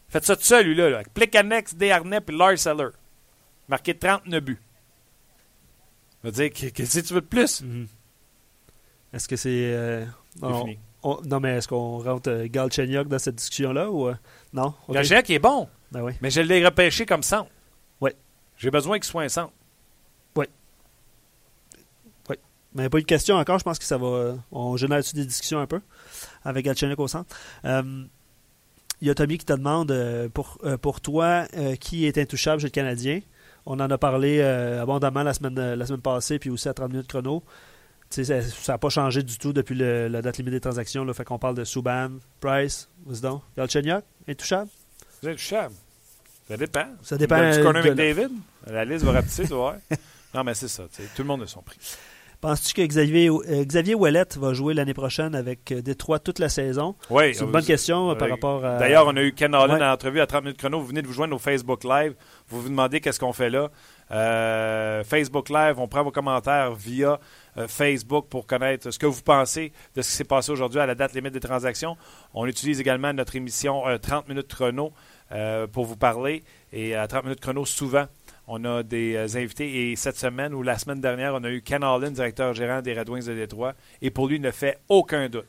Faites 0.09 0.25
ça 0.25 0.35
tout 0.35 0.43
seul, 0.43 0.67
lui-là. 0.67 0.89
Là, 0.89 0.95
avec 0.97 1.13
Plekanex, 1.13 1.75
Desharnais 1.75 2.19
et 2.27 2.31
Lars 2.31 2.67
Eller. 2.67 2.89
Marqué 3.67 3.97
39 3.97 4.41
buts. 4.43 4.59
Je 6.23 6.29
veux 6.29 6.31
dire, 6.31 6.51
qu'est-ce 6.53 6.99
que 7.01 7.05
tu 7.07 7.13
veux 7.13 7.21
de 7.21 7.25
plus? 7.25 7.61
Mhm. 7.61 7.87
Est-ce 9.13 9.27
que 9.27 9.35
c'est. 9.35 9.49
euh, 9.73 10.05
on- 10.41 10.75
on- 11.03 11.21
non, 11.25 11.39
mais 11.39 11.57
est-ce 11.57 11.67
qu'on 11.67 11.99
rentre 11.99 12.29
euh, 12.29 12.47
Galchenyuk 12.49 13.07
dans 13.07 13.19
cette 13.19 13.35
discussion-là 13.35 13.89
ou. 13.91 14.07
euh, 14.07 14.15
non? 14.53 14.73
Ok. 14.87 14.95
Galchenyuk 14.95 15.29
est 15.29 15.39
bon, 15.39 15.67
Ben 15.91 16.01
oui. 16.01 16.13
mais 16.21 16.29
je 16.29 16.41
l'ai 16.41 16.63
repêché 16.65 17.05
comme 17.05 17.23
centre. 17.23 17.49
Ouais. 17.99 18.15
J'ai 18.57 18.71
besoin 18.71 18.97
qu'il 18.99 19.05
soit 19.05 19.23
un 19.23 19.29
centre. 19.29 19.53
Mais 22.75 22.81
il 22.81 22.83
n'y 22.83 22.87
a 22.87 22.89
pas 22.89 22.97
eu 22.97 23.01
de 23.01 23.07
question 23.07 23.35
encore. 23.35 23.59
Je 23.59 23.63
pense 23.63 23.77
que 23.79 23.85
ça 23.85 23.97
va. 23.97 24.07
euh, 24.07 24.35
On 24.51 24.75
génère 24.77 24.99
dessus 24.99 25.15
des 25.15 25.25
discussions 25.25 25.59
un 25.59 25.67
peu 25.67 25.79
avec 26.43 26.65
Galchenyuk 26.65 26.99
au 26.99 27.07
centre? 27.07 27.35
Euh, 27.65 28.03
Il 29.01 29.07
y 29.07 29.11
a 29.11 29.15
Tommy 29.15 29.37
qui 29.37 29.45
te 29.45 29.53
demande 29.53 29.91
euh, 29.91 30.29
pour, 30.29 30.57
euh, 30.63 30.77
pour 30.77 31.01
toi 31.01 31.45
qui 31.79 32.05
est 32.07 32.17
intouchable 32.17 32.61
chez 32.61 32.67
le 32.67 32.71
Canadien? 32.71 33.19
On 33.65 33.79
en 33.79 33.89
a 33.89 33.97
parlé 33.97 34.41
abondamment 34.41 35.23
la 35.23 35.33
semaine, 35.33 35.73
la 35.75 35.85
semaine 35.85 36.01
passée, 36.01 36.37
puis 36.39 36.49
aussi 36.49 36.67
à 36.67 36.73
30 36.73 36.91
minutes 36.91 37.07
chrono. 37.07 37.43
Tu 38.09 38.23
ça 38.25 38.41
n'a 38.67 38.77
pas 38.77 38.89
changé 38.89 39.23
du 39.23 39.37
tout 39.37 39.53
depuis 39.53 39.73
le- 39.73 40.07
la 40.07 40.21
date 40.21 40.37
limite 40.37 40.53
des 40.53 40.59
transactions. 40.59 41.03
Là, 41.05 41.13
fait 41.13 41.23
qu'on 41.23 41.39
parle 41.39 41.55
de 41.55 41.63
Subban, 41.63 42.11
Price, 42.41 42.89
donc. 43.21 43.41
Galchenyuk, 43.57 44.03
intouchable? 44.27 44.69
C'est 45.21 45.29
intouchable. 45.31 45.73
Ça 46.47 46.57
dépend. 46.57 46.85
Ça 47.01 47.17
dépend, 47.17 47.37
euh, 47.37 47.63
Connor 47.63 47.83
de- 47.83 47.89
McDavid? 47.89 48.29
La 48.67 48.83
liste 48.85 49.05
va 49.05 49.13
rapetisser, 49.13 49.43
tu 49.47 49.53
voir. 49.53 49.75
Non, 50.35 50.43
mais 50.43 50.53
c'est 50.53 50.67
ça. 50.67 50.83
tu 50.93 51.01
Tout 51.15 51.21
le 51.21 51.27
monde 51.27 51.43
a 51.43 51.47
son 51.47 51.61
prix. 51.61 51.77
Penses-tu 52.43 52.73
que 52.73 52.81
Xavier, 52.85 53.29
euh, 53.29 53.63
Xavier 53.63 53.95
Ouellet 53.95 54.25
va 54.35 54.51
jouer 54.51 54.73
l'année 54.73 54.93
prochaine 54.93 55.33
avec 55.33 55.71
euh, 55.71 55.81
Détroit 55.81 56.19
toute 56.19 56.39
la 56.39 56.49
saison? 56.49 56.93
Oui. 57.09 57.33
C'est 57.33 57.45
une 57.45 57.51
bonne 57.51 57.63
question 57.63 58.11
euh, 58.11 58.15
par 58.15 58.29
rapport 58.29 58.65
à. 58.65 58.75
D'ailleurs, 58.79 59.07
on 59.07 59.15
a 59.15 59.21
eu 59.23 59.31
Ken 59.31 59.55
Allen 59.55 59.77
Ouais. 59.77 59.81
en 59.81 59.93
entrevue 59.93 60.19
à 60.19 60.27
30 60.27 60.43
minutes 60.43 60.57
chrono. 60.57 60.81
Vous 60.81 60.87
venez 60.87 61.01
de 61.01 61.07
vous 61.07 61.13
joindre 61.13 61.33
au 61.33 61.39
Facebook 61.39 61.85
Live. 61.85 62.15
Vous 62.49 62.61
vous 62.61 62.67
demandez 62.67 62.99
qu'est-ce 62.99 63.17
qu'on 63.21 63.31
fait 63.31 63.49
là. 63.49 63.69
Euh, 64.11 65.05
Facebook 65.05 65.47
Live, 65.49 65.75
on 65.79 65.87
prend 65.87 66.03
vos 66.03 66.11
commentaires 66.11 66.73
via 66.75 67.17
euh, 67.57 67.69
Facebook 67.69 68.27
pour 68.29 68.45
connaître 68.45 68.91
ce 68.91 68.99
que 68.99 69.05
vous 69.05 69.21
pensez 69.21 69.71
de 69.95 70.01
ce 70.01 70.09
qui 70.09 70.15
s'est 70.17 70.23
passé 70.25 70.51
aujourd'hui 70.51 70.81
à 70.81 70.85
la 70.85 70.95
date 70.95 71.13
limite 71.13 71.33
des 71.33 71.39
transactions. 71.39 71.95
On 72.33 72.45
utilise 72.45 72.81
également 72.81 73.13
notre 73.13 73.37
émission 73.37 73.87
euh, 73.87 73.97
30 73.97 74.27
minutes 74.27 74.53
chrono 74.53 74.91
euh, 75.31 75.65
pour 75.65 75.85
vous 75.85 75.95
parler. 75.95 76.43
Et 76.73 76.93
à 76.93 77.07
30 77.07 77.23
minutes 77.23 77.39
chrono, 77.39 77.65
souvent, 77.65 78.05
on 78.47 78.63
a 78.65 78.83
des 78.83 79.15
euh, 79.15 79.37
invités. 79.37 79.91
Et 79.91 79.95
cette 79.95 80.17
semaine 80.17 80.53
ou 80.53 80.63
la 80.63 80.77
semaine 80.77 81.01
dernière, 81.01 81.33
on 81.35 81.43
a 81.43 81.49
eu 81.49 81.61
Ken 81.61 81.83
Allen, 81.83 82.13
directeur 82.13 82.53
gérant 82.53 82.81
des 82.81 82.93
Red 82.93 83.09
Wings 83.09 83.25
de 83.25 83.33
Détroit. 83.33 83.73
Et 84.01 84.11
pour 84.11 84.27
lui, 84.27 84.35
il 84.35 84.41
ne 84.41 84.51
fait 84.51 84.79
aucun 84.89 85.29
doute. 85.29 85.45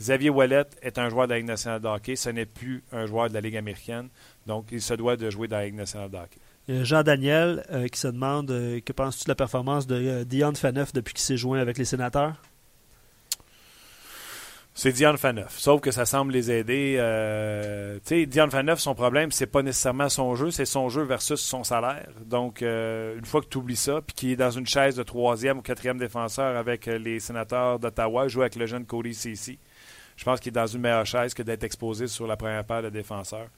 Xavier 0.00 0.30
Ouellet 0.30 0.64
est 0.80 0.98
un 0.98 1.08
joueur 1.08 1.28
de 1.28 1.32
la 1.32 1.38
Ligue 1.38 1.46
nationale 1.46 1.80
de 1.80 1.86
hockey. 1.86 2.16
Ce 2.16 2.30
n'est 2.30 2.46
plus 2.46 2.82
un 2.92 3.06
joueur 3.06 3.28
de 3.28 3.34
la 3.34 3.40
Ligue 3.40 3.56
américaine. 3.56 4.08
Donc, 4.46 4.66
il 4.72 4.82
se 4.82 4.94
doit 4.94 5.16
de 5.16 5.30
jouer 5.30 5.48
dans 5.48 5.58
la 5.58 5.66
Ligue 5.66 5.76
nationale 5.76 6.10
de 6.10 6.16
hockey. 6.16 6.40
A 6.68 6.84
Jean-Daniel 6.84 7.64
euh, 7.70 7.88
qui 7.88 7.98
se 7.98 8.08
demande 8.08 8.50
euh, 8.50 8.80
que 8.80 8.92
penses-tu 8.92 9.24
de 9.24 9.30
la 9.30 9.34
performance 9.34 9.86
de 9.86 10.24
Dion 10.24 10.54
Phaneuf 10.54 10.92
depuis 10.92 11.14
qu'il 11.14 11.22
s'est 11.22 11.36
joint 11.36 11.60
avec 11.60 11.76
les 11.78 11.84
sénateurs? 11.84 12.40
C'est 14.74 14.92
Dion 14.92 15.16
Phaneuf. 15.18 15.58
Sauf 15.58 15.82
que 15.82 15.90
ça 15.90 16.06
semble 16.06 16.32
les 16.32 16.50
aider. 16.50 16.96
Euh, 16.98 17.96
tu 17.96 18.20
sais, 18.20 18.26
Dion 18.26 18.48
Phaneuf, 18.48 18.80
son 18.80 18.94
problème, 18.94 19.30
c'est 19.30 19.46
pas 19.46 19.62
nécessairement 19.62 20.08
son 20.08 20.34
jeu, 20.34 20.50
c'est 20.50 20.64
son 20.64 20.88
jeu 20.88 21.02
versus 21.02 21.40
son 21.40 21.62
salaire. 21.62 22.08
Donc, 22.24 22.62
euh, 22.62 23.18
une 23.18 23.24
fois 23.26 23.42
que 23.42 23.48
tu 23.48 23.58
oublies 23.58 23.76
ça, 23.76 24.00
puis 24.00 24.14
qu'il 24.14 24.30
est 24.30 24.36
dans 24.36 24.50
une 24.50 24.66
chaise 24.66 24.96
de 24.96 25.02
troisième 25.02 25.58
ou 25.58 25.62
quatrième 25.62 25.98
défenseur 25.98 26.56
avec 26.56 26.88
euh, 26.88 26.96
les 26.96 27.20
sénateurs 27.20 27.78
d'Ottawa, 27.78 28.28
joue 28.28 28.40
avec 28.40 28.56
le 28.56 28.64
jeune 28.66 28.86
Cody 28.86 29.12
Ceci. 29.12 29.58
Je 30.16 30.24
pense 30.24 30.40
qu'il 30.40 30.50
est 30.50 30.60
dans 30.60 30.66
une 30.66 30.80
meilleure 30.80 31.06
chaise 31.06 31.34
que 31.34 31.42
d'être 31.42 31.64
exposé 31.64 32.06
sur 32.06 32.26
la 32.26 32.36
première 32.36 32.64
paire 32.64 32.82
de 32.82 32.90
défenseurs 32.90 33.48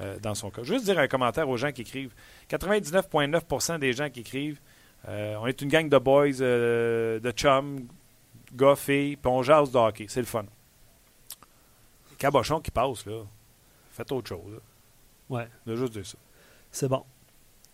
euh, 0.00 0.16
dans 0.20 0.34
son 0.34 0.50
cas. 0.50 0.64
Juste 0.64 0.84
dire 0.84 0.98
un 0.98 1.08
commentaire 1.08 1.48
aux 1.48 1.56
gens 1.56 1.70
qui 1.70 1.82
écrivent. 1.82 2.14
99,9% 2.50 3.78
des 3.78 3.92
gens 3.92 4.10
qui 4.10 4.20
écrivent 4.20 4.60
euh, 5.08 5.36
on 5.40 5.46
est 5.46 5.60
une 5.60 5.68
gang 5.68 5.88
de 5.88 5.98
boys, 5.98 6.38
de 6.38 7.30
chums, 7.32 7.86
gars, 8.54 8.76
filles, 8.76 9.16
puis 9.16 9.30
on 9.30 9.42
jase 9.42 9.70
de 9.70 9.78
hockey. 9.78 10.06
C'est 10.08 10.20
le 10.20 10.26
fun. 10.26 10.44
Les 12.14 12.18
cabochons 12.18 12.60
qui 12.60 12.70
passent, 12.70 13.04
là, 13.06 13.22
faites 13.92 14.10
autre 14.12 14.28
chose. 14.28 14.52
Là. 14.52 14.58
Ouais, 15.30 15.48
De 15.66 15.74
juste 15.76 15.92
dire 15.92 16.06
ça. 16.06 16.16
c'est 16.70 16.88
bon. 16.88 17.02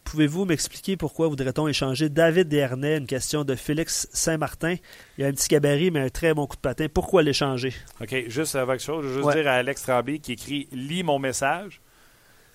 Pouvez-vous 0.04 0.44
m'expliquer 0.44 0.96
pourquoi 0.96 1.28
voudrait-on 1.28 1.68
échanger 1.68 2.08
David 2.08 2.48
Desharnais? 2.48 2.96
Une 2.96 3.06
question 3.06 3.44
de 3.44 3.54
Félix 3.54 4.08
Saint-Martin? 4.12 4.74
Il 5.18 5.24
a 5.24 5.28
un 5.28 5.32
petit 5.32 5.46
gabarit, 5.48 5.90
mais 5.92 6.00
un 6.00 6.08
très 6.08 6.34
bon 6.34 6.46
coup 6.46 6.56
de 6.56 6.60
patin. 6.60 6.86
Pourquoi 6.92 7.22
l'échanger? 7.22 7.72
OK, 8.00 8.24
juste 8.28 8.56
avec 8.56 8.80
chose, 8.80 9.04
je 9.04 9.08
veux 9.08 9.14
juste 9.16 9.26
Ouais. 9.26 9.34
dire 9.42 9.48
à 9.48 9.54
Alex 9.54 9.82
Tremblay 9.82 10.18
qui 10.18 10.32
écrit 10.32 10.68
«Lis 10.72 11.02
mon 11.04 11.18
message 11.20 11.80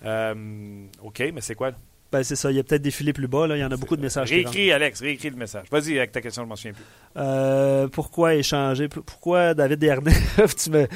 Euh, 0.04 0.84
OK, 1.02 1.22
mais 1.32 1.40
c'est 1.40 1.54
quoi? 1.54 1.70
Ben, 2.12 2.22
c'est 2.22 2.36
ça. 2.36 2.50
Il 2.50 2.56
y 2.56 2.60
a 2.60 2.62
peut-être 2.64 2.82
des 2.82 2.90
filets 2.90 3.12
plus 3.14 3.26
bas. 3.28 3.46
Là. 3.46 3.56
Il 3.56 3.60
y 3.60 3.64
en 3.64 3.70
a 3.70 3.76
beaucoup 3.76 3.96
de 3.96 4.02
messages. 4.02 4.30
Réécris, 4.30 4.70
Alex, 4.70 5.00
réécris 5.00 5.30
le 5.30 5.36
message. 5.36 5.66
Vas-y 5.70 5.96
avec 5.98 6.12
ta 6.12 6.20
question, 6.20 6.44
je 6.44 6.48
m'en 6.48 6.56
souviens 6.56 6.72
plus. 6.74 6.84
Euh, 7.16 7.88
pourquoi 7.88 8.34
échanger? 8.34 8.88
Pourquoi 8.88 9.54
David 9.54 9.78
Dernay 9.78 10.12
tu 10.62 10.70
me... 10.70 10.86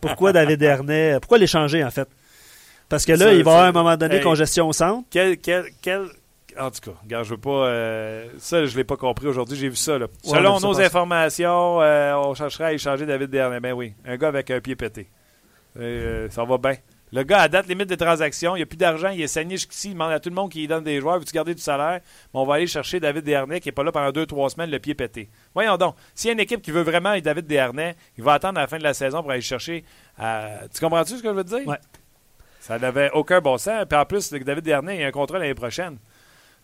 Pourquoi 0.00 0.32
David 0.32 0.58
Dernay 0.58 1.18
Pourquoi 1.20 1.38
l'échanger 1.38 1.84
en 1.84 1.90
fait? 1.90 2.08
Parce 2.88 3.04
que 3.04 3.12
là, 3.12 3.18
Ça, 3.18 3.32
il 3.32 3.42
va 3.44 3.50
y 3.50 3.54
avoir 3.54 3.64
à 3.64 3.68
un 3.68 3.72
moment 3.72 3.96
donné 3.96 4.16
hey. 4.16 4.22
congestion 4.22 4.68
au 4.68 4.72
centre. 4.72 5.06
Quel, 5.10 5.38
quel, 5.38 5.64
quel... 5.80 6.06
En 6.58 6.70
tout 6.70 6.90
cas, 6.90 6.96
regarde, 7.02 7.24
je 7.24 7.30
veux 7.30 7.40
pas... 7.40 7.50
euh, 7.66 8.28
Ça, 8.38 8.64
je 8.66 8.76
l'ai 8.76 8.84
pas 8.84 8.96
compris 8.96 9.26
aujourd'hui. 9.26 9.56
J'ai 9.56 9.68
vu 9.68 9.76
ça, 9.76 9.98
là. 9.98 10.06
Ouais, 10.06 10.36
Selon 10.36 10.60
nos 10.60 10.80
informations, 10.80 11.80
euh, 11.82 12.14
on 12.14 12.34
chercherait 12.34 12.64
à 12.64 12.72
échanger 12.74 13.06
David 13.06 13.30
Dernay. 13.30 13.58
Ben 13.60 13.72
oui, 13.72 13.94
un 14.06 14.16
gars 14.16 14.28
avec 14.28 14.50
un 14.50 14.60
pied 14.60 14.76
pété. 14.76 15.08
Euh, 15.80 16.28
ça 16.30 16.44
va 16.44 16.58
bien. 16.58 16.76
Le 17.14 17.22
gars, 17.22 17.42
à 17.42 17.48
date 17.48 17.68
limite 17.68 17.88
des 17.88 17.96
transactions, 17.96 18.56
il 18.56 18.58
n'y 18.58 18.62
a 18.64 18.66
plus 18.66 18.76
d'argent, 18.76 19.08
il 19.10 19.20
est 19.22 19.28
saigné 19.28 19.56
jusqu'ici, 19.56 19.88
il 19.90 19.92
demande 19.92 20.10
à 20.12 20.18
tout 20.18 20.30
le 20.30 20.34
monde 20.34 20.50
qui 20.50 20.58
lui 20.60 20.66
donne 20.66 20.82
des 20.82 21.00
joueurs, 21.00 21.18
veux-tu 21.20 21.32
garder 21.32 21.54
du 21.54 21.62
salaire? 21.62 22.00
Mais 22.34 22.40
on 22.40 22.44
va 22.44 22.54
aller 22.54 22.66
chercher 22.66 22.98
David 22.98 23.22
Desharnais 23.24 23.60
qui 23.60 23.68
n'est 23.68 23.72
pas 23.72 23.84
là 23.84 23.92
pendant 23.92 24.10
deux, 24.10 24.26
trois 24.26 24.50
semaines, 24.50 24.68
le 24.70 24.80
pied 24.80 24.94
pété. 24.94 25.30
Voyons 25.54 25.76
donc, 25.76 25.94
s'il 26.14 26.28
y 26.28 26.30
a 26.30 26.32
une 26.34 26.40
équipe 26.40 26.60
qui 26.60 26.72
veut 26.72 26.82
vraiment 26.82 27.16
David 27.20 27.46
Desharnais, 27.46 27.94
il 28.18 28.24
va 28.24 28.32
attendre 28.32 28.58
à 28.58 28.62
la 28.62 28.66
fin 28.66 28.78
de 28.78 28.82
la 28.82 28.94
saison 28.94 29.22
pour 29.22 29.30
aller 29.30 29.40
chercher. 29.42 29.84
Tu 30.18 30.80
comprends-tu 30.80 31.16
ce 31.18 31.22
que 31.22 31.28
je 31.28 31.34
veux 31.34 31.44
te 31.44 31.56
dire? 31.56 31.66
Ouais. 31.68 31.78
Ça 32.58 32.78
n'avait 32.80 33.10
aucun 33.12 33.40
bon 33.40 33.58
sens. 33.58 33.84
Puis 33.88 33.96
en 33.98 34.04
plus, 34.06 34.32
David 34.32 34.64
Desharnais, 34.64 34.98
il 34.98 35.04
a 35.04 35.06
un 35.06 35.10
contrat 35.12 35.38
l'année 35.38 35.54
prochaine. 35.54 35.98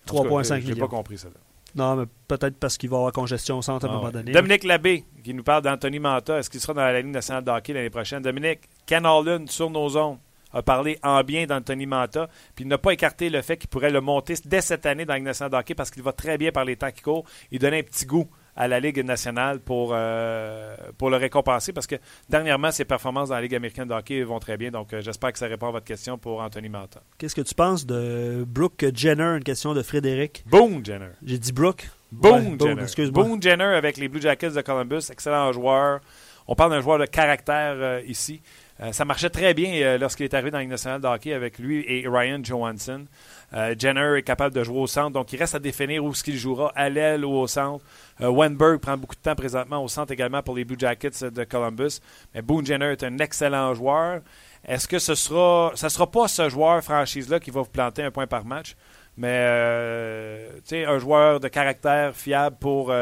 En 0.09 0.17
tout 0.17 0.23
cas, 0.25 0.29
3,5 0.29 0.45
Je 0.45 0.55
n'ai 0.55 0.61
millions. 0.73 0.87
pas 0.89 0.97
compris 0.97 1.19
ça. 1.19 1.29
là. 1.29 1.35
Non, 1.77 1.95
mais 1.95 2.07
peut-être 2.27 2.57
parce 2.59 2.77
qu'il 2.77 2.91
va 2.91 2.97
avoir 2.97 3.13
congestion 3.13 3.59
au 3.59 3.63
centre 3.63 3.87
à 3.87 3.89
un 3.89 3.93
Ah 3.93 3.97
moment 3.99 4.11
donné. 4.11 4.33
Dominique 4.33 4.65
Labbé, 4.65 5.05
qui 5.23 5.33
nous 5.33 5.45
parle 5.45 5.63
d'Anthony 5.63 6.01
Manta. 6.01 6.39
Est-ce 6.39 6.51
qu'il 6.51 6.59
sera 6.59 6.75
dans 6.75 6.81
la 6.81 7.01
Ligue 7.01 7.13
nationale 7.13 7.45
de 7.45 7.51
hockey 7.53 7.73
l'année 7.73 7.91
prochaine? 7.91 8.21
Dominique, 8.23 8.61
Ken 8.87 9.07
Holland, 9.07 9.49
sur 9.49 9.71
nos 9.71 9.89
zones, 9.91 10.19
a 10.53 10.63
parlé 10.63 10.99
en 11.03 11.23
bien 11.23 11.47
d'Anthony 11.47 11.87
Manta, 11.87 12.29
puis 12.55 12.65
il 12.65 12.69
n'a 12.69 12.79
pas 12.79 12.93
écarté 12.93 13.31
le 13.31 13.43
fait 13.43 13.57
qu'il 13.57 13.69
pourrait 13.69 13.91
le 13.91 14.01
monter 14.01 14.35
dès 14.45 14.61
cette 14.61 14.87
année 14.87 15.05
dans 15.05 15.13
la 15.13 15.19
Ligue 15.19 15.27
nationale 15.27 15.53
de 15.53 15.57
hockey 15.57 15.75
parce 15.75 15.91
qu'il 15.91 16.03
va 16.03 16.13
très 16.13 16.39
bien 16.39 16.53
par 16.53 16.65
les 16.65 16.77
temps 16.77 16.91
qui 16.91 17.03
courent. 17.03 17.25
Il 17.51 17.59
donnait 17.59 17.81
un 17.81 17.83
petit 17.83 18.07
goût 18.07 18.29
à 18.57 18.69
la 18.69 18.81
Ligue 18.81 19.05
nationale 19.05 19.61
pour, 19.61 19.93
euh, 19.95 20.77
pour 20.99 21.11
le 21.11 21.17
récompenser 21.17 21.73
parce 21.73 21.87
que 21.87 21.97
dernièrement, 22.29 22.71
ses 22.71 22.85
performances 22.85 23.29
dans 23.29 23.37
la 23.37 23.43
Ligue 23.43 23.55
américaine 23.55 23.89
de 23.89 23.95
hockey 23.95 24.23
vont 24.23 24.39
très 24.39 24.57
bien. 24.57 24.71
Donc, 24.71 24.93
euh, 24.93 25.01
j'espère 25.01 25.33
que 25.33 25.39
ça 25.39 25.47
répond 25.47 25.69
à 25.69 25.73
votre 25.73 25.87
question 25.87 26.19
pour 26.19 26.41
Anthony 26.41 26.69
Manta. 26.69 27.01
Qu'est-ce 27.19 27.35
que 27.35 27.41
tu 27.41 27.55
penses 27.55 27.87
de 27.87 28.45
Brooke 28.47 28.85
Jenner, 28.95 29.37
une 29.37 29.45
question 29.45 29.73
de 29.73 29.83
Frédéric? 29.83 30.45
Boone 30.47 30.85
Jenner. 30.85 31.11
J'ai 31.25 31.39
dit 31.39 31.53
Brooke. 31.53 31.89
Ouais, 32.23 32.57
Jenner. 32.59 32.83
excuse-moi. 32.83 33.25
Boone 33.25 33.41
Jenner 33.41 33.65
avec 33.65 33.97
les 33.97 34.09
Blue 34.09 34.21
Jackets 34.21 34.51
de 34.51 34.61
Columbus, 34.61 35.11
excellent 35.11 35.53
joueur. 35.53 36.01
On 36.47 36.57
parle 36.57 36.73
d'un 36.73 36.81
joueur 36.81 36.99
de 36.99 37.07
caractère 37.07 37.77
euh, 37.77 38.03
ici. 38.07 38.43
Euh, 38.83 38.93
ça 38.93 39.05
marchait 39.05 39.29
très 39.29 39.53
bien 39.53 39.75
euh, 39.75 39.99
lorsqu'il 39.99 40.25
est 40.25 40.33
arrivé 40.33 40.51
dans 40.51 40.59
la 40.59 40.65
nationale 40.65 41.01
de 41.03 41.07
hockey 41.07 41.35
avec 41.35 41.59
lui 41.59 41.85
et 41.87 42.09
Ryan 42.09 42.41
Johansson. 42.43 43.05
Euh, 43.53 43.75
Jenner 43.79 44.19
est 44.19 44.23
capable 44.23 44.55
de 44.55 44.65
jouer 44.65 44.79
au 44.79 44.87
centre, 44.87 45.11
donc 45.11 45.33
il 45.33 45.39
reste 45.39 45.55
à 45.55 45.59
définir 45.59 46.03
où 46.03 46.15
ce 46.15 46.25
qu'il 46.25 46.39
jouera, 46.39 46.73
à 46.75 46.89
l'aile 46.89 47.25
ou 47.25 47.33
au 47.33 47.47
centre. 47.47 47.85
Wenberg 48.21 48.81
prend 48.81 48.97
beaucoup 48.97 49.15
de 49.15 49.21
temps 49.21 49.35
présentement 49.35 49.83
au 49.83 49.89
centre 49.89 50.13
également 50.13 50.43
pour 50.43 50.55
les 50.55 50.65
Blue 50.65 50.77
Jackets 50.79 51.25
de 51.31 51.45
Columbus. 51.45 52.01
Mais 52.35 52.43
Boone 52.43 52.65
Jenner 52.65 52.93
est 52.93 53.03
un 53.03 53.19
excellent 53.19 53.75
joueur. 53.75 54.21
Est-ce 54.67 54.87
que 54.87 54.99
ce 54.99 55.15
sera, 55.15 55.73
ça 55.75 55.89
sera 55.89 56.11
pas 56.11 56.29
ce 56.29 56.49
joueur 56.49 56.83
franchise-là 56.83 57.41
qui 57.41 57.51
va 57.51 57.63
vous 57.63 57.71
planter 57.71 58.03
un 58.03 58.11
point 58.11 58.27
par 58.27 58.45
match, 58.45 58.77
mais 59.17 60.47
un 60.73 60.99
joueur 60.99 61.41
de 61.41 61.49
caractère 61.49 62.15
fiable 62.15 62.57
pour 62.61 62.93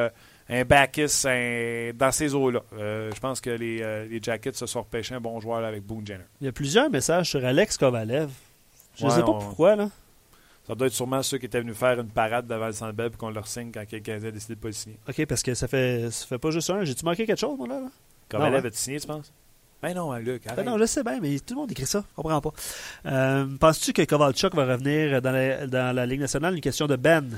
un 0.51 0.65
Bacchus 0.65 1.27
un- 1.27 1.93
dans 1.95 2.11
ces 2.13 2.35
eaux-là. 2.35 2.63
Euh, 2.79 3.11
je 3.15 3.21
pense 3.21 3.41
que 3.41 3.51
les, 3.51 3.83
euh, 3.83 4.07
les 4.07 4.21
Jackets 4.23 4.53
se 4.55 4.67
sont 4.67 4.81
repêchés 4.83 5.15
un 5.15 5.21
bon 5.21 5.39
joueur 5.41 5.61
là, 5.61 5.69
avec 5.69 5.83
Boone 5.85 6.07
Jenner. 6.07 6.25
Il 6.41 6.47
y 6.47 6.49
a 6.49 6.53
plusieurs 6.53 6.91
messages 6.91 7.31
sur 7.31 7.45
Alex 7.45 7.77
Kovalev. 7.77 8.31
Je 8.97 9.05
ne 9.05 9.11
Ouais, 9.11 9.17
sais 9.17 9.23
pas 9.23 9.29
on- 9.29 9.39
pourquoi, 9.39 9.77
là. 9.77 9.91
Ça 10.67 10.75
doit 10.75 10.87
être 10.89 10.93
sûrement 10.93 11.23
ceux 11.23 11.39
qui 11.39 11.47
étaient 11.47 11.61
venus 11.61 11.77
faire 11.77 11.99
une 11.99 12.11
parade 12.11 12.47
devant 12.47 12.67
le 12.67 12.73
Centre 12.73 12.93
Bell 12.93 13.09
puis 13.11 13.19
qu'on 13.19 13.31
leur 13.31 13.47
signe 13.47 13.71
quand 13.73 13.87
quelqu'un 13.87 14.17
a 14.23 14.31
décidé 14.31 14.55
de 14.55 14.61
pas 14.61 14.69
le 14.69 14.75
signer. 14.75 14.99
OK, 15.09 15.25
parce 15.27 15.43
que 15.43 15.55
ça 15.55 15.67
fait, 15.67 16.11
ça 16.11 16.27
fait 16.27 16.39
pas 16.39 16.51
juste 16.51 16.69
un. 16.71 16.85
J'ai-tu 16.85 17.05
manqué 17.07 17.25
quelque 17.25 17.39
chose, 17.41 17.57
moi, 17.57 17.67
là? 17.69 17.81
là? 17.81 17.89
Kovalev 18.29 18.61
ouais. 18.63 18.69
a-tu 18.69 18.77
signé, 18.77 19.01
tu 19.01 19.07
penses? 19.07 19.33
Ben 19.81 19.95
non, 19.95 20.13
hein, 20.13 20.19
Luc, 20.19 20.43
Ben 20.57 20.65
non, 20.65 20.77
je 20.77 20.87
sais 20.87 21.05
bien, 21.05 21.21
mais 21.23 21.39
tout 21.39 21.55
le 21.55 21.61
monde 21.61 21.71
écrit 21.71 21.87
ça. 21.87 22.05
Je 22.11 22.15
comprends 22.21 22.41
pas. 22.41 22.51
Euh, 23.07 23.47
Penses-tu 23.61 23.93
que 23.93 24.03
Kovalchuk 24.03 24.53
va 24.57 24.67
revenir 24.67 25.23
dans 25.23 25.31
la, 25.31 25.67
dans 25.69 25.95
la 25.95 26.05
Ligue 26.05 26.21
nationale? 26.21 26.55
Une 26.57 26.61
question 26.61 26.87
de 26.89 26.97
Ben. 26.97 27.31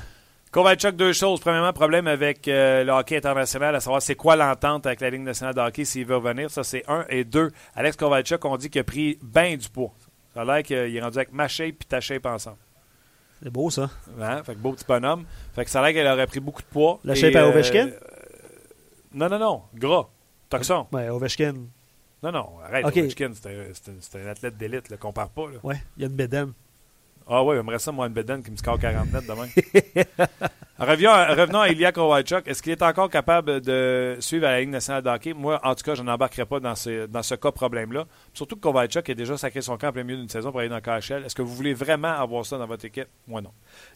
Kovalchuk, 0.50 0.96
deux 0.96 1.12
choses. 1.12 1.38
Premièrement, 1.40 1.72
problème 1.72 2.08
avec 2.08 2.48
euh, 2.48 2.82
le 2.82 2.90
hockey 2.90 3.16
international, 3.16 3.76
à 3.76 3.80
savoir 3.80 4.02
c'est 4.02 4.16
quoi 4.16 4.34
l'entente 4.34 4.84
avec 4.86 5.00
la 5.00 5.10
Ligue 5.10 5.22
nationale 5.22 5.54
de 5.54 5.60
hockey 5.60 5.84
s'il 5.84 6.04
veut 6.06 6.16
revenir. 6.16 6.50
Ça, 6.50 6.64
c'est 6.64 6.82
un. 6.88 7.04
Et 7.08 7.24
deux, 7.24 7.50
Alex 7.76 7.96
Kovalchuk, 7.96 8.44
on 8.44 8.56
dit 8.56 8.68
qu'il 8.68 8.80
a 8.80 8.84
pris 8.84 9.16
bien 9.22 9.56
du 9.56 9.68
poids. 9.68 9.92
Ça 10.34 10.42
a 10.42 10.44
l'air 10.44 10.62
qu'il 10.64 10.76
est 10.76 11.00
rendu 11.00 11.18
avec 11.18 11.32
ma 11.32 11.46
shape 11.46 11.76
et 11.82 11.84
ta 11.88 12.00
shape 12.00 12.26
ensemble. 12.26 12.58
C'est 13.42 13.50
beau, 13.50 13.70
ça. 13.70 13.90
Hein? 14.20 14.42
Fait 14.42 14.54
que 14.54 14.58
beau 14.58 14.72
petit 14.72 14.84
bonhomme. 14.86 15.24
Fait 15.54 15.64
que 15.64 15.70
ça 15.70 15.80
a 15.80 15.84
l'air 15.84 15.94
qu'elle 15.94 16.12
aurait 16.12 16.26
pris 16.26 16.40
beaucoup 16.40 16.62
de 16.62 16.66
poids. 16.66 17.00
La 17.04 17.12
Et, 17.14 17.16
shape 17.16 17.36
à 17.36 17.46
Ovechkin? 17.48 17.88
euh, 17.88 17.98
non, 19.14 19.28
non, 19.28 19.38
non. 19.38 19.62
Gras. 19.74 20.08
Toxon. 20.50 20.86
Ouais, 20.92 21.08
Ovechkin. 21.08 21.54
Non, 22.22 22.32
non. 22.32 22.48
Arrête. 22.64 22.84
Ok. 22.84 22.96
Ovechkin, 22.98 23.32
c'est 23.34 24.18
un, 24.18 24.26
athlète 24.26 24.56
d'élite. 24.58 24.90
là, 24.90 24.96
Compare 24.96 25.30
pas. 25.30 25.46
Là. 25.48 25.58
Ouais, 25.62 25.80
il 25.96 26.02
y 26.02 26.04
a 26.04 26.08
une 26.08 26.16
bédaine. 26.16 26.52
Ah 27.32 27.44
oui, 27.44 27.54
j'aimerais 27.54 27.78
ça, 27.78 27.92
moi, 27.92 28.08
une 28.08 28.12
Beden 28.12 28.42
qui 28.42 28.50
me 28.50 28.56
score 28.56 28.76
40 28.76 29.12
mètres 29.12 29.28
demain. 29.28 29.46
revenons, 30.80 31.10
à, 31.10 31.28
revenons 31.32 31.60
à 31.60 31.68
Ilya 31.68 31.92
Kovalchuk. 31.92 32.48
Est-ce 32.48 32.60
qu'il 32.60 32.72
est 32.72 32.82
encore 32.82 33.08
capable 33.08 33.60
de 33.60 34.16
suivre 34.18 34.48
à 34.48 34.50
la 34.50 34.60
Ligue 34.60 34.70
nationale 34.70 35.04
de 35.04 35.10
hockey? 35.10 35.32
Moi, 35.32 35.60
en 35.62 35.76
tout 35.76 35.84
cas, 35.84 35.94
je 35.94 36.02
n'embarquerai 36.02 36.44
pas 36.44 36.58
dans 36.58 36.74
ce, 36.74 37.06
dans 37.06 37.22
ce 37.22 37.36
cas 37.36 37.52
problème-là. 37.52 38.06
Surtout 38.34 38.56
que 38.56 38.62
Kovalchuk 38.62 39.08
a 39.08 39.14
déjà 39.14 39.36
sacré 39.36 39.60
son 39.60 39.76
camp 39.76 39.90
en 39.90 39.92
plein 39.92 40.02
milieu 40.02 40.18
d'une 40.18 40.28
saison 40.28 40.50
pour 40.50 40.58
aller 40.58 40.68
dans 40.68 40.74
le 40.74 40.80
KHL. 40.80 41.24
Est-ce 41.24 41.36
que 41.36 41.42
vous 41.42 41.54
voulez 41.54 41.72
vraiment 41.72 42.08
avoir 42.08 42.44
ça 42.44 42.58
dans 42.58 42.66
votre 42.66 42.84
équipe? 42.84 43.06
Moi, 43.28 43.40
non. 43.40 43.52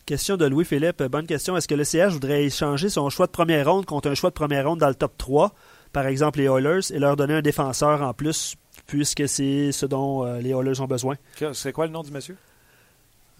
Question 0.06 0.36
de 0.36 0.46
Louis-Philippe. 0.46 1.02
Bonne 1.02 1.26
question. 1.26 1.56
Est-ce 1.56 1.66
que 1.66 1.74
le 1.74 1.82
CH 1.82 2.12
voudrait 2.12 2.44
échanger 2.44 2.88
son 2.88 3.10
choix 3.10 3.26
de 3.26 3.32
première 3.32 3.68
ronde 3.68 3.84
contre 3.84 4.08
un 4.08 4.14
choix 4.14 4.30
de 4.30 4.34
première 4.34 4.68
ronde 4.68 4.78
dans 4.78 4.88
le 4.88 4.94
top 4.94 5.18
3, 5.18 5.52
par 5.92 6.06
exemple 6.06 6.38
les 6.38 6.44
Oilers, 6.44 6.92
et 6.92 7.00
leur 7.00 7.16
donner 7.16 7.34
un 7.34 7.42
défenseur 7.42 8.00
en 8.02 8.14
plus, 8.14 8.54
puisque 8.86 9.28
c'est 9.28 9.72
ce 9.72 9.86
dont 9.86 10.24
euh, 10.24 10.38
les 10.38 10.50
Oilers 10.50 10.80
ont 10.80 10.86
besoin? 10.86 11.16
C'est 11.52 11.72
quoi 11.72 11.86
le 11.86 11.92
nom 11.92 12.04
du 12.04 12.12
monsieur? 12.12 12.36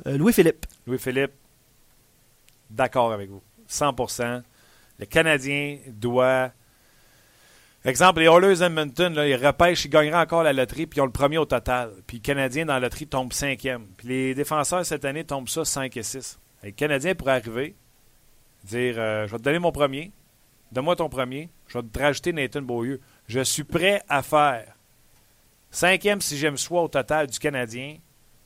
Euh, 0.07 0.17
Louis-Philippe. 0.19 0.67
Louis-Philippe, 0.87 1.33
d'accord 2.71 3.13
avec 3.13 3.31
vous. 3.31 3.43
100% 3.69 4.43
Le 4.99 5.07
Canadien 5.07 5.79
doit. 5.89 6.53
Exemple, 7.85 8.21
les 8.21 8.27
Oilers 8.27 8.63
Edmonton, 8.63 9.15
ils 9.27 9.35
repêchent, 9.35 9.85
ils 9.85 9.91
gagneraient 9.91 10.23
encore 10.23 10.43
la 10.43 10.55
loterie, 10.55 10.87
puis 10.87 10.99
ils 10.99 11.03
ont 11.03 11.07
le 11.07 11.13
premier 11.13 11.37
au 11.37 11.45
total. 11.45 11.91
Puis 12.07 12.17
le 12.17 12.23
Canadien, 12.23 12.65
dans 12.65 12.75
la 12.75 12.81
loterie, 12.81 13.07
tombe 13.07 13.33
cinquième. 13.33 13.87
Puis 13.99 14.09
les 14.09 14.35
défenseurs, 14.35 14.87
cette 14.87 15.05
année, 15.05 15.25
tombent 15.25 15.49
ça 15.49 15.65
5 15.65 15.95
et 15.97 16.03
6. 16.03 16.39
Et 16.63 16.67
le 16.67 16.73
Canadien 16.73 17.15
pourrait 17.15 17.33
arriver, 17.33 17.77
dire 18.65 18.95
euh, 18.99 19.27
Je 19.27 19.33
vais 19.33 19.39
te 19.39 19.43
donner 19.43 19.59
mon 19.59 19.71
premier, 19.73 20.13
donne-moi 20.73 20.97
ton 20.97 21.11
premier, 21.11 21.51
je 21.67 21.79
vais 21.79 21.85
te 21.85 21.99
rajouter 21.99 22.33
Nathan 22.33 22.63
Beaulieu. 22.63 23.01
Je 23.29 23.41
suis 23.41 23.65
prêt 23.65 24.03
à 24.09 24.23
faire 24.23 24.65
cinquième, 25.71 26.23
sixième 26.23 26.57
choix 26.57 26.83
au 26.83 26.89
total 26.89 27.27
du 27.27 27.39
Canadien 27.39 27.97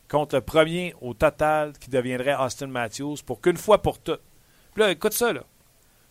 contre 0.09 0.37
le 0.37 0.41
premier 0.41 0.95
au 1.01 1.15
total 1.15 1.73
qui 1.79 1.91
deviendrait 1.91 2.35
Austin 2.35 2.69
Matthews 2.69 3.19
pour 3.25 3.41
qu'une 3.41 3.57
fois 3.57 3.83
pour 3.83 3.99
toutes. 3.99 4.23
Puis 4.75 4.83
là, 4.83 4.91
écoute 4.91 5.13
ça, 5.13 5.33
là. 5.33 5.43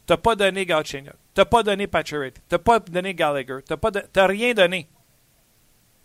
T'as 0.05 0.17
pas 0.17 0.35
donné 0.35 0.65
Galchenyuk. 0.65 1.13
T'as 1.33 1.45
pas 1.45 1.63
donné 1.63 1.85
Pacioretty. 1.85 2.41
T'as 2.47 2.57
pas 2.57 2.79
donné 2.79 3.13
Gallagher. 3.13 3.59
T'as 3.65 3.75
pas, 3.75 3.91
rien 4.25 4.53
donné 4.53 4.87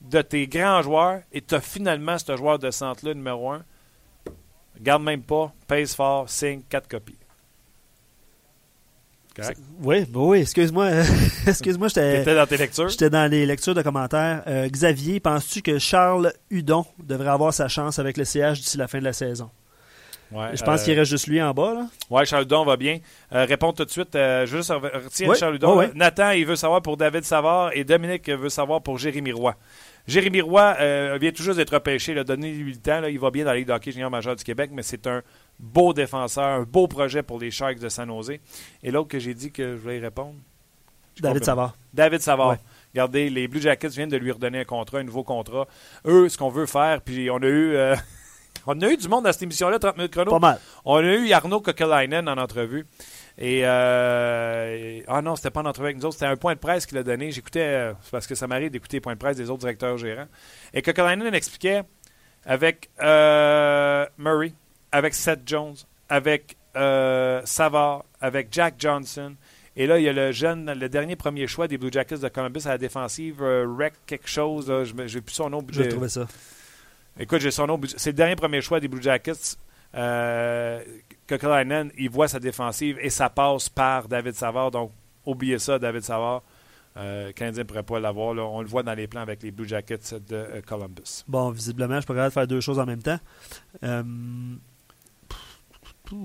de 0.00 0.20
tes 0.20 0.48
grands 0.48 0.82
joueurs 0.82 1.22
et 1.32 1.40
t'as 1.40 1.60
finalement 1.60 2.18
ce 2.18 2.36
joueur 2.36 2.58
de 2.58 2.70
centre-là, 2.70 3.14
numéro 3.14 3.52
un. 3.52 3.64
Garde 4.80 5.04
même 5.04 5.22
pas, 5.22 5.52
pèse 5.68 5.94
fort, 5.94 6.28
signe, 6.28 6.62
quatre 6.68 6.88
copies. 6.88 7.16
Correct? 9.34 9.58
Oui, 9.82 10.06
oui, 10.14 10.40
excuse-moi. 10.40 10.90
excuse-moi, 11.46 11.88
j'étais. 11.88 12.34
Dans 12.34 12.46
tes 12.46 12.56
lectures? 12.58 12.88
J'étais 12.88 13.10
dans 13.10 13.30
les 13.30 13.46
lectures 13.46 13.74
de 13.74 13.82
commentaires. 13.82 14.42
Euh, 14.46 14.68
Xavier, 14.68 15.20
penses-tu 15.20 15.62
que 15.62 15.78
Charles 15.78 16.32
Hudon 16.50 16.84
devrait 17.02 17.30
avoir 17.30 17.54
sa 17.54 17.68
chance 17.68 17.98
avec 17.98 18.16
le 18.16 18.24
CH 18.24 18.60
d'ici 18.60 18.76
la 18.76 18.88
fin 18.88 18.98
de 18.98 19.04
la 19.04 19.12
saison? 19.12 19.50
Ouais, 20.30 20.56
Je 20.56 20.62
pense 20.62 20.80
euh, 20.80 20.84
qu'il 20.84 20.98
reste 20.98 21.10
juste 21.10 21.26
lui 21.26 21.42
en 21.42 21.52
bas. 21.52 21.74
Là. 21.74 21.86
Oui, 22.08 22.24
Charles 22.24 22.44
Hudon 22.44 22.64
va 22.64 22.76
bien. 22.76 23.00
Euh, 23.32 23.44
réponds 23.44 23.72
tout 23.72 23.84
de 23.84 23.90
suite. 23.90 24.14
Euh, 24.16 24.46
juste 24.46 24.70
re- 24.70 25.04
retiens 25.04 25.34
Charles 25.34 25.56
Hudon. 25.56 25.90
Nathan, 25.94 26.30
il 26.30 26.46
veut 26.46 26.56
savoir 26.56 26.80
pour 26.80 26.96
David 26.96 27.24
Savard 27.24 27.70
et 27.74 27.84
Dominique 27.84 28.28
veut 28.30 28.48
savoir 28.48 28.82
pour 28.82 28.98
Jérémy 28.98 29.32
Roy. 29.32 29.54
Jérémy 30.06 30.40
Roy 30.40 30.74
vient 31.18 31.30
tout 31.32 31.42
juste 31.42 31.58
d'être 31.58 31.74
repêché. 31.74 32.14
Donnez-lui 32.24 32.72
le 32.72 32.78
temps. 32.78 33.00
là. 33.00 33.08
il 33.10 33.18
va 33.18 33.30
bien 33.30 33.44
dans 33.44 33.50
la 33.52 33.56
Ligue 33.58 33.68
de 33.68 33.72
hockey 33.72 33.92
junior 33.92 34.10
majeur 34.10 34.34
du 34.34 34.42
Québec, 34.42 34.70
mais 34.72 34.82
c'est 34.82 35.06
un 35.06 35.22
beau 35.62 35.94
défenseur, 35.94 36.44
un 36.44 36.62
beau 36.64 36.88
projet 36.88 37.22
pour 37.22 37.38
les 37.38 37.50
Sharks 37.50 37.78
de 37.78 37.88
San 37.88 38.08
Jose. 38.08 38.32
Et 38.82 38.90
l'autre 38.90 39.08
que 39.08 39.18
j'ai 39.18 39.32
dit 39.32 39.50
que 39.52 39.76
je 39.76 39.80
voulais 39.80 39.98
y 39.98 40.00
répondre? 40.00 40.34
David. 41.20 41.44
Savard. 41.44 41.76
David 41.94 42.20
Savard. 42.20 42.48
Ouais. 42.50 42.58
Regardez, 42.94 43.30
les 43.30 43.46
Blue 43.48 43.60
Jackets 43.60 43.88
viennent 43.90 44.08
de 44.10 44.16
lui 44.16 44.30
redonner 44.32 44.60
un 44.60 44.64
contrat, 44.64 44.98
un 44.98 45.04
nouveau 45.04 45.22
contrat. 45.24 45.66
Eux, 46.06 46.28
ce 46.28 46.36
qu'on 46.36 46.48
veut 46.50 46.66
faire, 46.66 47.00
puis 47.00 47.30
on 47.30 47.36
a 47.38 47.46
eu... 47.46 47.74
euh, 47.76 47.94
on 48.66 48.80
a 48.80 48.88
eu 48.90 48.96
du 48.96 49.08
monde 49.08 49.24
dans 49.24 49.32
cette 49.32 49.42
émission-là, 49.42 49.78
30 49.78 49.96
minutes 49.96 50.12
chrono. 50.12 50.30
Pas 50.32 50.38
mal. 50.38 50.60
On 50.84 50.96
a 50.96 51.02
eu 51.02 51.30
Arnaud 51.32 51.60
Kokelainen 51.60 52.28
en 52.28 52.36
entrevue. 52.38 52.86
Et, 53.38 53.60
euh, 53.64 54.76
et- 54.76 55.04
ah 55.08 55.22
non, 55.22 55.36
c'était 55.36 55.50
pas 55.50 55.60
en 55.60 55.66
entrevue 55.66 55.86
avec 55.88 55.96
nous 55.98 56.04
autres, 56.06 56.14
c'était 56.14 56.26
un 56.26 56.36
point 56.36 56.54
de 56.54 56.58
presse 56.58 56.84
qu'il 56.86 56.98
a 56.98 57.02
donné. 57.02 57.30
J'écoutais, 57.30 57.60
euh, 57.60 57.92
c'est 58.02 58.10
parce 58.10 58.26
que 58.26 58.34
ça 58.34 58.46
m'arrive 58.46 58.70
d'écouter 58.70 58.98
les 58.98 59.00
points 59.00 59.14
de 59.14 59.18
presse 59.18 59.36
des 59.36 59.48
autres 59.48 59.60
directeurs 59.60 59.96
gérants. 59.98 60.26
Et 60.74 60.82
Kokelainen 60.82 61.34
expliquait 61.34 61.82
avec 62.44 62.90
euh, 63.02 64.04
Murray, 64.18 64.52
avec 64.92 65.14
Seth 65.14 65.40
Jones, 65.46 65.74
avec 66.08 66.56
euh, 66.76 67.40
Savard, 67.44 68.04
avec 68.20 68.48
Jack 68.52 68.74
Johnson. 68.78 69.34
Et 69.74 69.86
là, 69.86 69.98
il 69.98 70.04
y 70.04 70.08
a 70.08 70.12
le 70.12 70.32
jeune, 70.32 70.70
le 70.72 70.88
dernier 70.88 71.16
premier 71.16 71.46
choix 71.46 71.66
des 71.66 71.78
Blue 71.78 71.90
Jackets 71.90 72.18
de 72.18 72.28
Columbus 72.28 72.60
à 72.66 72.70
la 72.70 72.78
défensive, 72.78 73.42
euh, 73.42 73.66
Rec 73.78 73.94
quelque 74.06 74.28
chose. 74.28 74.68
là, 74.68 74.84
je 74.84 74.92
n'ai 74.94 75.20
plus 75.22 75.34
son 75.34 75.48
nom. 75.50 75.64
Je 75.70 75.82
de- 75.82 75.88
trouvais 75.90 76.08
ça. 76.10 76.26
Écoute, 77.18 77.40
j'ai 77.40 77.50
son 77.50 77.66
nom. 77.66 77.80
C'est 77.96 78.10
le 78.10 78.16
dernier 78.16 78.36
premier 78.36 78.60
choix 78.60 78.80
des 78.80 78.88
Blue 78.88 79.02
Jackets. 79.02 79.56
Euh, 79.94 80.82
il 81.98 82.10
voit 82.10 82.28
sa 82.28 82.38
défensive 82.40 82.98
et 83.00 83.08
ça 83.10 83.30
passe 83.30 83.68
par 83.68 84.08
David 84.08 84.34
Savard. 84.34 84.70
Donc, 84.70 84.92
oubliez 85.24 85.58
ça, 85.58 85.78
David 85.78 86.02
Savard. 86.02 86.42
Euh, 86.98 87.32
Canadien 87.32 87.62
ne 87.62 87.66
pourrait 87.68 87.82
pas 87.82 87.98
l'avoir. 88.00 88.36
On 88.52 88.60
le 88.60 88.68
voit 88.68 88.82
dans 88.82 88.92
les 88.94 89.06
plans 89.06 89.22
avec 89.22 89.42
les 89.42 89.50
Blue 89.50 89.66
Jackets 89.66 90.14
de 90.28 90.36
euh, 90.36 90.60
Columbus. 90.66 91.24
Bon, 91.26 91.50
visiblement, 91.50 91.94
je 91.96 92.00
suis 92.00 92.06
pas 92.06 92.14
capable 92.14 92.28
de 92.28 92.34
faire 92.34 92.46
deux 92.46 92.60
choses 92.60 92.78
en 92.78 92.84
même 92.84 93.02
temps. 93.02 93.18
Euh, 93.82 94.02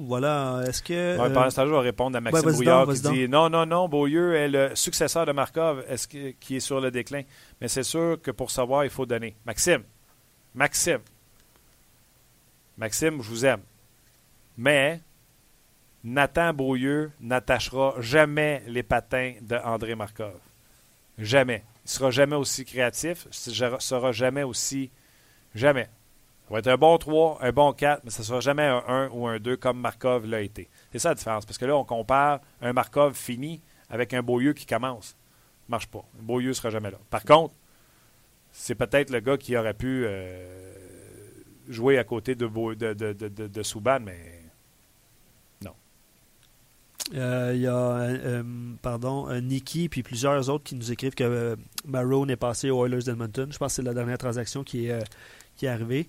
Voilà. 0.08 0.62
Est-ce 0.68 0.82
que. 0.84 1.18
Ouais, 1.18 1.26
euh, 1.26 1.34
pendant 1.34 1.50
ce 1.50 1.56
temps-là, 1.58 1.68
je 1.70 1.74
vais 1.74 1.80
répondre 1.82 2.18
à 2.18 2.22
Maxime 2.22 2.52
Brouillard 2.52 2.86
donc, 2.88 2.96
qui 2.96 3.02
dit 3.02 3.28
Non, 3.30 3.50
non, 3.50 3.66
non, 3.66 3.88
Beaulieu 3.88 4.36
est 4.36 4.48
le 4.48 4.76
successeur 4.76 5.26
de 5.26 5.32
Markov 5.32 5.84
est-ce 5.90 6.08
que- 6.08 6.32
qui 6.40 6.58
est 6.58 6.60
sur 6.60 6.80
le 6.82 6.92
déclin? 6.92 7.24
Mais 7.62 7.68
c'est 7.68 7.84
sûr 7.84 8.18
que 8.22 8.32
pour 8.32 8.52
savoir, 8.52 8.84
il 8.84 8.90
faut 8.90 9.06
donner. 9.06 9.36
Maxime, 9.46 9.84
Maxime, 10.56 11.00
Maxime, 12.78 13.22
je 13.22 13.30
vous 13.30 13.46
aime. 13.46 13.62
Mais 14.58 15.02
Nathan 16.04 16.54
Beaulieu 16.54 17.12
n'attachera 17.20 17.96
jamais 18.00 18.64
les 18.68 18.84
patins 18.84 19.34
de 19.42 19.56
André 19.56 19.96
Markov. 19.96 20.34
Jamais. 21.18 21.64
Il 21.86 21.90
sera 21.90 22.12
jamais 22.12 22.36
aussi 22.36 22.66
créatif, 22.66 23.28
il 23.32 23.80
sera 23.80 24.12
jamais 24.12 24.44
aussi. 24.44 24.92
Jamais. 25.56 25.88
Ça 26.48 26.54
va 26.54 26.60
être 26.60 26.68
un 26.68 26.78
bon 26.78 26.98
3, 26.98 27.40
un 27.42 27.52
bon 27.52 27.74
4, 27.74 28.04
mais 28.06 28.10
ça 28.10 28.20
ne 28.20 28.26
sera 28.26 28.40
jamais 28.40 28.64
un 28.64 28.84
1 28.88 29.10
ou 29.10 29.28
un 29.28 29.38
2 29.38 29.58
comme 29.58 29.80
Markov 29.80 30.26
l'a 30.26 30.42
été. 30.42 30.70
C'est 30.92 31.00
ça 31.00 31.10
la 31.10 31.16
différence. 31.16 31.46
Parce 31.46 31.58
que 31.58 31.66
là, 31.66 31.76
on 31.76 31.84
compare 31.84 32.40
un 32.62 32.72
Markov 32.72 33.16
fini 33.16 33.62
avec 33.90 34.14
un 34.14 34.22
Beaulieu 34.22 34.54
qui 34.54 34.66
commence. 34.66 35.18
marche 35.68 35.88
pas. 35.88 36.06
Beaulieu 36.22 36.50
ne 36.50 36.54
sera 36.54 36.70
jamais 36.70 36.92
là. 36.92 36.98
Par 37.10 37.24
contre, 37.24 37.54
c'est 38.52 38.76
peut-être 38.76 39.10
le 39.10 39.20
gars 39.20 39.38
qui 39.38 39.58
aurait 39.58 39.74
pu 39.74 40.06
euh, 40.06 40.74
jouer 41.68 41.98
à 41.98 42.06
côté 42.06 42.36
de, 42.36 42.48
de, 42.48 42.94
de, 42.94 43.14
de, 43.14 43.48
de 43.48 43.64
Souban, 43.64 44.00
mais 44.00 44.38
euh, 47.16 47.54
il 47.56 47.62
y 47.62 47.68
a 47.68 47.74
euh, 47.78 48.44
pardon, 48.82 49.32
Nicky 49.40 49.88
puis 49.88 50.04
plusieurs 50.04 50.50
autres 50.50 50.66
qui 50.66 50.76
nous 50.76 50.92
écrivent 50.92 51.16
que 51.16 51.24
euh, 51.24 51.56
Marone 51.86 52.30
est 52.30 52.36
passé 52.36 52.70
aux 52.70 52.86
Oilers 52.86 53.04
d'Edmonton. 53.04 53.50
Je 53.52 53.58
pense 53.58 53.72
que 53.72 53.76
c'est 53.78 53.82
la 53.82 53.94
dernière 53.94 54.18
transaction 54.18 54.64
qui 54.64 54.88
est, 54.88 55.04
qui 55.58 55.66
est 55.66 55.70
arrivée. 55.70 56.08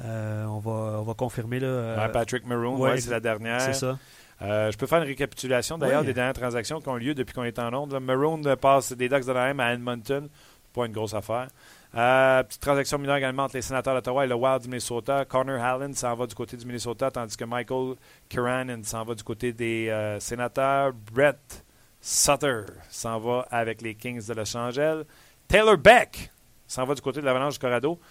on, 0.00 0.58
va, 0.58 1.00
on 1.00 1.02
va 1.02 1.14
confirmer. 1.14 1.60
Là, 1.60 2.08
Patrick 2.08 2.46
Maroon, 2.46 2.78
ouais, 2.78 3.00
c'est 3.00 3.10
la 3.10 3.20
dernière. 3.20 3.60
C'est 3.60 3.74
ça. 3.74 3.98
je 4.40 4.76
peux 4.76 4.86
faire 4.86 4.98
une 5.02 5.08
récapitulation 5.08 5.78
d'ailleurs 5.78 6.04
des 6.04 6.14
dernières 6.14 6.34
transactions 6.34 6.80
qui 6.80 6.88
ont 6.88 6.96
lieu 6.96 7.14
depuis 7.14 7.34
qu'on 7.34 7.44
est 7.44 7.58
en 7.58 7.70
Londres. 7.70 8.00
Maroon 8.00 8.42
passe 8.60 8.92
des 8.92 9.08
Ducks 9.08 9.26
de 9.26 9.32
l'Anaheim 9.32 9.60
à 9.60 9.72
Edmonton. 9.72 10.28
Pas 10.72 10.86
une 10.86 10.92
grosse 10.92 11.14
affaire. 11.14 11.48
Euh, 11.94 12.42
petite 12.42 12.60
transaction 12.60 12.98
mineure 12.98 13.16
également 13.16 13.44
entre 13.44 13.56
les 13.56 13.62
sénateurs 13.62 13.94
d'Ottawa 13.94 14.24
et 14.24 14.28
le 14.28 14.34
Wild 14.34 14.62
du 14.62 14.68
Minnesota. 14.68 15.24
Connor 15.24 15.62
Hallen 15.62 15.94
s'en 15.94 16.14
va 16.14 16.26
du 16.26 16.34
côté 16.34 16.56
du 16.56 16.66
Minnesota, 16.66 17.10
tandis 17.10 17.36
que 17.36 17.44
Michael 17.44 17.94
Kiranen 18.28 18.84
s'en 18.84 19.04
va 19.04 19.14
du 19.14 19.22
côté 19.22 19.52
des 19.52 19.88
euh, 19.88 20.20
sénateurs. 20.20 20.92
Brett 20.92 21.64
Sutter 22.00 22.62
s'en 22.90 23.18
va 23.18 23.46
avec 23.50 23.80
les 23.80 23.94
Kings 23.94 24.26
de 24.26 24.34
Los 24.34 24.54
Angeles. 24.56 25.04
Taylor 25.48 25.78
Beck 25.78 26.30
s'en 26.66 26.84
va 26.84 26.94
du 26.94 27.00
côté 27.00 27.20
de 27.20 27.26
l'Avalanche 27.26 27.54
du 27.54 27.58
Colorado 27.58 27.98
euh, 27.98 28.04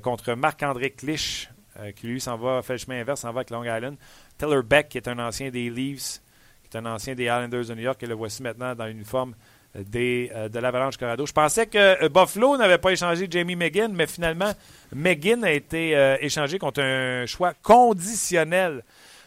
contre 0.00 0.34
Marc-André 0.34 0.90
Clich, 0.90 1.50
qui 1.96 2.06
lui 2.06 2.20
s'en 2.20 2.36
va, 2.36 2.62
fait 2.62 2.74
le 2.74 2.78
chemin 2.78 3.00
inverse, 3.00 3.20
s'en 3.20 3.32
va 3.32 3.40
avec 3.40 3.50
Long 3.50 3.64
Island. 3.64 3.96
Taylor 4.38 4.62
Beck, 4.62 4.88
qui 4.88 4.98
est 4.98 5.08
un 5.08 5.18
ancien 5.18 5.50
des 5.50 5.70
Leafs, 5.70 6.20
qui 6.62 6.76
est 6.76 6.78
un 6.78 6.86
ancien 6.86 7.14
des 7.14 7.24
Islanders 7.24 7.66
de 7.66 7.74
New 7.74 7.82
York, 7.82 8.02
et 8.02 8.06
le 8.06 8.14
voici 8.14 8.42
maintenant 8.42 8.74
dans 8.74 8.86
l'uniforme 8.86 9.34
des, 9.74 10.30
euh, 10.34 10.48
de 10.48 10.58
l'Avalanche 10.58 10.96
Colorado. 10.96 11.26
Je 11.26 11.32
pensais 11.32 11.66
que 11.66 12.04
euh, 12.04 12.08
Buffalo 12.08 12.56
n'avait 12.56 12.78
pas 12.78 12.92
échangé 12.92 13.26
Jamie 13.30 13.56
McGinn, 13.56 13.92
mais 13.92 14.06
finalement, 14.06 14.52
McGinn 14.94 15.44
a 15.44 15.52
été 15.52 15.96
euh, 15.96 16.16
échangé 16.20 16.58
contre 16.58 16.82
un 16.82 17.26
choix 17.26 17.54
conditionnel. 17.62 18.84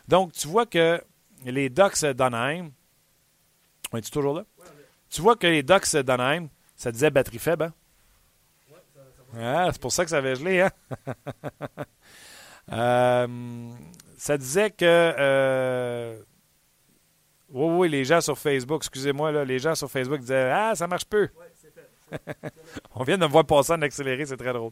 Donc, 0.08 0.34
tu 0.34 0.48
vois 0.48 0.66
que 0.66 1.02
les 1.46 1.70
Ducks 1.70 2.06
d'Anaheim. 2.06 2.70
On 3.92 3.98
est 3.98 4.12
toujours 4.12 4.36
là? 4.36 4.46
tu 5.10 5.22
vois 5.22 5.36
que 5.36 5.48
les 5.48 5.64
Ducks 5.64 5.96
d'Anaheim, 5.96 6.50
ça 6.76 6.92
disait 6.92 7.10
batterie 7.10 7.40
faible, 7.40 7.64
hein? 7.66 7.74
Ah, 9.38 9.70
c'est 9.72 9.82
pour 9.82 9.92
ça 9.92 10.04
que 10.04 10.10
ça 10.12 10.18
avait 10.18 10.36
gelé, 10.36 10.62
hein? 10.62 10.72
ça 14.18 14.38
disait 14.38 14.72
que 14.72 16.16
oui, 17.56 17.76
oui, 17.78 17.90
les 17.90 18.04
gens 18.04 18.22
sur 18.22 18.38
Facebook, 18.38 18.82
excusez-moi, 18.82 19.32
là, 19.32 19.46
les 19.46 19.60
gens 19.60 19.76
sur 19.76 19.90
Facebook 19.90 20.20
disaient 20.20 20.52
Ah, 20.52 20.74
ça 20.76 20.88
marche 20.88 21.06
peu. 21.06 21.30
on 22.96 23.04
vient 23.04 23.18
de 23.18 23.26
me 23.26 23.32
voir 23.32 23.46
passer 23.46 23.74
en 23.74 23.82
accéléré, 23.82 24.26
c'est 24.26 24.38
très 24.38 24.52
drôle. 24.52 24.72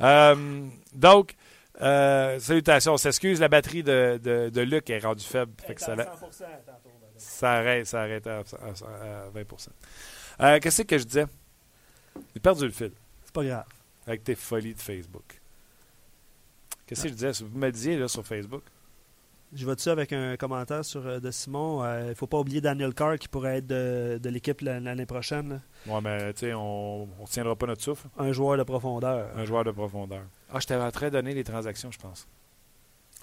Euh, 0.00 0.66
donc, 0.92 1.34
euh, 1.80 2.38
salutations. 2.40 2.94
On 2.94 2.96
s'excuse, 2.96 3.40
la 3.40 3.48
batterie 3.48 3.82
de, 3.82 4.18
de, 4.22 4.48
de, 4.48 4.60
Luc 4.62 4.90
est 4.90 4.98
rendue 4.98 5.24
faible. 5.24 5.52
ça, 5.76 5.96
ça, 7.16 7.52
arrête, 7.52 7.86
ça 7.86 8.02
arrête 8.02 8.26
à, 8.26 8.42
20% 8.42 9.68
euh, 10.40 10.58
Qu'est-ce 10.60 10.82
que 10.82 10.98
je 10.98 11.04
disais? 11.04 11.26
J'ai 12.34 12.40
perdu 12.40 12.64
le 12.64 12.72
fil. 12.72 12.92
C'est 13.24 13.34
pas 13.34 13.44
grave. 13.44 13.64
Avec 14.08 14.24
tes 14.24 14.34
folies 14.34 14.74
de 14.74 14.80
Facebook. 14.80 15.40
Qu'est-ce 16.86 17.04
que 17.04 17.08
je 17.10 17.14
disais? 17.14 17.44
Vous 17.44 17.56
me 17.56 17.70
disiez 17.70 17.96
là, 17.96 18.08
sur 18.08 18.26
Facebook 18.26 18.64
je 19.52 19.66
vais 19.66 19.74
dessus 19.74 19.88
avec 19.88 20.12
un 20.12 20.36
commentaire 20.36 20.84
sur, 20.84 21.06
euh, 21.06 21.20
de 21.20 21.30
Simon. 21.30 21.82
Il 21.82 21.86
euh, 21.86 22.08
ne 22.10 22.14
faut 22.14 22.26
pas 22.26 22.38
oublier 22.38 22.60
Daniel 22.60 22.92
Carr 22.92 23.18
qui 23.18 23.28
pourrait 23.28 23.58
être 23.58 23.66
de, 23.66 24.18
de 24.22 24.28
l'équipe 24.28 24.60
l'année 24.60 25.06
prochaine. 25.06 25.60
Oui, 25.86 26.00
mais 26.02 26.32
tu 26.34 26.40
sais, 26.40 26.54
on 26.54 27.08
ne 27.20 27.26
tiendra 27.26 27.56
pas 27.56 27.66
notre 27.66 27.82
souffle. 27.82 28.08
Un 28.18 28.32
joueur 28.32 28.58
de 28.58 28.62
profondeur. 28.62 29.28
Un 29.36 29.44
joueur 29.44 29.64
de 29.64 29.70
profondeur. 29.70 30.22
Ah, 30.52 30.58
je 30.60 30.66
t'avais 30.66 30.84
en 30.84 30.90
train 30.90 31.06
de 31.06 31.12
donner 31.12 31.34
les 31.34 31.44
transactions, 31.44 31.90
je 31.90 31.98
pense. 31.98 32.28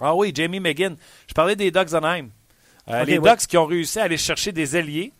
Ah 0.00 0.14
oui, 0.14 0.32
Jamie 0.34 0.60
McGinn. 0.60 0.96
Je 1.28 1.34
parlais 1.34 1.56
des 1.56 1.70
Ducks 1.70 1.94
Anaheim. 1.94 2.30
Euh, 2.88 3.04
les 3.04 3.18
Ducks 3.18 3.46
qui 3.46 3.56
ont 3.56 3.66
réussi 3.66 3.98
à 3.98 4.04
aller 4.04 4.16
chercher 4.16 4.52
des 4.52 4.76
alliés. 4.76 5.12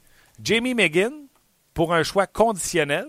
Jamie 0.42 0.74
McGinn 0.74 1.26
pour 1.72 1.94
un 1.94 2.02
choix 2.02 2.26
conditionnel 2.26 3.06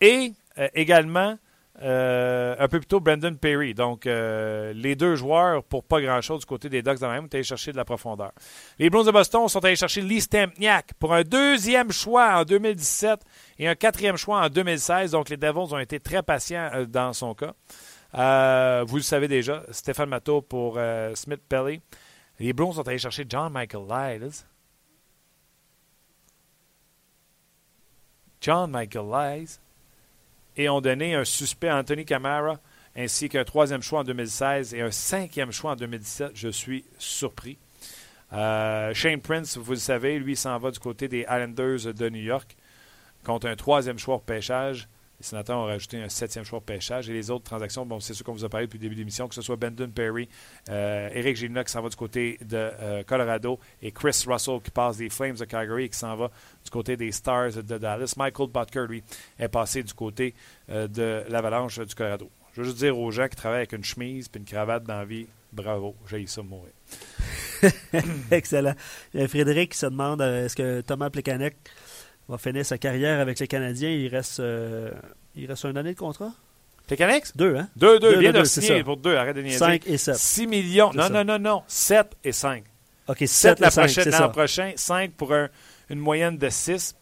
et 0.00 0.32
également 0.74 1.36
euh, 1.82 2.56
un 2.58 2.68
peu 2.68 2.78
plus 2.78 2.86
tôt, 2.86 3.00
Brandon 3.00 3.34
Perry. 3.34 3.74
Donc, 3.74 4.06
euh, 4.06 4.72
les 4.74 4.96
deux 4.96 5.14
joueurs, 5.14 5.64
pour 5.64 5.82
pas 5.84 6.00
grand-chose 6.00 6.40
du 6.40 6.46
côté 6.46 6.68
des 6.68 6.82
Ducks 6.82 6.98
dans 6.98 7.10
même, 7.10 7.24
sont 7.24 7.34
allés 7.34 7.42
chercher 7.42 7.72
de 7.72 7.76
la 7.76 7.84
profondeur. 7.84 8.32
Les 8.78 8.90
Bruins 8.90 9.04
de 9.04 9.10
Boston 9.10 9.48
sont 9.48 9.64
allés 9.64 9.76
chercher 9.76 10.02
Lee 10.02 10.20
Stempniak 10.20 10.92
pour 10.98 11.14
un 11.14 11.22
deuxième 11.22 11.90
choix 11.90 12.34
en 12.34 12.44
2017 12.44 13.20
et 13.58 13.68
un 13.68 13.74
quatrième 13.74 14.16
choix 14.16 14.42
en 14.42 14.48
2016. 14.48 15.12
Donc, 15.12 15.30
les 15.30 15.38
Devils 15.38 15.72
ont 15.72 15.78
été 15.78 16.00
très 16.00 16.22
patients 16.22 16.70
euh, 16.74 16.84
dans 16.84 17.12
son 17.14 17.34
cas. 17.34 17.54
vous 18.84 18.96
le 18.96 19.02
savez 19.02 19.28
déjà, 19.28 19.62
Stéphane 19.70 20.08
Matteau 20.08 20.42
pour 20.42 20.78
Smith 21.14 21.40
Pelly. 21.48 21.80
Les 22.40 22.52
Bruins 22.52 22.72
sont 22.72 22.86
allés 22.86 22.98
chercher 22.98 23.24
John 23.28 23.52
Michael 23.52 23.86
Lyles. 23.88 24.30
John 28.40 28.70
Michael 28.70 29.06
Lyles 29.06 29.60
et 30.56 30.68
ont 30.68 30.80
donné 30.80 31.14
un 31.14 31.24
suspect 31.24 31.68
à 31.68 31.76
Anthony 31.76 32.04
Camara 32.04 32.60
ainsi 32.96 33.28
qu'un 33.28 33.44
troisième 33.44 33.82
choix 33.82 34.00
en 34.00 34.04
2016 34.04 34.74
et 34.74 34.80
un 34.80 34.90
cinquième 34.90 35.52
choix 35.52 35.72
en 35.72 35.76
2017. 35.76 36.32
Je 36.34 36.48
suis 36.48 36.84
surpris. 36.98 37.58
Euh, 38.32 38.94
Shane 38.94 39.20
Prince, 39.20 39.56
vous 39.56 39.72
le 39.72 39.78
savez, 39.78 40.18
lui 40.18 40.36
s'en 40.36 40.58
va 40.58 40.70
du 40.70 40.78
côté 40.78 41.08
des 41.08 41.20
Islanders 41.22 41.92
de 41.94 42.08
New 42.08 42.22
York 42.22 42.56
contre 43.24 43.48
un 43.48 43.56
troisième 43.56 43.98
choix 43.98 44.16
au 44.16 44.20
pêchage. 44.20 44.88
Les 45.20 45.26
sénateurs 45.26 45.58
ont 45.58 45.66
rajouté 45.66 46.00
un 46.00 46.08
septième 46.08 46.44
choix 46.44 46.58
au 46.58 46.62
pêchage. 46.62 47.10
Et 47.10 47.12
les 47.12 47.30
autres 47.30 47.44
transactions, 47.44 47.84
bon, 47.84 48.00
c'est 48.00 48.14
ce 48.14 48.22
qu'on 48.22 48.32
vous 48.32 48.46
a 48.46 48.48
parlé 48.48 48.66
depuis 48.66 48.78
le 48.78 48.82
début 48.84 48.94
de 48.94 49.00
l'émission, 49.00 49.28
que 49.28 49.34
ce 49.34 49.42
soit 49.42 49.56
Bendon 49.56 49.90
Perry, 49.90 50.30
euh, 50.70 51.10
Eric 51.12 51.36
Gilna 51.36 51.62
qui 51.62 51.70
s'en 51.70 51.82
va 51.82 51.90
du 51.90 51.96
côté 51.96 52.38
de 52.40 52.56
euh, 52.56 53.02
Colorado 53.02 53.60
et 53.82 53.92
Chris 53.92 54.24
Russell 54.26 54.60
qui 54.64 54.70
passe 54.70 54.96
des 54.96 55.10
Flames 55.10 55.36
de 55.36 55.44
Calgary 55.44 55.84
et 55.84 55.88
qui 55.90 55.98
s'en 55.98 56.16
va 56.16 56.30
du 56.64 56.70
côté 56.70 56.96
des 56.96 57.12
Stars 57.12 57.62
de 57.62 57.76
Dallas. 57.76 58.14
Michael 58.16 58.48
Butker, 58.48 58.86
lui, 58.88 59.02
est 59.38 59.48
passé 59.48 59.82
du 59.82 59.92
côté 59.92 60.34
euh, 60.70 60.88
de 60.88 61.22
l'Avalanche 61.28 61.78
du 61.80 61.94
Colorado. 61.94 62.30
Je 62.54 62.62
veux 62.62 62.66
juste 62.66 62.78
dire 62.78 62.98
aux 62.98 63.10
gens 63.10 63.28
qui 63.28 63.36
travaillent 63.36 63.58
avec 63.58 63.72
une 63.74 63.84
chemise 63.84 64.30
et 64.34 64.38
une 64.38 64.46
cravate 64.46 64.84
dans 64.84 64.96
la 64.96 65.04
vie, 65.04 65.26
bravo, 65.52 65.96
j'ai 66.08 66.26
ça 66.26 66.42
mourir. 66.42 66.72
Excellent. 68.30 68.74
Frédéric 69.28 69.74
se 69.74 69.84
demande 69.84 70.22
est-ce 70.22 70.56
que 70.56 70.80
Thomas 70.80 71.10
Plekanec 71.10 71.56
va 72.30 72.38
finir 72.38 72.64
sa 72.64 72.78
carrière 72.78 73.20
avec 73.20 73.38
les 73.38 73.46
Canadiens. 73.46 73.90
Il 73.90 74.08
reste, 74.08 74.40
euh, 74.40 74.90
il 75.34 75.46
reste 75.46 75.64
une 75.64 75.76
année 75.76 75.94
de 75.94 75.98
contrat. 75.98 76.32
Plekanec? 76.86 77.24
Deux, 77.36 77.56
hein? 77.56 77.68
Deux, 77.76 77.98
deux. 77.98 78.14
Il 78.14 78.18
vient 78.20 78.32
de 78.32 78.44
signer 78.44 78.82
pour 78.82 78.96
deux. 78.96 79.14
Arrête 79.14 79.36
de 79.36 79.42
niaiser. 79.42 79.58
5 79.58 79.86
et 79.86 79.96
7. 79.96 80.16
6 80.16 80.46
millions. 80.46 80.92
Non, 80.92 81.08
non, 81.08 81.24
non, 81.24 81.38
non. 81.38 81.62
7 81.66 82.16
et 82.24 82.32
5. 82.32 82.64
OK, 83.08 83.22
7 83.26 83.60
l'an 83.60 84.28
prochain. 84.30 84.72
5 84.74 85.12
pour 85.12 85.32
une 85.32 85.98
moyenne 85.98 86.38
de 86.38 86.48
6. 86.48 86.94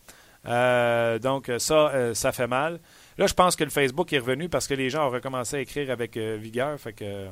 Euh, 0.46 1.18
donc, 1.18 1.50
ça, 1.58 1.88
euh, 1.88 2.14
ça 2.14 2.32
fait 2.32 2.46
mal. 2.46 2.80
Là, 3.18 3.26
je 3.26 3.34
pense 3.34 3.56
que 3.56 3.64
le 3.64 3.70
Facebook 3.70 4.12
est 4.12 4.18
revenu 4.18 4.48
parce 4.48 4.66
que 4.66 4.74
les 4.74 4.90
gens 4.90 5.08
ont 5.08 5.10
recommencé 5.10 5.56
à 5.56 5.60
écrire 5.60 5.90
avec 5.90 6.16
vigueur. 6.16 6.78
Fait 6.78 6.92
que 6.92 7.26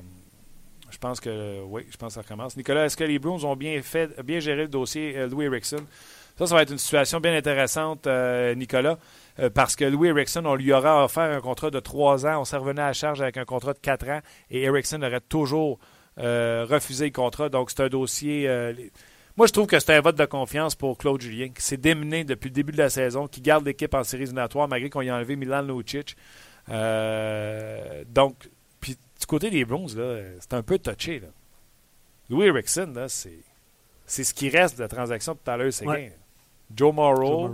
je 0.91 0.99
pense 0.99 1.21
que 1.21 1.63
oui, 1.65 1.87
je 1.91 1.97
pense 1.97 2.09
que 2.09 2.15
ça 2.15 2.23
recommence. 2.23 2.57
Nicolas, 2.57 2.87
est-ce 2.87 2.97
que 2.97 3.05
les 3.05 3.19
Bruins 3.19 3.43
ont 3.45 3.57
bien 3.57 3.81
fait, 3.83 4.21
bien 4.23 4.41
géré 4.41 4.63
le 4.63 4.69
dossier 4.69 5.27
Louis 5.29 5.47
Erickson? 5.47 5.85
Ça, 6.37 6.47
ça 6.47 6.55
va 6.55 6.63
être 6.63 6.73
une 6.73 6.79
situation 6.79 7.19
bien 7.19 7.35
intéressante, 7.35 8.07
euh, 8.07 8.55
Nicolas, 8.55 8.99
euh, 9.39 9.49
parce 9.49 9.75
que 9.75 9.87
Louis 9.87 10.09
Erickson, 10.09 10.45
on 10.45 10.55
lui 10.55 10.71
aura 10.71 11.03
offert 11.03 11.31
un 11.35 11.41
contrat 11.41 11.71
de 11.71 11.81
trois 11.81 12.27
ans. 12.27 12.43
On 12.43 12.45
s'est 12.45 12.59
revenu 12.59 12.81
à 12.81 12.93
charge 12.93 13.23
avec 13.23 13.39
un 13.39 13.47
contrat 13.47 13.73
de 13.73 13.79
quatre 13.79 14.07
ans 14.09 14.21
et 14.51 14.63
Erickson 14.65 15.01
aurait 15.03 15.21
toujours 15.21 15.79
euh, 16.19 16.67
refusé 16.69 17.07
le 17.07 17.13
contrat. 17.13 17.49
Donc, 17.49 17.71
c'est 17.71 17.81
un 17.81 17.89
dossier. 17.89 18.47
moi, 19.39 19.47
je 19.47 19.53
trouve 19.53 19.67
que 19.67 19.79
c'est 19.79 19.95
un 19.95 20.01
vote 20.03 20.17
de 20.17 20.27
confiance 20.27 20.75
pour 20.75 20.99
Claude 20.99 21.23
Julien, 21.23 21.49
qui 21.49 21.63
s'est 21.63 21.79
démené 21.79 22.25
depuis 22.25 22.49
le 22.49 22.55
début 22.55 22.73
de 22.73 22.79
la 22.79 22.91
saison, 22.91 23.29
qui 23.29 23.41
garde 23.41 23.65
l'équipe 23.65 23.95
en 23.95 24.05
séries 24.05 24.25
éliminatoires, 24.25 24.69
malgré 24.69 24.91
qu'on 24.91 25.01
y 25.01 25.09
a 25.09 25.17
enlevé 25.17 25.37
Milan 25.37 25.63
Lucic. 25.63 26.19
donc, 26.69 28.51
puis 28.79 28.99
du 29.19 29.27
côté 29.27 29.49
des 29.49 29.65
Browns, 29.65 29.89
c'est 30.39 30.53
un 30.53 30.63
peu 30.63 30.79
touché. 30.79 31.23
Louis 32.29 32.49
Erickson, 32.49 32.93
c'est, 33.09 33.39
c'est 34.05 34.25
ce 34.25 34.35
qui 34.35 34.51
reste 34.51 34.77
de 34.77 34.83
la 34.83 34.89
transaction 34.89 35.35
tout 35.35 35.51
à 35.51 35.57
l'heure, 35.57 35.73
c'est 35.73 35.87
Joe 36.75 36.95
Morrow, 36.95 37.51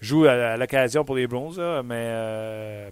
joue 0.00 0.24
à, 0.26 0.56
l'occasion 0.56 1.04
pour 1.04 1.16
les 1.16 1.26
Browns, 1.26 1.82
mais 1.84 2.90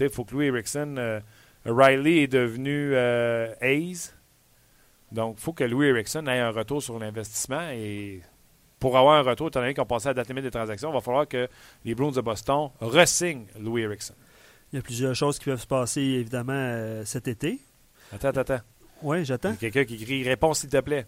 il 0.00 0.10
faut 0.10 0.24
que 0.24 0.34
Louis 0.34 0.46
Erickson. 0.46 0.94
Euh, 0.98 1.20
Riley 1.64 2.22
est 2.22 2.28
devenu 2.28 2.92
euh, 2.94 3.54
Hayes. 3.60 4.12
Donc, 5.10 5.36
il 5.38 5.42
faut 5.42 5.52
que 5.52 5.64
Louis 5.64 5.88
Erickson 5.88 6.26
ait 6.26 6.40
un 6.40 6.50
retour 6.50 6.82
sur 6.82 6.98
l'investissement. 6.98 7.68
Et 7.70 8.20
pour 8.80 8.96
avoir 8.96 9.18
un 9.18 9.22
retour, 9.22 9.48
étant 9.48 9.60
donné 9.60 9.74
qu'on 9.74 9.84
passait 9.84 10.08
à 10.08 10.10
la 10.10 10.14
date 10.14 10.28
limite 10.28 10.44
des 10.44 10.50
transactions, 10.50 10.90
il 10.90 10.94
va 10.94 11.00
falloir 11.00 11.28
que 11.28 11.48
les 11.84 11.94
Browns 11.94 12.14
de 12.14 12.20
Boston 12.20 12.70
ressignent 12.80 13.46
Louis 13.60 13.82
Erickson. 13.82 14.14
Il 14.72 14.76
y 14.76 14.78
a 14.78 14.82
plusieurs 14.82 15.14
choses 15.14 15.38
qui 15.38 15.44
peuvent 15.44 15.60
se 15.60 15.66
passer, 15.66 16.00
évidemment, 16.00 16.52
euh, 16.54 17.04
cet 17.04 17.28
été. 17.28 17.60
Attends, 18.12 18.28
attends, 18.28 18.40
attends. 18.40 18.60
Oui, 19.02 19.24
j'attends. 19.24 19.50
Il 19.60 19.64
y 19.64 19.66
a 19.66 19.70
quelqu'un 19.70 19.84
qui 19.84 20.02
crie 20.02 20.24
Réponse, 20.24 20.60
s'il 20.60 20.70
te 20.70 20.80
plaît. 20.80 21.06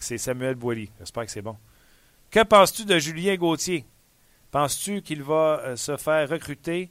C'est 0.00 0.18
Samuel 0.18 0.54
Boily. 0.54 0.90
J'espère 0.98 1.26
que 1.26 1.30
c'est 1.30 1.42
bon. 1.42 1.56
Que 2.30 2.42
penses-tu 2.42 2.84
de 2.84 2.98
Julien 2.98 3.36
Gauthier? 3.36 3.86
Penses-tu 4.50 5.00
qu'il 5.00 5.22
va 5.22 5.62
euh, 5.64 5.76
se 5.76 5.96
faire 5.96 6.28
recruter 6.28 6.90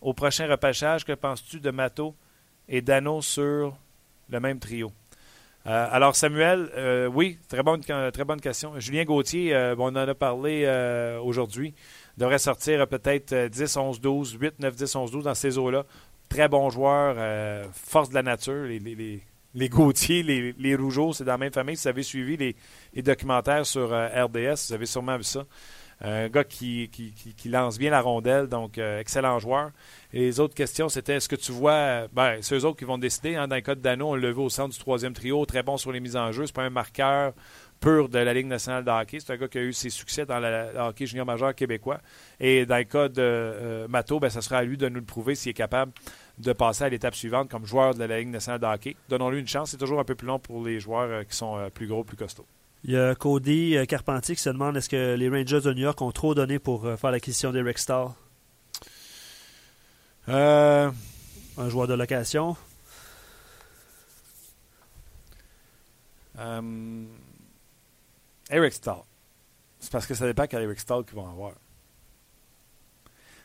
au 0.00 0.12
prochain 0.12 0.48
repêchage? 0.48 1.04
Que 1.04 1.12
penses-tu 1.12 1.60
de 1.60 1.70
Mato 1.70 2.16
et 2.68 2.82
Dano 2.82 3.22
sur 3.22 3.76
le 4.28 4.40
même 4.40 4.58
trio? 4.58 4.90
Euh, 5.68 5.88
alors, 5.92 6.16
Samuel, 6.16 6.68
euh, 6.76 7.06
oui, 7.06 7.38
très 7.48 7.62
bonne, 7.62 7.80
très 7.80 8.24
bonne 8.24 8.40
question. 8.40 8.80
Julien 8.80 9.04
Gauthier, 9.04 9.56
on 9.78 9.82
en 9.82 9.94
a 9.94 10.14
parlé 10.16 10.66
aujourd'hui, 11.22 11.74
devrait 12.18 12.40
sortir 12.40 12.84
peut-être 12.88 13.46
10, 13.46 13.76
11, 13.76 14.00
12, 14.00 14.36
8, 14.40 14.58
9, 14.58 14.74
10, 14.74 14.96
11, 14.96 15.10
12 15.12 15.24
dans 15.24 15.34
ces 15.34 15.58
eaux-là. 15.58 15.84
Très 16.28 16.48
bon 16.48 16.70
joueur, 16.70 17.68
force 17.72 18.08
de 18.08 18.14
la 18.14 18.24
nature. 18.24 18.64
Les, 18.64 18.80
les, 18.80 19.22
les 19.54 19.68
Gauthier, 19.68 20.24
les, 20.24 20.52
les 20.58 20.74
Rougeaux, 20.74 21.12
c'est 21.12 21.24
dans 21.24 21.32
la 21.32 21.38
même 21.38 21.52
famille. 21.52 21.76
Si 21.76 21.84
vous 21.84 21.88
avez 21.88 22.02
suivi 22.02 22.36
les, 22.36 22.56
documentaires 23.00 23.64
sur 23.64 23.88
RDS, 23.88 24.66
vous 24.68 24.74
avez 24.74 24.86
sûrement 24.86 25.16
vu 25.16 25.24
ça. 25.24 25.46
Un 26.04 26.28
gars 26.28 26.42
qui, 26.42 26.90
lance 27.44 27.78
bien 27.78 27.92
la 27.92 28.00
rondelle, 28.00 28.48
donc 28.48 28.76
euh, 28.76 28.98
excellent 28.98 29.38
joueur. 29.38 29.70
Et 30.12 30.18
les 30.20 30.40
autres 30.40 30.54
questions, 30.54 30.88
c'était 30.88 31.14
est-ce 31.14 31.28
que 31.28 31.36
tu 31.36 31.52
vois. 31.52 32.08
Ben, 32.12 32.38
c'est 32.40 32.56
eux 32.56 32.64
autres 32.64 32.76
qui 32.76 32.84
vont 32.84 32.98
décider. 32.98 33.36
Hein, 33.36 33.46
dans 33.46 33.54
le 33.54 33.60
cas 33.60 33.76
de 33.76 33.80
Dano, 33.80 34.10
on 34.10 34.14
l'a 34.16 34.32
vu 34.32 34.40
au 34.40 34.48
centre 34.48 34.74
du 34.74 34.80
troisième 34.80 35.12
trio, 35.12 35.46
très 35.46 35.62
bon 35.62 35.76
sur 35.76 35.92
les 35.92 36.00
mises 36.00 36.16
en 36.16 36.32
jeu. 36.32 36.44
C'est 36.46 36.56
pas 36.56 36.64
un 36.64 36.70
marqueur 36.70 37.34
pur 37.78 38.08
de 38.08 38.18
la 38.18 38.34
Ligue 38.34 38.48
nationale 38.48 38.84
de 38.84 38.90
hockey. 38.90 39.18
C'est 39.20 39.32
un 39.32 39.36
gars 39.36 39.46
qui 39.46 39.58
a 39.58 39.62
eu 39.62 39.72
ses 39.72 39.90
succès 39.90 40.26
dans 40.26 40.40
le 40.40 40.76
hockey 40.76 41.06
junior 41.06 41.24
majeur 41.24 41.54
québécois. 41.54 42.00
Et 42.40 42.66
dans 42.66 42.78
le 42.78 42.84
cas 42.84 43.08
de 43.08 43.22
euh, 43.22 43.86
Mato, 43.86 44.18
ben, 44.18 44.28
ça 44.28 44.42
sera 44.42 44.56
à 44.56 44.64
lui 44.64 44.76
de 44.76 44.88
nous 44.88 44.98
le 44.98 45.06
prouver 45.06 45.36
s'il 45.36 45.50
est 45.50 45.54
capable 45.54 45.92
de 46.38 46.52
passer 46.52 46.82
à 46.82 46.88
l'étape 46.88 47.14
suivante 47.14 47.48
comme 47.48 47.64
joueur 47.64 47.94
de 47.94 48.02
la 48.02 48.18
Ligue 48.18 48.30
nationale 48.30 48.58
de 48.58 48.66
hockey. 48.66 48.96
Donnons-lui 49.08 49.38
une 49.38 49.46
chance. 49.46 49.70
C'est 49.70 49.76
toujours 49.76 50.00
un 50.00 50.04
peu 50.04 50.16
plus 50.16 50.26
long 50.26 50.40
pour 50.40 50.64
les 50.64 50.80
joueurs 50.80 51.08
euh, 51.08 51.22
qui 51.22 51.36
sont 51.36 51.70
plus 51.72 51.86
gros, 51.86 52.02
plus 52.02 52.16
costauds. 52.16 52.46
Il 52.84 52.90
y 52.90 52.96
a 52.96 53.14
Cody 53.14 53.76
euh, 53.76 53.86
Carpentier 53.86 54.34
qui 54.34 54.42
se 54.42 54.50
demande 54.50 54.76
est-ce 54.76 54.88
que 54.88 55.14
les 55.14 55.28
Rangers 55.28 55.60
de 55.60 55.72
New 55.72 55.82
York 55.82 56.02
ont 56.02 56.10
trop 56.10 56.34
donné 56.34 56.58
pour 56.58 56.84
euh, 56.84 56.96
faire 56.96 57.12
l'acquisition 57.12 57.52
d'Eric 57.52 57.78
Stahl 57.78 58.08
euh... 60.28 60.90
Un 61.58 61.68
joueur 61.68 61.86
de 61.86 61.94
location. 61.94 62.56
Eric 68.50 68.72
Stahl. 68.72 69.02
C'est 69.78 69.92
parce 69.92 70.06
que 70.06 70.14
ça 70.14 70.26
dépend 70.26 70.46
quel 70.46 70.62
Eric 70.62 70.80
Stahl 70.80 71.04
qu'ils 71.04 71.14
vont 71.14 71.28
avoir. 71.28 71.52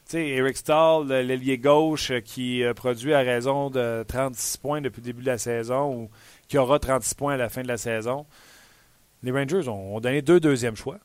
Tu 0.05 0.13
sais, 0.13 0.27
Eric 0.29 0.57
Stahl, 0.57 1.07
l'ailier 1.07 1.57
gauche 1.57 2.13
qui 2.23 2.63
produit 2.75 3.13
à 3.13 3.19
raison 3.19 3.69
de 3.69 4.03
36 4.07 4.57
points 4.57 4.81
depuis 4.81 5.01
le 5.01 5.05
début 5.05 5.21
de 5.21 5.27
la 5.27 5.37
saison 5.37 5.93
ou 5.93 6.09
qui 6.47 6.57
aura 6.57 6.79
36 6.79 7.13
points 7.13 7.33
à 7.33 7.37
la 7.37 7.49
fin 7.49 7.61
de 7.61 7.67
la 7.67 7.77
saison 7.77 8.25
les 9.23 9.31
Rangers 9.31 9.67
ont, 9.67 9.99
donné 9.99 10.21
deux 10.21 10.39
deuxièmes 10.39 10.75
choix. 10.75 10.99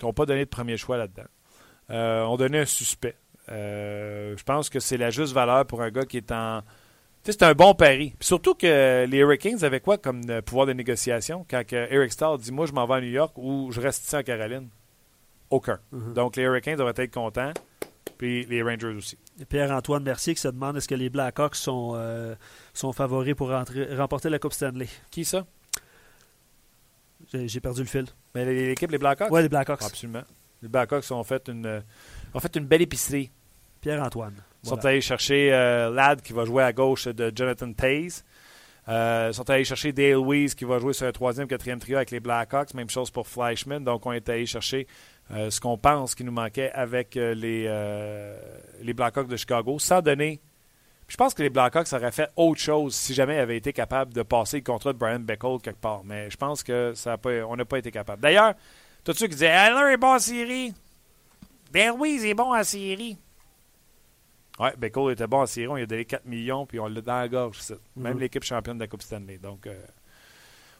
Ils 0.00 0.04
n'ont 0.04 0.12
pas 0.12 0.26
donné 0.26 0.44
de 0.44 0.50
premier 0.50 0.76
choix 0.76 0.96
là-dedans. 0.96 1.26
Euh, 1.90 2.24
ont 2.24 2.36
donné 2.36 2.60
un 2.60 2.64
suspect. 2.64 3.16
Euh, 3.50 4.36
je 4.36 4.42
pense 4.44 4.70
que 4.70 4.80
c'est 4.80 4.96
la 4.96 5.10
juste 5.10 5.32
valeur 5.32 5.66
pour 5.66 5.82
un 5.82 5.90
gars 5.90 6.04
qui 6.04 6.16
est 6.16 6.32
en. 6.32 6.60
Tu 7.22 7.30
sais, 7.30 7.38
c'est 7.38 7.44
un 7.44 7.54
bon 7.54 7.74
pari. 7.74 8.14
surtout 8.20 8.54
que 8.54 9.06
les 9.06 9.18
Hurricanes 9.18 9.62
avaient 9.62 9.80
quoi 9.80 9.96
comme 9.96 10.22
euh, 10.28 10.42
pouvoir 10.42 10.66
de 10.66 10.72
négociation 10.72 11.46
quand 11.48 11.62
Eric 11.72 12.12
Stahl 12.12 12.38
dit 12.38 12.50
Moi, 12.50 12.66
je 12.66 12.72
m'en 12.72 12.86
vais 12.86 12.94
à 12.94 13.00
New 13.00 13.10
York 13.10 13.36
ou 13.36 13.70
je 13.70 13.80
reste 13.80 14.04
ici 14.04 14.16
en 14.16 14.22
Caroline? 14.22 14.68
Aucun. 15.50 15.78
Mm-hmm. 15.92 16.12
Donc, 16.14 16.36
les 16.36 16.44
Hurricanes 16.44 16.76
devraient 16.76 16.94
être 16.96 17.12
contents. 17.12 17.52
Puis 18.18 18.44
les 18.46 18.62
Rangers 18.62 18.94
aussi. 18.96 19.18
Pierre-Antoine 19.48 20.02
Mercier 20.02 20.34
qui 20.34 20.40
se 20.40 20.48
demande 20.48 20.76
est-ce 20.76 20.88
que 20.88 20.94
les 20.94 21.10
Blackhawks 21.10 21.56
sont, 21.56 21.98
sont 22.72 22.92
favoris 22.92 23.34
pour 23.34 23.50
remporter 23.50 24.28
la 24.28 24.38
Coupe 24.38 24.52
Stanley? 24.52 24.88
Qui 25.10 25.24
ça? 25.24 25.44
J'ai 27.32 27.60
perdu 27.60 27.80
le 27.80 27.86
fil. 27.86 28.04
Mais 28.34 28.44
l'équipe, 28.44 28.90
les 28.90 28.98
Blackhawks? 28.98 29.30
Oui, 29.30 29.42
les 29.42 29.48
Blackhawks. 29.48 29.82
Absolument. 29.82 30.22
Les 30.62 30.68
Blackhawks 30.68 31.10
ont 31.10 31.24
fait 31.24 31.48
une, 31.48 31.82
ont 32.34 32.40
fait 32.40 32.56
une 32.56 32.66
belle 32.66 32.82
épicerie. 32.82 33.30
Pierre-Antoine. 33.80 34.34
Ils 34.62 34.68
sont 34.68 34.84
allés 34.84 35.00
chercher 35.00 35.52
euh, 35.52 35.90
Ladd 35.90 36.22
qui 36.22 36.32
va 36.32 36.44
jouer 36.44 36.62
à 36.62 36.72
gauche 36.72 37.08
de 37.08 37.32
Jonathan 37.34 37.72
Taze. 37.72 38.24
Euh, 38.88 39.28
ils 39.30 39.34
sont 39.34 39.48
allés 39.50 39.64
chercher 39.64 39.92
Dale 39.92 40.18
Weiss 40.18 40.54
qui 40.54 40.64
va 40.64 40.78
jouer 40.78 40.92
sur 40.92 41.06
un 41.06 41.12
troisième, 41.12 41.48
quatrième 41.48 41.80
trio 41.80 41.96
avec 41.96 42.12
les 42.12 42.20
Blackhawks. 42.20 42.74
Même 42.74 42.88
chose 42.88 43.10
pour 43.10 43.26
Fleischman. 43.26 43.82
Donc, 43.82 44.06
on 44.06 44.12
est 44.12 44.28
allé 44.28 44.46
chercher 44.46 44.86
euh, 45.32 45.50
ce 45.50 45.60
qu'on 45.60 45.76
pense 45.76 46.14
qui 46.14 46.22
nous 46.22 46.32
manquait 46.32 46.70
avec 46.72 47.16
les, 47.16 47.68
les 48.80 48.94
Blackhawks 48.94 49.28
de 49.28 49.36
Chicago, 49.36 49.80
sans 49.80 50.00
donner 50.00 50.40
je 51.12 51.16
pense 51.18 51.34
que 51.34 51.42
les 51.42 51.50
Blackhawks 51.50 51.92
auraient 51.92 52.10
fait 52.10 52.30
autre 52.36 52.58
chose 52.58 52.94
si 52.94 53.12
jamais 53.12 53.36
ils 53.36 53.40
avaient 53.40 53.58
été 53.58 53.74
capables 53.74 54.14
de 54.14 54.22
passer 54.22 54.56
le 54.56 54.62
contrat 54.62 54.94
de 54.94 54.98
Brian 54.98 55.20
Beckle 55.20 55.58
quelque 55.62 55.78
part. 55.78 56.02
Mais 56.04 56.30
je 56.30 56.38
pense 56.38 56.62
que 56.62 56.94
ça 56.94 57.18
pas, 57.18 57.44
on 57.46 57.54
n'a 57.54 57.66
pas 57.66 57.76
été 57.76 57.90
capable. 57.90 58.22
D'ailleurs, 58.22 58.54
tout 59.04 59.12
ceux 59.12 59.26
qui 59.26 59.34
disaient 59.34 59.48
Aller 59.48 59.92
est 59.92 59.98
bon 59.98 60.14
en 60.14 60.18
série. 60.18 60.72
Ben 61.70 61.92
oui, 61.98 62.18
il 62.18 62.26
est 62.26 62.32
bon 62.32 62.56
en 62.56 62.64
série. 62.64 63.18
Ouais, 64.58 64.72
Beckle 64.78 65.10
était 65.10 65.26
bon 65.26 65.42
en 65.42 65.46
série. 65.46 65.68
On 65.68 65.74
lui 65.74 65.82
a 65.82 65.86
donné 65.86 66.06
4 66.06 66.24
millions, 66.24 66.64
puis 66.64 66.80
on 66.80 66.86
l'a 66.86 67.02
dans 67.02 67.20
la 67.20 67.28
gorge. 67.28 67.58
Même 67.94 68.14
mhm. 68.14 68.20
l'équipe 68.20 68.42
championne 68.42 68.78
de 68.78 68.84
la 68.84 68.88
Coupe 68.88 69.02
Stanley. 69.02 69.36
Donc, 69.36 69.66
euh, 69.66 69.78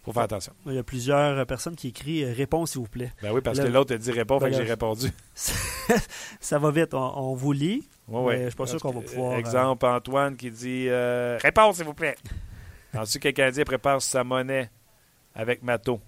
faut 0.04 0.12
faire 0.12 0.22
attention. 0.22 0.52
Il 0.66 0.74
y 0.74 0.78
a 0.78 0.82
plusieurs 0.82 1.46
personnes 1.46 1.76
qui 1.76 1.88
écrivent 1.88 2.28
euh, 2.28 2.34
Réponds, 2.34 2.66
s'il 2.66 2.80
vous 2.80 2.88
plaît. 2.88 3.12
Ben 3.22 3.32
oui, 3.32 3.40
parce 3.40 3.60
que 3.60 3.66
l'autre 3.66 3.94
a 3.94 3.98
dit 3.98 4.10
Réponds, 4.10 4.40
fait 4.40 4.50
que 4.50 4.56
j'ai 4.56 4.62
répondu. 4.62 5.10
ça 6.40 6.58
va 6.58 6.70
vite. 6.70 6.94
on 6.94 7.34
vous 7.34 7.52
lit. 7.52 7.88
Oui, 8.08 8.34
Je 8.42 8.48
suis 8.48 8.56
pas 8.56 8.66
sûr 8.66 8.80
qu'on 8.80 8.92
va 8.92 9.00
pouvoir. 9.00 9.32
Euh, 9.32 9.38
exemple, 9.38 9.86
Antoine 9.86 10.36
qui 10.36 10.50
dit 10.50 10.86
euh, 10.88 11.38
Réponse, 11.40 11.76
s'il 11.76 11.84
vous 11.84 11.94
plaît. 11.94 12.16
Ensuite, 12.94 13.22
quelqu'un 13.22 13.50
dit 13.50 13.64
prépare 13.64 14.02
sa 14.02 14.24
monnaie 14.24 14.70
avec 15.34 15.62
Mato? 15.62 16.00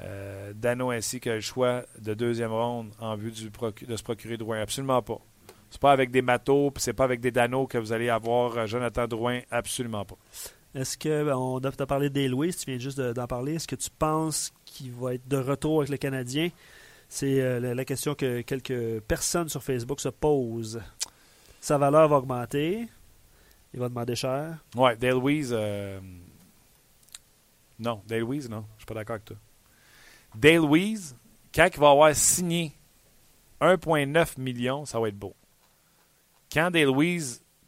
Euh, 0.00 0.52
Dano 0.54 0.90
ainsi 0.90 1.20
que 1.20 1.30
le 1.30 1.40
choix 1.40 1.84
de 2.00 2.14
deuxième 2.14 2.52
ronde 2.52 2.90
en 2.98 3.14
vue 3.14 3.30
du 3.30 3.48
de 3.86 3.96
se 3.96 4.02
procurer 4.02 4.36
Drouin. 4.36 4.60
Absolument 4.60 5.00
pas. 5.02 5.18
C'est 5.70 5.80
pas 5.80 5.92
avec 5.92 6.10
des 6.10 6.22
Matos, 6.22 6.72
puis 6.72 6.82
c'est 6.82 6.92
pas 6.92 7.04
avec 7.04 7.20
des 7.20 7.30
Dano 7.30 7.66
que 7.66 7.78
vous 7.78 7.92
allez 7.92 8.08
avoir 8.08 8.66
Jonathan 8.66 9.06
Drouin. 9.06 9.40
Absolument 9.50 10.04
pas. 10.04 10.16
Est-ce 10.74 10.98
que, 10.98 11.24
ben, 11.24 11.36
on 11.36 11.58
a 11.58 11.86
parlé 11.86 12.10
des 12.10 12.28
Louis, 12.28 12.52
tu 12.54 12.70
viens 12.70 12.78
juste 12.78 13.00
d'en 13.00 13.26
parler, 13.26 13.54
est-ce 13.54 13.68
que 13.68 13.76
tu 13.76 13.90
penses 13.90 14.52
qu'il 14.64 14.92
va 14.92 15.14
être 15.14 15.28
de 15.28 15.36
retour 15.36 15.78
avec 15.78 15.90
le 15.90 15.96
Canadien? 15.96 16.50
C'est 17.08 17.60
la, 17.60 17.84
question 17.84 18.14
que 18.14 18.40
quelques 18.40 19.00
personnes 19.02 19.48
sur 19.48 19.62
Facebook 19.62 20.00
se 20.00 20.08
posent 20.08 20.80
sa 21.64 21.78
valeur 21.78 22.08
va 22.08 22.18
augmenter. 22.18 22.86
Il 23.72 23.80
va 23.80 23.88
demander 23.88 24.14
cher. 24.14 24.58
Ouais, 24.76 24.96
Dale. 24.96 25.18
Euh, 25.24 25.98
non, 27.78 28.02
Dale 28.06 28.24
non. 28.50 28.66
Je 28.74 28.80
suis 28.80 28.86
pas 28.86 28.92
d'accord 28.92 29.14
avec 29.14 29.24
toi. 29.24 29.36
Dale 30.34 30.60
quand 31.54 31.68
il 31.72 31.80
va 31.80 31.90
avoir 31.90 32.14
signé 32.14 32.76
1,9 33.62 34.38
million, 34.38 34.84
ça 34.84 35.00
va 35.00 35.08
être 35.08 35.18
beau. 35.18 35.34
Quand 36.52 36.70
Dale. 36.70 36.90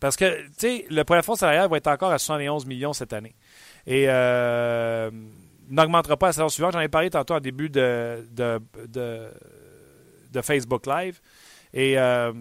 Parce 0.00 0.16
que, 0.16 0.42
tu 0.48 0.52
sais, 0.58 0.86
le 0.90 1.04
plafond 1.04 1.34
salarial 1.34 1.70
va 1.70 1.76
être 1.78 1.86
encore 1.86 2.12
à 2.12 2.18
71 2.18 2.66
millions 2.66 2.92
cette 2.92 3.12
année. 3.12 3.34
Et 3.86 4.04
euh, 4.08 5.10
n'augmentera 5.68 6.16
pas 6.16 6.26
la 6.26 6.32
saison 6.32 6.48
suivante. 6.48 6.72
J'en 6.72 6.80
ai 6.80 6.88
parlé 6.88 7.10
tantôt 7.10 7.34
en 7.34 7.40
début 7.40 7.70
de, 7.70 8.26
de, 8.30 8.60
de, 8.88 10.42
Facebook 10.42 10.86
Live. 10.86 11.20
Et. 11.72 11.98
Euh, 11.98 12.32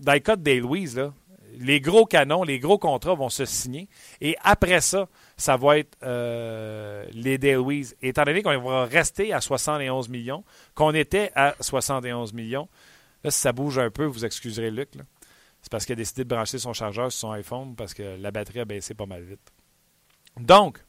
dans 0.00 0.12
le 0.12 0.18
cas 0.20 0.36
de 0.36 0.42
Dale 0.42 0.58
Louise, 0.58 1.10
les 1.58 1.80
gros 1.80 2.04
canons, 2.06 2.44
les 2.44 2.58
gros 2.58 2.78
contrats 2.78 3.14
vont 3.14 3.28
se 3.28 3.44
signer. 3.44 3.88
Et 4.20 4.36
après 4.42 4.80
ça, 4.80 5.08
ça 5.36 5.56
va 5.56 5.78
être 5.78 5.96
euh, 6.02 7.04
les 7.12 7.38
Dale 7.38 7.56
Louise. 7.56 7.96
Étant 8.00 8.24
donné 8.24 8.42
qu'on 8.42 8.58
va 8.60 8.84
rester 8.84 9.32
à 9.32 9.40
71 9.40 10.08
millions, 10.08 10.44
qu'on 10.74 10.94
était 10.94 11.32
à 11.34 11.54
71 11.60 12.32
millions, 12.32 12.68
là, 13.24 13.30
si 13.30 13.40
ça 13.40 13.52
bouge 13.52 13.78
un 13.78 13.90
peu, 13.90 14.04
vous 14.04 14.24
excuserez 14.24 14.70
Luc. 14.70 14.90
C'est 15.62 15.70
parce 15.70 15.84
qu'il 15.84 15.94
a 15.94 15.96
décidé 15.96 16.24
de 16.24 16.28
brancher 16.28 16.58
son 16.58 16.72
chargeur 16.72 17.10
sur 17.10 17.20
son 17.20 17.30
iPhone 17.32 17.74
parce 17.74 17.94
que 17.94 18.16
la 18.18 18.30
batterie 18.30 18.60
a 18.60 18.64
baissé 18.64 18.94
pas 18.94 19.06
mal 19.06 19.22
vite. 19.22 19.52
Donc, 20.38 20.84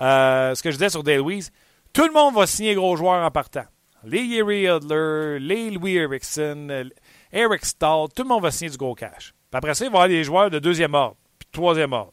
euh, 0.00 0.54
ce 0.54 0.62
que 0.62 0.70
je 0.70 0.76
disais 0.76 0.90
sur 0.90 1.02
Dale 1.02 1.18
Louise, 1.18 1.50
tout 1.92 2.06
le 2.06 2.12
monde 2.12 2.34
va 2.34 2.46
signer 2.46 2.74
gros 2.74 2.96
joueurs 2.96 3.24
en 3.24 3.30
partant. 3.30 3.64
Les 4.04 4.22
Yeri 4.22 4.66
Hudler, 4.66 5.38
les 5.40 5.70
Louis 5.70 5.96
Erickson, 5.96 6.90
Eric 7.32 7.64
Stahl, 7.64 8.08
tout 8.14 8.22
le 8.22 8.28
monde 8.28 8.42
va 8.42 8.50
signer 8.50 8.70
du 8.70 8.76
gros 8.76 8.94
cash. 8.94 9.32
Puis 9.50 9.58
après 9.58 9.74
ça, 9.74 9.84
il 9.84 9.90
va 9.90 9.92
y 9.92 9.96
avoir 9.96 10.08
des 10.08 10.24
joueurs 10.24 10.50
de 10.50 10.58
deuxième 10.58 10.94
ordre, 10.94 11.16
puis 11.38 11.46
de 11.46 11.52
troisième 11.52 11.92
ordre. 11.92 12.12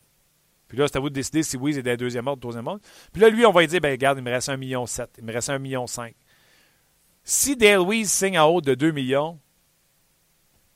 Puis 0.67 0.77
là, 0.77 0.87
c'est 0.87 0.97
à 0.97 0.99
vous 0.99 1.09
de 1.09 1.13
décider 1.13 1.43
si 1.43 1.57
oui, 1.57 1.73
c'est 1.73 1.83
des 1.83 1.97
deuxième 1.97 2.25
ordre, 2.25 2.39
troisième 2.39 2.65
ordre. 2.65 2.81
Puis 3.11 3.21
là, 3.21 3.29
lui, 3.29 3.45
on 3.45 3.51
va 3.51 3.61
lui 3.61 3.67
dire, 3.67 3.81
ben 3.81 3.91
regarde, 3.91 4.17
il 4.17 4.23
me 4.23 4.31
reste 4.31 4.49
1,7 4.49 4.57
million, 4.57 4.85
il 5.17 5.23
me 5.23 5.31
reste 5.31 5.49
1,5 5.49 5.59
million. 5.59 5.85
Si 7.23 7.55
Dale 7.55 7.75
Louise 7.77 8.11
signe 8.11 8.39
en 8.39 8.47
haut 8.47 8.61
de 8.61 8.73
2 8.73 8.91
millions, 8.91 9.39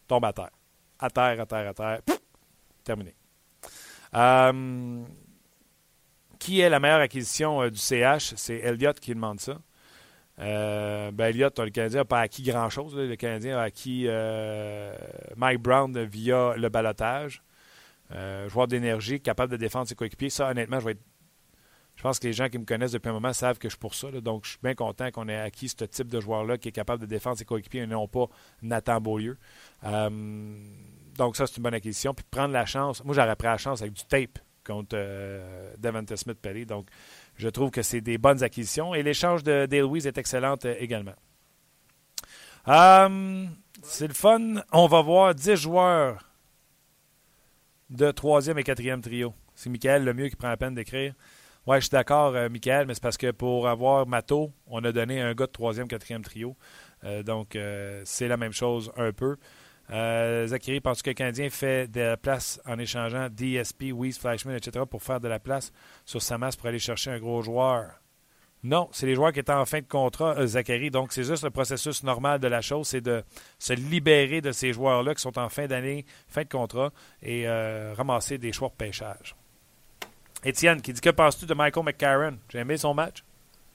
tombe 0.08 0.26
à 0.26 0.34
terre. 0.34 0.51
À 1.00 1.10
terre, 1.10 1.39
à 1.39 1.45
terre, 1.45 1.70
à 1.70 1.74
terre. 1.74 2.02
terminé. 2.84 3.14
Euh, 4.16 5.04
qui 6.39 6.60
est 6.60 6.70
la 6.70 6.80
meilleure 6.80 7.02
acquisition 7.02 7.62
euh, 7.62 7.70
du 7.70 7.78
CH? 7.78 8.34
C'est 8.36 8.58
Elliott 8.58 9.00
qui 9.00 9.14
demande 9.14 9.39
ça. 9.39 9.60
Euh, 10.39 11.12
ben 11.12 11.26
Elliott, 11.28 11.58
le 11.60 11.70
Canadien 11.70 12.00
n'a 12.00 12.06
pas 12.06 12.22
acquis 12.22 12.43
grand-chose. 12.43 12.95
Le 12.95 13.16
Canadien 13.16 13.58
a 13.58 13.64
acquis 13.64 14.08
Mike 15.36 15.62
Brown 15.62 15.98
via 16.04 16.56
le 16.56 16.70
balotage. 16.70 17.41
Joueur 18.48 18.68
d'énergie, 18.68 19.20
capable 19.20 19.52
de 19.52 19.58
défendre 19.58 19.88
ses 19.88 19.95
coéquipiers. 19.95 20.30
Ça, 20.30 20.50
honnêtement, 20.50 20.80
je 20.80 20.86
vais 20.86 20.91
être 20.91 21.04
Je 21.98 22.04
pense 22.04 22.20
que 22.20 22.28
les 22.28 22.34
gens 22.34 22.48
qui 22.48 22.60
me 22.60 22.64
connaissent 22.64 22.91
depuis 22.91 23.10
un 23.10 23.14
moment 23.14 23.34
savent 23.34 23.58
que 23.58 23.68
je 23.68 23.74
suis 23.74 23.80
pour 23.80 23.95
ça. 23.95 24.12
donc, 24.22 24.45
je 24.45 24.52
suis 24.52 24.60
bien 24.62 24.76
content 24.76 25.10
qu'on 25.10 25.28
ait 25.28 25.36
acquis 25.36 25.68
ce 25.68 25.84
type 25.84 26.08
de 26.08 26.22
joueur-là 26.22 26.60
qui 26.60 26.70
est 26.70 26.72
capable 26.72 27.02
de 27.02 27.08
défendre 27.08 27.39
ses 27.39 27.45
coéquipiers 27.45 27.82
et 27.82 27.88
non 27.88 28.08
pas 28.08 28.28
Nathan 28.62 29.02
Beaulieu. 29.02 29.36
Euh, 29.84 30.10
donc, 31.16 31.36
ça, 31.36 31.48
c'est 31.48 31.58
une 31.58 31.64
bonne 31.64 31.74
acquisition. 31.74 32.14
Puis 32.14 32.24
prendre 32.30 32.54
la 32.54 32.68
chance. 32.68 33.04
Moi, 33.04 33.16
j'aurais 33.16 33.36
pris 33.36 33.48
la 33.48 33.58
chance 33.58 33.82
avec 33.82 33.93
du 33.93 34.06
tape 34.06 34.38
contre 34.64 34.89
euh, 34.93 35.74
Devante 35.80 36.16
Smith-Pelly. 36.16 36.68
Donc, 36.68 36.88
je 37.36 37.50
trouve 37.50 37.72
que 37.72 37.82
c'est 37.82 38.02
des 38.02 38.20
bonnes 38.20 38.43
acquisitions. 38.43 38.93
Et 38.93 39.02
l'échange 39.02 39.43
de 39.43 39.66
Dale 39.66 39.88
est 40.06 40.18
excellent 40.20 40.56
euh, 40.66 40.76
également. 40.78 41.16
c'est 43.82 44.08
le 44.08 44.14
fun. 44.14 44.62
On 44.72 44.86
va 44.86 45.02
voir 45.02 45.34
10 45.34 45.56
joueurs 45.56 46.24
de 47.89 48.12
troisième 48.12 48.60
et 48.60 48.64
quatrième 48.64 49.02
trio. 49.02 49.34
C'est 49.56 49.72
Michael 49.72 50.04
le 50.04 50.14
mieux 50.14 50.30
qui 50.30 50.36
prend 50.36 50.50
la 50.50 50.58
peine 50.58 50.76
d'écrire. 50.76 51.16
Oui, 51.68 51.76
je 51.80 51.82
suis 51.82 51.89
d'accord, 51.89 52.34
euh, 52.34 52.47
Michael, 52.47 52.88
mais 52.88 52.93
c'est 52.93 53.03
parce 53.03 53.18
que 53.18 53.32
pour 53.32 53.68
avoir 53.68 54.07
Mato, 54.07 54.53
on 54.68 54.86
a 54.86 54.93
donné 54.93 55.20
un 55.20 55.34
gars 55.34 55.47
de 55.47 55.51
troisième, 55.51 55.89
quatrième 55.89 56.24
trio. 56.24 56.55
Euh, 57.03 57.24
donc, 57.24 57.57
euh, 57.57 58.01
c'est 58.05 58.30
la 58.30 58.38
même 58.38 58.53
chose 58.53 58.89
un 58.95 59.11
peu. 59.11 59.36
Zachary, 59.89 60.80
penses 60.80 61.01
que 61.01 61.09
le 61.09 61.13
Canadien 61.13 61.49
fait 61.49 61.91
de 61.91 61.99
la 61.99 62.15
place 62.15 62.61
en 62.65 62.80
échangeant 62.80 63.28
DSP, 63.30 63.91
Weiss, 63.93 64.18
Flashman, 64.18 64.55
etc. 64.55 64.86
pour 64.89 65.03
faire 65.03 65.20
de 65.20 65.28
la 65.28 65.39
place 65.39 65.74
sur 66.05 66.22
sa 66.22 66.38
masse 66.38 66.55
pour 66.55 66.68
aller 66.68 66.80
chercher 66.80 67.11
un 67.11 67.20
gros 67.20 67.41
joueur? 67.41 68.01
Non, 68.63 68.88
c'est 68.93 69.05
les 69.05 69.15
joueurs 69.15 69.34
qui 69.34 69.39
étaient 69.39 69.51
en 69.51 69.65
fin 69.65 69.82
de 69.82 69.88
contrat, 69.88 70.47
Zachary. 70.47 70.89
Donc, 70.89 71.11
c'est 71.11 71.26
juste 71.26 71.43
le 71.43 71.49
processus 71.49 72.01
normal 72.01 72.39
de 72.39 72.47
la 72.47 72.61
chose, 72.61 72.88
c'est 72.88 73.01
de 73.01 73.24
se 73.59 73.74
libérer 73.74 74.39
de 74.39 74.53
ces 74.53 74.72
joueurs-là 74.72 75.13
qui 75.15 75.22
sont 75.22 75.38
en 75.38 75.49
fin 75.49 75.68
d'année, 75.68 76.05
fin 76.30 76.43
de 76.43 76.49
contrat, 76.49 76.91
et 77.22 77.45
ramasser 77.93 78.38
des 78.38 78.53
choix 78.53 78.70
de 78.70 78.76
pêchage. 78.76 79.36
Étienne 80.43 80.81
qui 80.81 80.93
dit 80.93 81.01
Que 81.01 81.09
penses-tu 81.09 81.45
de 81.45 81.53
Michael 81.53 81.83
McCarron? 81.83 82.38
J'ai 82.49 82.59
aimé 82.59 82.77
son 82.77 82.93
match. 82.93 83.23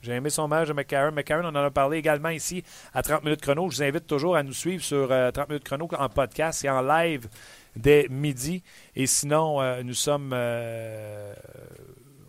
J'ai 0.02 0.12
aimé 0.12 0.30
son 0.30 0.48
match 0.48 0.66
de 0.66 0.72
McCarron. 0.72 1.12
McCarron, 1.12 1.44
on 1.44 1.56
en 1.56 1.64
a 1.64 1.70
parlé 1.70 1.98
également 1.98 2.30
ici 2.30 2.64
à 2.92 3.02
30 3.02 3.22
minutes 3.22 3.40
chrono. 3.40 3.70
Je 3.70 3.76
vous 3.76 3.82
invite 3.84 4.06
toujours 4.06 4.34
à 4.34 4.42
nous 4.42 4.52
suivre 4.52 4.82
sur 4.82 5.06
30 5.06 5.12
euh, 5.12 5.44
minutes 5.48 5.64
chrono 5.64 5.88
en 5.96 6.08
podcast 6.08 6.64
et 6.64 6.70
en 6.70 6.82
live 6.82 7.28
dès 7.76 8.08
midi. 8.10 8.64
Et 8.96 9.06
sinon, 9.06 9.62
euh, 9.62 9.84
nous 9.84 9.94
sommes 9.94 10.32
euh, 10.34 11.32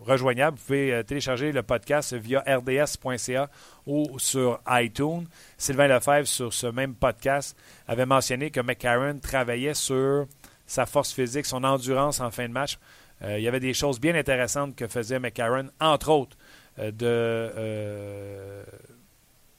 rejoignables. 0.00 0.56
Vous 0.56 0.64
pouvez 0.64 1.02
télécharger 1.04 1.50
le 1.50 1.64
podcast 1.64 2.14
via 2.14 2.44
rds.ca 2.46 3.50
ou 3.86 4.20
sur 4.20 4.60
iTunes. 4.68 5.26
Sylvain 5.58 5.88
Lefebvre, 5.88 6.28
sur 6.28 6.52
ce 6.52 6.68
même 6.68 6.94
podcast, 6.94 7.56
avait 7.88 8.06
mentionné 8.06 8.52
que 8.52 8.60
McCarron 8.60 9.18
travaillait 9.18 9.74
sur 9.74 10.26
sa 10.64 10.86
force 10.86 11.12
physique, 11.12 11.44
son 11.44 11.64
endurance 11.64 12.20
en 12.20 12.30
fin 12.30 12.48
de 12.48 12.52
match. 12.52 12.78
Euh, 13.24 13.38
il 13.38 13.42
y 13.42 13.48
avait 13.48 13.60
des 13.60 13.74
choses 13.74 14.00
bien 14.00 14.14
intéressantes 14.14 14.76
que 14.76 14.86
faisait 14.86 15.18
McCarron, 15.18 15.68
entre 15.80 16.10
autres, 16.10 16.36
euh, 16.78 16.90
de 16.90 17.06
euh, 17.06 18.64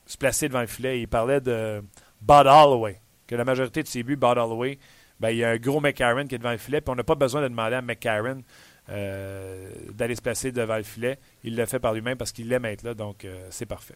se 0.05 0.17
placer 0.17 0.47
devant 0.47 0.61
le 0.61 0.67
filet. 0.67 1.01
Il 1.01 1.07
parlait 1.07 1.41
de 1.41 1.81
Bud 2.21 2.47
Holloway, 2.47 2.99
que 3.27 3.35
la 3.35 3.45
majorité 3.45 3.81
de 3.81 3.87
ses 3.87 4.03
buts, 4.03 4.15
Bud 4.15 4.37
Holloway, 4.37 4.77
ben, 5.19 5.29
il 5.29 5.37
y 5.37 5.43
a 5.43 5.49
un 5.49 5.57
gros 5.57 5.79
McCarron 5.79 6.27
qui 6.27 6.35
est 6.35 6.37
devant 6.37 6.51
le 6.51 6.57
filet, 6.57 6.81
puis 6.81 6.91
on 6.91 6.95
n'a 6.95 7.03
pas 7.03 7.15
besoin 7.15 7.41
de 7.41 7.47
demander 7.47 7.75
à 7.75 7.81
McCarron 7.81 8.41
d'aller 8.87 10.13
se 10.15 10.21
placer 10.21 10.51
devant 10.51 10.77
le 10.77 10.83
filet. 10.83 11.17
Il 11.43 11.55
le 11.55 11.65
fait 11.65 11.79
par 11.79 11.93
lui-même 11.93 12.17
parce 12.17 12.31
qu'il 12.31 12.47
l'aime 12.49 12.65
être 12.65 12.83
là, 12.83 12.93
donc 12.93 13.25
c'est 13.49 13.65
parfait. 13.65 13.95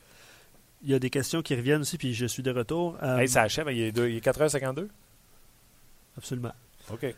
Il 0.82 0.89
y 0.89 0.95
a 0.95 0.99
des 0.99 1.11
questions 1.11 1.43
qui 1.43 1.53
reviennent 1.53 1.82
aussi, 1.82 1.99
puis 1.99 2.15
je 2.15 2.26
suis 2.26 2.41
de 2.41 2.49
retour. 2.49 2.97
ça 3.28 3.43
achève, 3.43 3.70
il 3.70 3.82
est, 3.82 3.97
il 3.97 4.15
est 4.15 4.26
4h52? 4.26 4.88
Absolument. 6.17 6.53
OK. 6.91 7.13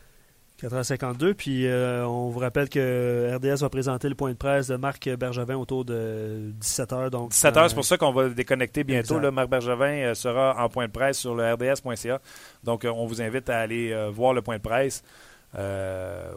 4h52. 0.62 1.34
Puis 1.34 1.66
euh, 1.66 2.06
on 2.06 2.28
vous 2.28 2.38
rappelle 2.38 2.68
que 2.68 3.34
RDS 3.36 3.62
va 3.62 3.68
présenter 3.68 4.08
le 4.08 4.14
point 4.14 4.30
de 4.30 4.36
presse 4.36 4.68
de 4.68 4.76
Marc 4.76 5.08
Bergevin 5.08 5.56
autour 5.56 5.84
de 5.84 6.52
17h. 6.60 7.10
Donc, 7.10 7.32
17h, 7.32 7.68
c'est 7.68 7.74
pour 7.74 7.84
ça 7.84 7.96
qu'on 7.96 8.12
va 8.12 8.28
déconnecter 8.28 8.84
bientôt. 8.84 9.18
Marc 9.30 9.48
Bergevin 9.48 10.10
euh, 10.10 10.14
sera 10.14 10.62
en 10.62 10.68
point 10.68 10.86
de 10.86 10.92
presse 10.92 11.18
sur 11.18 11.34
le 11.34 11.52
rds.ca. 11.52 12.20
Donc, 12.64 12.84
euh, 12.84 12.92
on 12.94 13.06
vous 13.06 13.20
invite 13.20 13.50
à 13.50 13.58
aller 13.58 13.92
voir 14.12 14.34
le 14.34 14.42
point 14.42 14.56
de 14.56 14.62
presse. 14.62 15.02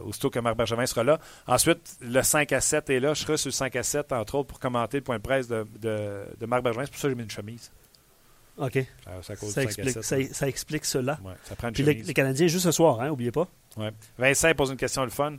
aussitôt 0.04 0.30
que 0.30 0.38
Marc 0.40 0.56
Bergevin 0.56 0.86
sera 0.86 1.04
là. 1.04 1.18
Ensuite, 1.46 1.96
le 2.00 2.22
5 2.22 2.52
à 2.52 2.60
7 2.60 2.90
est 2.90 3.00
là. 3.00 3.14
Je 3.14 3.22
serai 3.22 3.36
sur 3.36 3.48
le 3.48 3.52
5 3.52 3.76
à 3.76 3.82
7, 3.82 4.12
entre 4.12 4.36
autres, 4.36 4.48
pour 4.48 4.60
commenter 4.60 4.98
le 4.98 5.04
point 5.04 5.18
de 5.18 5.22
presse 5.22 5.46
de, 5.48 5.64
de 5.80 6.46
Marc 6.46 6.62
Bergevin. 6.62 6.84
C'est 6.84 6.90
pour 6.90 7.00
ça 7.00 7.08
que 7.08 7.10
j'ai 7.10 7.16
mis 7.16 7.22
une 7.22 7.30
chemise. 7.30 7.70
OK. 8.58 8.86
Ça, 9.22 10.48
explique, 10.48 10.84
cela. 10.84 11.18
ça 11.44 11.56
prend 11.56 11.70
Puis 11.72 11.82
les, 11.82 12.14
Canadiens 12.14 12.46
juste 12.46 12.64
ce 12.64 12.72
soir, 12.72 13.00
hein, 13.00 13.08
n'oubliez 13.08 13.32
pas. 13.32 13.48
Ouais. 13.76 13.90
Vincent 14.18 14.54
pose 14.54 14.70
une 14.70 14.76
question 14.76 15.04
le 15.04 15.10
fun. 15.10 15.36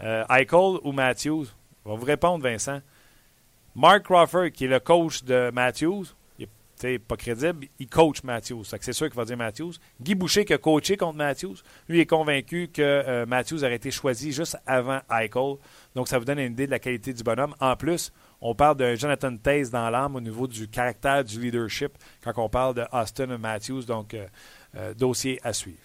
Euh, 0.00 0.24
Eichel 0.30 0.78
ou 0.82 0.92
Matthews? 0.92 1.46
On 1.84 1.90
va 1.90 1.96
vous 1.96 2.06
répondre, 2.06 2.42
Vincent. 2.42 2.80
Mark 3.74 4.04
Crawford, 4.04 4.50
qui 4.52 4.64
est 4.64 4.68
le 4.68 4.80
coach 4.80 5.22
de 5.24 5.50
Matthews, 5.52 6.06
il 6.38 6.48
n'est 6.88 6.98
pas 6.98 7.16
crédible, 7.16 7.66
il 7.78 7.88
coach 7.88 8.22
Matthews. 8.22 8.64
C'est 8.64 8.92
sûr 8.92 9.08
qu'il 9.08 9.16
va 9.16 9.24
dire 9.24 9.36
Matthews. 9.36 9.74
Guy 10.00 10.14
Boucher, 10.14 10.44
qui 10.44 10.54
a 10.54 10.58
coaché 10.58 10.96
contre 10.96 11.16
Matthews, 11.16 11.56
lui 11.88 12.00
est 12.00 12.06
convaincu 12.06 12.70
que 12.72 12.82
euh, 12.82 13.26
Matthews 13.26 13.62
aurait 13.64 13.76
été 13.76 13.90
choisi 13.90 14.32
juste 14.32 14.56
avant 14.66 15.00
Eichel. 15.10 15.56
Donc, 15.94 16.08
ça 16.08 16.18
vous 16.18 16.24
donne 16.24 16.38
une 16.38 16.52
idée 16.52 16.66
de 16.66 16.70
la 16.70 16.78
qualité 16.78 17.12
du 17.12 17.22
bonhomme. 17.22 17.54
En 17.60 17.76
plus, 17.76 18.12
on 18.40 18.54
parle 18.54 18.76
de 18.76 18.94
Jonathan 18.94 19.36
Taze 19.36 19.70
dans 19.70 19.90
l'âme 19.90 20.16
au 20.16 20.20
niveau 20.20 20.46
du 20.46 20.68
caractère, 20.68 21.24
du 21.24 21.40
leadership, 21.40 21.92
quand 22.24 22.32
on 22.36 22.48
parle 22.48 22.74
de 22.74 22.84
Austin 22.92 23.38
Matthews. 23.38 23.82
Donc, 23.82 24.14
euh, 24.14 24.26
euh, 24.76 24.94
dossier 24.94 25.38
à 25.42 25.52
suivre. 25.52 25.78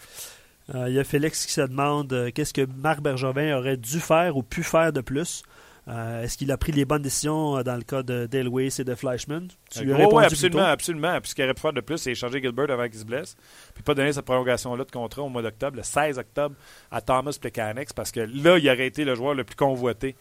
Euh, 0.73 0.89
il 0.89 0.95
y 0.95 0.99
a 0.99 1.03
Félix 1.03 1.45
qui 1.45 1.53
se 1.53 1.61
demande 1.61 2.31
qu'est-ce 2.33 2.53
que 2.53 2.65
Marc 2.65 3.01
Bergevin 3.01 3.57
aurait 3.57 3.77
dû 3.77 3.99
faire 3.99 4.35
ou 4.35 4.43
pu 4.43 4.63
faire 4.63 4.91
de 4.91 5.01
plus? 5.01 5.43
Est-ce 5.87 6.39
qu'il 6.39 6.51
a 6.51 6.57
pris 6.57 6.71
les 6.71 6.83
bonnes 6.83 7.03
décisions 7.03 7.61
dans 7.61 7.75
le 7.75 7.83
cas 7.83 8.01
de 8.01 8.25
Dale 8.25 8.49
Weiss 8.49 8.79
et 8.79 8.83
de 8.83 8.95
Flashman? 8.95 9.49
Tu 9.69 9.93
oui, 9.93 10.23
absolument, 10.23 10.63
absolument. 10.63 11.21
Puis 11.21 11.29
ce 11.29 11.35
qu'il 11.35 11.43
aurait 11.43 11.53
pu 11.53 11.61
faire 11.61 11.73
de 11.73 11.81
plus, 11.81 11.99
c'est 11.99 12.11
échanger 12.11 12.41
Gilbert 12.41 12.71
avant 12.71 12.89
qu'il 12.89 12.97
se 12.97 13.05
blesse. 13.05 13.35
Puis 13.75 13.83
pas 13.83 13.93
donner 13.93 14.11
cette 14.11 14.25
prolongation-là 14.25 14.83
de 14.83 14.89
contrat 14.89 15.21
au 15.21 15.29
mois 15.29 15.43
d'octobre, 15.43 15.77
le 15.77 15.83
16 15.83 16.17
octobre, 16.17 16.55
à 16.89 17.01
Thomas 17.01 17.37
Plekanec, 17.39 17.93
parce 17.93 18.11
que 18.11 18.21
là, 18.21 18.57
il 18.57 18.67
aurait 18.67 18.87
été 18.87 19.05
le 19.05 19.13
joueur 19.13 19.35
le 19.35 19.43
plus 19.43 19.55
convoité, 19.55 20.15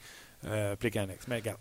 euh, 0.46 0.76
Mais 1.28 1.36
regarde. 1.36 1.58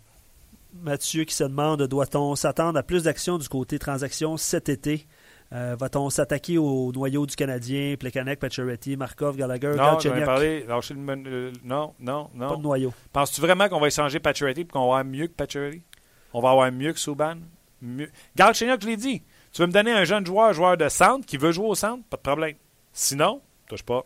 Mathieu 0.82 1.24
qui 1.24 1.34
se 1.34 1.44
demande 1.44 1.82
doit-on 1.86 2.34
s'attendre 2.34 2.78
à 2.78 2.82
plus 2.82 3.04
d'actions 3.04 3.38
du 3.38 3.48
côté 3.48 3.78
transactions 3.78 4.36
cet 4.36 4.68
été? 4.68 5.06
Euh, 5.52 5.76
Va-t-on 5.78 6.10
s'attaquer 6.10 6.58
au 6.58 6.90
noyau 6.92 7.26
du 7.26 7.36
Canadien, 7.36 7.94
Plekanec, 7.98 8.40
Pacioretty, 8.40 8.96
Markov, 8.96 9.36
Gallagher, 9.36 9.74
Non, 9.76 9.98
parlé, 10.24 10.66
euh, 10.68 11.52
non, 11.62 11.94
non, 12.00 12.30
non. 12.34 12.48
Pas 12.48 12.56
de 12.56 12.62
noyau. 12.62 12.92
Penses-tu 13.12 13.40
vraiment 13.40 13.68
qu'on 13.68 13.80
va 13.80 13.86
échanger 13.88 14.18
Pacioretty 14.18 14.62
et 14.62 14.64
qu'on 14.64 14.80
va 14.80 14.84
avoir 14.84 15.04
mieux 15.04 15.26
que 15.26 15.32
Pacioretty? 15.32 15.82
On 16.32 16.40
va 16.40 16.50
avoir 16.50 16.72
mieux 16.72 16.92
que 16.92 16.98
Souban 16.98 17.36
mieux... 17.80 18.10
Galchenyuk 18.36 18.82
l'ai 18.84 18.96
dit. 18.96 19.22
Tu 19.52 19.60
veux 19.60 19.68
me 19.68 19.72
donner 19.72 19.92
un 19.92 20.04
jeune 20.04 20.26
joueur, 20.26 20.52
joueur 20.52 20.76
de 20.76 20.88
centre, 20.88 21.24
qui 21.26 21.36
veut 21.36 21.52
jouer 21.52 21.68
au 21.68 21.74
centre? 21.74 22.02
Pas 22.08 22.16
de 22.16 22.22
problème. 22.22 22.56
Sinon, 22.92 23.40
touche 23.68 23.82
pas. 23.84 24.04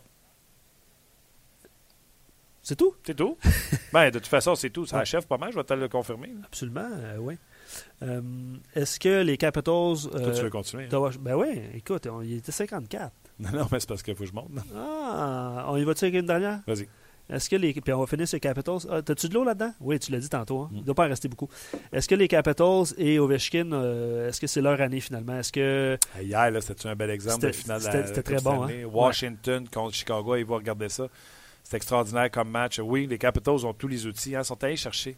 C'est 2.61 2.75
tout? 2.75 2.93
C'est 3.03 3.15
tout? 3.15 3.37
ben, 3.93 4.11
de 4.11 4.19
toute 4.19 4.27
façon, 4.27 4.53
c'est 4.53 4.69
tout. 4.69 4.85
Ça 4.85 4.99
achève 4.99 5.25
pas 5.25 5.37
mal, 5.37 5.51
je 5.51 5.57
vais 5.57 5.63
te 5.63 5.73
le 5.73 5.87
confirmer. 5.87 6.31
Absolument, 6.43 6.87
euh, 6.91 7.17
oui. 7.17 7.37
Euh, 8.01 8.21
est-ce 8.75 8.99
que 8.99 9.21
les 9.21 9.37
Capitals. 9.37 9.63
Toi, 9.63 10.11
tu 10.11 10.41
veux 10.41 10.45
euh, 10.45 10.49
continuer? 10.49 10.87
Hein? 10.91 11.09
Ben 11.19 11.35
oui, 11.35 11.61
écoute, 11.73 12.07
il 12.23 12.37
était 12.37 12.51
54. 12.51 13.11
Non, 13.39 13.49
non, 13.53 13.67
mais 13.71 13.79
c'est 13.79 13.87
parce 13.87 14.03
qu'il 14.03 14.15
faut 14.15 14.23
que 14.23 14.29
je 14.29 14.33
monte. 14.33 14.51
Ah, 14.75 15.65
on 15.69 15.77
y 15.77 15.83
va-tu 15.83 16.05
avec 16.05 16.15
une 16.15 16.25
dernière? 16.25 16.59
Vas-y. 16.67 16.87
Est-ce 17.29 17.49
que 17.49 17.55
les. 17.55 17.73
Puis 17.73 17.93
on 17.93 17.99
va 17.99 18.07
finir 18.07 18.27
sur 18.27 18.35
les 18.37 18.41
Capitals. 18.41 18.79
Ah, 18.89 19.01
T'as-tu 19.01 19.29
de 19.29 19.33
l'eau 19.33 19.43
là-dedans? 19.43 19.71
Oui, 19.79 19.99
tu 19.99 20.11
l'as 20.11 20.19
dit 20.19 20.29
tantôt. 20.29 20.61
Hein? 20.61 20.69
Il 20.71 20.79
ne 20.79 20.83
doit 20.83 20.95
pas 20.95 21.05
en 21.05 21.09
rester 21.09 21.27
beaucoup. 21.27 21.47
Est-ce 21.93 22.07
que 22.07 22.15
les 22.15 22.27
Capitals 22.27 22.85
et 22.97 23.19
Ovechkin, 23.19 23.71
est-ce 24.27 24.41
que 24.41 24.47
c'est 24.47 24.61
leur 24.61 24.81
année 24.81 24.99
finalement? 24.99 25.37
Est-ce 25.37 25.51
que. 25.51 25.97
Hier, 26.21 26.51
là, 26.51 26.59
c'était 26.61 26.87
un 26.87 26.95
bel 26.95 27.11
exemple 27.11 27.45
de 27.45 27.51
finale 27.51 27.81
C'était 27.81 28.23
très 28.23 28.41
bon. 28.41 28.63
Hein? 28.63 28.85
Washington 28.91 29.67
contre 29.69 29.95
Chicago, 29.95 30.35
ils 30.35 30.45
vont 30.45 30.55
regarder 30.55 30.89
ça. 30.89 31.07
C'est 31.63 31.77
extraordinaire 31.77 32.31
comme 32.31 32.49
match. 32.49 32.79
Oui, 32.79 33.05
les 33.05 33.19
Capitals 33.19 33.63
ont 33.63 33.73
tous 33.73 33.87
les 33.87 34.07
outils. 34.07 34.31
Ils 34.31 34.35
hein, 34.35 34.43
sont 34.43 34.63
allés 34.63 34.75
chercher. 34.75 35.15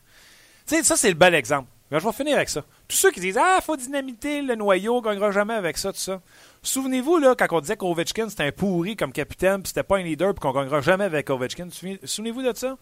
Ça, 0.66 0.96
c'est 0.96 1.10
le 1.10 1.16
bel 1.16 1.36
exemple. 1.36 1.68
je 1.92 1.98
vais 1.98 2.12
finir 2.12 2.36
avec 2.36 2.50
ça. 2.50 2.64
Tous 2.88 2.96
ceux 2.96 3.12
qui 3.12 3.20
disent 3.20 3.38
Ah, 3.38 3.60
faut 3.62 3.76
dynamiter 3.76 4.42
le 4.42 4.56
noyau, 4.56 4.96
on 4.96 5.02
ne 5.02 5.06
gagnera 5.06 5.32
jamais 5.32 5.54
avec 5.54 5.78
ça, 5.78 5.92
tout 5.92 6.00
ça. 6.00 6.22
Souvenez-vous, 6.64 7.18
là, 7.18 7.36
quand 7.36 7.48
on 7.52 7.62
disait 7.62 7.78
qu'Ovechkin, 7.78 8.30
c'était 8.30 8.44
un 8.44 8.52
pourri 8.52 8.96
comme 8.96 9.12
capitaine, 9.12 9.62
puis 9.62 9.70
c'était 9.70 9.84
pas 9.84 9.98
un 9.98 10.04
leader, 10.04 10.34
puis 10.34 10.42
qu'on 10.42 10.50
ne 10.54 10.64
gagnera 10.64 10.82
jamais 10.82 11.06
avec 11.06 11.30
Ovechkin. 11.30 11.68
Souvenez-vous 12.04 12.44
de 12.44 12.56
ça? 12.56 12.78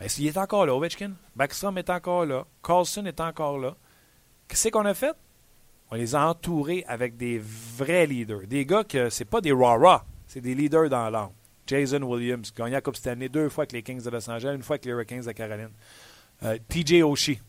Ben, 0.00 0.08
il 0.18 0.26
est 0.26 0.36
encore 0.36 0.66
là, 0.66 0.74
Ovechkin. 0.74 1.12
Backstrom 1.34 1.76
est 1.78 1.90
encore 1.90 2.26
là. 2.26 2.44
Carlson 2.62 3.04
est 3.06 3.20
encore 3.20 3.58
là. 3.58 3.74
Qu'est-ce 4.46 4.68
qu'on 4.68 4.84
a 4.84 4.94
fait? 4.94 5.14
On 5.90 5.96
les 5.96 6.14
a 6.14 6.28
entourés 6.28 6.84
avec 6.86 7.16
des 7.16 7.40
vrais 7.42 8.06
leaders. 8.06 8.46
Des 8.46 8.66
gars 8.66 8.84
que 8.84 9.08
c'est 9.10 9.24
pas 9.24 9.40
des 9.40 9.52
rah-rah, 9.52 10.04
c'est 10.26 10.40
des 10.40 10.54
leaders 10.54 10.90
dans 10.90 11.08
l'âme. 11.08 11.30
Jason 11.66 12.02
Williams, 12.02 12.52
gagné 12.54 12.72
la 12.72 12.80
Coupe 12.80 12.96
Stanley 12.96 13.28
deux 13.28 13.48
fois 13.48 13.62
avec 13.62 13.72
les 13.72 13.82
Kings 13.82 14.02
de 14.02 14.10
Los 14.10 14.28
Angeles, 14.30 14.54
une 14.54 14.62
fois 14.62 14.74
avec 14.74 14.84
les 14.86 14.92
Hurricanes 14.92 15.22
de 15.22 15.32
Caroline. 15.32 15.70
Euh, 16.44 16.56
TJ 16.68 17.02
Oshie, 17.02 17.40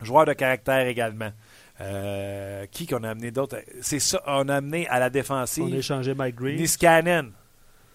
joueur 0.00 0.26
de 0.26 0.32
caractère 0.32 0.86
également. 0.86 1.30
Euh, 1.78 2.64
qui 2.70 2.86
qu'on 2.86 3.02
a 3.04 3.10
amené 3.10 3.30
d'autres 3.30 3.58
C'est 3.82 3.98
ça, 3.98 4.22
on 4.26 4.48
a 4.48 4.56
amené 4.56 4.88
à 4.88 4.98
la 4.98 5.10
défensive. 5.10 5.64
On 5.64 5.72
a 5.72 5.76
échangé 5.76 6.14
Mike 6.14 6.36
Green. 6.36 6.56
Niskanen. 6.56 7.32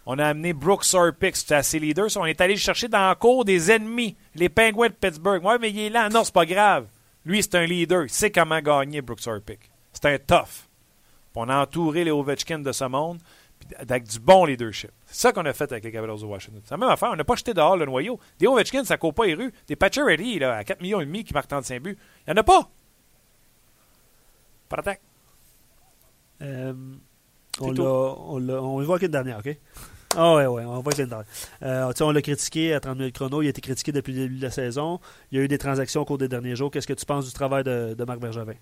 On 0.05 0.19
a 0.19 0.27
amené 0.27 0.53
Brooks 0.53 0.93
Orpik, 0.93 1.35
c'était 1.35 1.55
assez 1.55 1.79
leader. 1.79 2.07
On 2.15 2.25
est 2.25 2.41
allé 2.41 2.57
chercher 2.57 2.87
dans 2.87 3.09
le 3.09 3.15
cours 3.15 3.45
des 3.45 3.71
ennemis, 3.71 4.15
les 4.35 4.49
Penguins 4.49 4.89
de 4.89 4.93
Pittsburgh. 4.93 5.43
Ouais, 5.43 5.57
mais 5.59 5.69
il 5.69 5.79
est 5.79 5.89
là. 5.89 6.09
Non, 6.09 6.23
c'est 6.23 6.33
pas 6.33 6.45
grave. 6.45 6.87
Lui, 7.25 7.41
c'est 7.41 7.55
un 7.55 7.65
leader. 7.65 8.03
Il 8.03 8.09
sait 8.09 8.31
comment 8.31 8.59
gagner, 8.59 9.01
Brooks 9.01 9.27
Orpik. 9.27 9.59
C'est 9.93 10.05
un 10.05 10.17
tough. 10.17 10.67
on 11.35 11.49
a 11.49 11.61
entouré 11.61 12.03
les 12.03 12.11
Ovechkin 12.11 12.59
de 12.59 12.71
ce 12.71 12.85
monde 12.85 13.19
avec 13.77 14.03
du 14.03 14.19
bon 14.19 14.45
leadership. 14.45 14.91
C'est 15.05 15.21
ça 15.21 15.31
qu'on 15.33 15.45
a 15.45 15.53
fait 15.53 15.71
avec 15.71 15.83
les 15.83 15.91
Capitals 15.91 16.19
de 16.19 16.25
Washington. 16.25 16.61
C'est 16.63 16.71
la 16.71 16.77
même 16.77 16.89
affaire. 16.89 17.09
On 17.11 17.15
n'a 17.15 17.23
pas 17.23 17.35
jeté 17.35 17.53
dehors 17.53 17.77
le 17.77 17.85
noyau. 17.85 18.19
Des 18.39 18.47
Ovechkin, 18.47 18.83
ça 18.83 18.97
court 18.97 19.13
pas 19.13 19.25
les 19.25 19.35
rues. 19.35 19.53
Des 19.67 19.75
Pacioretty, 19.75 20.39
là, 20.39 20.57
à 20.57 20.63
4 20.63 20.81
millions 20.81 21.01
et 21.01 21.05
demi 21.05 21.23
qui 21.23 21.33
marquent 21.33 21.49
35 21.49 21.81
buts. 21.81 21.97
Il 22.27 22.33
n'y 22.33 22.39
en 22.39 22.41
a 22.41 22.43
pas. 22.43 22.69
Pas 24.69 24.77
d'attaque. 24.77 25.01
Euh, 26.41 26.73
on, 27.59 27.71
l'a, 27.71 27.83
on, 27.83 28.37
l'a, 28.39 28.61
on 28.61 28.97
qu'une 28.97 29.07
dernière, 29.09 29.39
OK? 29.39 29.57
Ah 30.15 30.35
ouais, 30.35 30.45
ouais, 30.45 30.65
on 30.65 30.81
voit 30.81 30.93
qu'une 30.93 31.05
dernière. 31.05 31.27
Euh, 31.63 31.91
on 32.01 32.11
l'a 32.11 32.21
critiqué 32.21 32.73
à 32.73 32.79
30 32.79 32.97
minutes 32.97 33.15
chrono. 33.15 33.41
Il 33.41 33.47
a 33.47 33.49
été 33.49 33.61
critiqué 33.61 33.91
depuis 33.91 34.13
le 34.13 34.19
début 34.21 34.37
de 34.37 34.41
la 34.41 34.51
saison. 34.51 34.99
Il 35.31 35.37
y 35.37 35.41
a 35.41 35.43
eu 35.43 35.47
des 35.47 35.57
transactions 35.57 36.01
au 36.01 36.05
cours 36.05 36.17
des 36.17 36.27
derniers 36.27 36.55
jours. 36.55 36.71
Qu'est-ce 36.71 36.87
que 36.87 36.93
tu 36.93 37.05
penses 37.05 37.25
du 37.25 37.33
travail 37.33 37.63
de, 37.63 37.93
de 37.93 38.03
Marc 38.03 38.19
Bergevin 38.19 38.55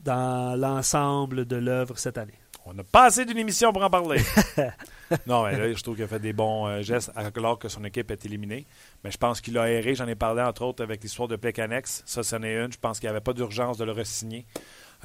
dans 0.00 0.58
l'ensemble 0.58 1.44
de 1.44 1.56
l'œuvre 1.56 1.98
cette 1.98 2.16
année? 2.16 2.38
On 2.66 2.74
n'a 2.74 2.84
pas 2.84 3.06
assez 3.06 3.24
d'une 3.24 3.38
émission 3.38 3.72
pour 3.72 3.82
en 3.82 3.90
parler. 3.90 4.20
non, 5.26 5.44
mais 5.44 5.56
là, 5.56 5.72
je 5.72 5.82
trouve 5.82 5.94
qu'il 5.94 6.04
a 6.04 6.08
fait 6.08 6.20
des 6.20 6.32
bons 6.32 6.66
euh, 6.66 6.82
gestes 6.82 7.10
alors 7.16 7.58
que 7.58 7.68
son 7.68 7.84
équipe 7.84 8.10
est 8.10 8.24
éliminée. 8.26 8.66
Mais 9.02 9.10
je 9.10 9.18
pense 9.18 9.40
qu'il 9.40 9.56
a 9.58 9.70
erré. 9.70 9.94
J'en 9.94 10.06
ai 10.06 10.14
parlé 10.14 10.42
entre 10.42 10.62
autres 10.62 10.82
avec 10.82 11.02
l'histoire 11.02 11.26
de 11.26 11.36
Plekanex. 11.36 12.02
Ça, 12.04 12.22
c'en 12.22 12.42
est 12.42 12.54
une. 12.54 12.72
Je 12.72 12.78
pense 12.78 13.00
qu'il 13.00 13.08
n'y 13.08 13.10
avait 13.10 13.22
pas 13.22 13.32
d'urgence 13.32 13.78
de 13.78 13.84
le 13.84 13.92
re-signer 13.92 14.46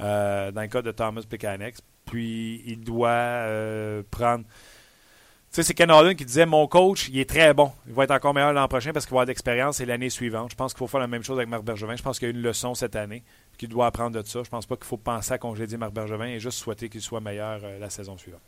euh, 0.00 0.52
dans 0.52 0.60
le 0.60 0.68
cas 0.68 0.82
de 0.82 0.90
Thomas 0.92 1.22
Plekanex. 1.28 1.80
Puis, 2.04 2.62
il 2.66 2.84
doit 2.84 3.08
euh, 3.08 4.02
prendre. 4.10 4.44
Tu 4.44 5.62
sais, 5.62 5.62
c'est 5.62 5.74
Ken 5.74 5.90
Holland 5.90 6.14
qui 6.14 6.26
disait 6.26 6.44
Mon 6.44 6.66
coach, 6.66 7.08
il 7.08 7.18
est 7.18 7.28
très 7.28 7.54
bon. 7.54 7.72
Il 7.86 7.94
va 7.94 8.04
être 8.04 8.10
encore 8.10 8.34
meilleur 8.34 8.52
l'an 8.52 8.68
prochain 8.68 8.92
parce 8.92 9.06
qu'il 9.06 9.12
va 9.12 9.20
avoir 9.20 9.26
d'expérience 9.26 9.80
et 9.80 9.86
l'année 9.86 10.10
suivante. 10.10 10.50
Je 10.50 10.56
pense 10.56 10.74
qu'il 10.74 10.78
faut 10.80 10.86
faire 10.86 11.00
la 11.00 11.06
même 11.06 11.22
chose 11.22 11.38
avec 11.38 11.48
Marc 11.48 11.64
Bergevin. 11.64 11.96
Je 11.96 12.02
pense 12.02 12.18
qu'il 12.18 12.28
y 12.28 12.30
a 12.30 12.34
une 12.34 12.42
leçon 12.42 12.74
cette 12.74 12.96
année 12.96 13.24
qu'il 13.56 13.68
doit 13.68 13.86
apprendre 13.86 14.20
de 14.20 14.26
ça. 14.26 14.42
Je 14.42 14.50
pense 14.50 14.66
pas 14.66 14.76
qu'il 14.76 14.86
faut 14.86 14.96
penser 14.96 15.32
à 15.32 15.38
congédier 15.38 15.76
Marc 15.78 15.92
Bergevin 15.92 16.26
et 16.26 16.40
juste 16.40 16.58
souhaiter 16.58 16.88
qu'il 16.88 17.00
soit 17.00 17.20
meilleur 17.20 17.60
la 17.80 17.90
saison 17.90 18.16
suivante. 18.16 18.42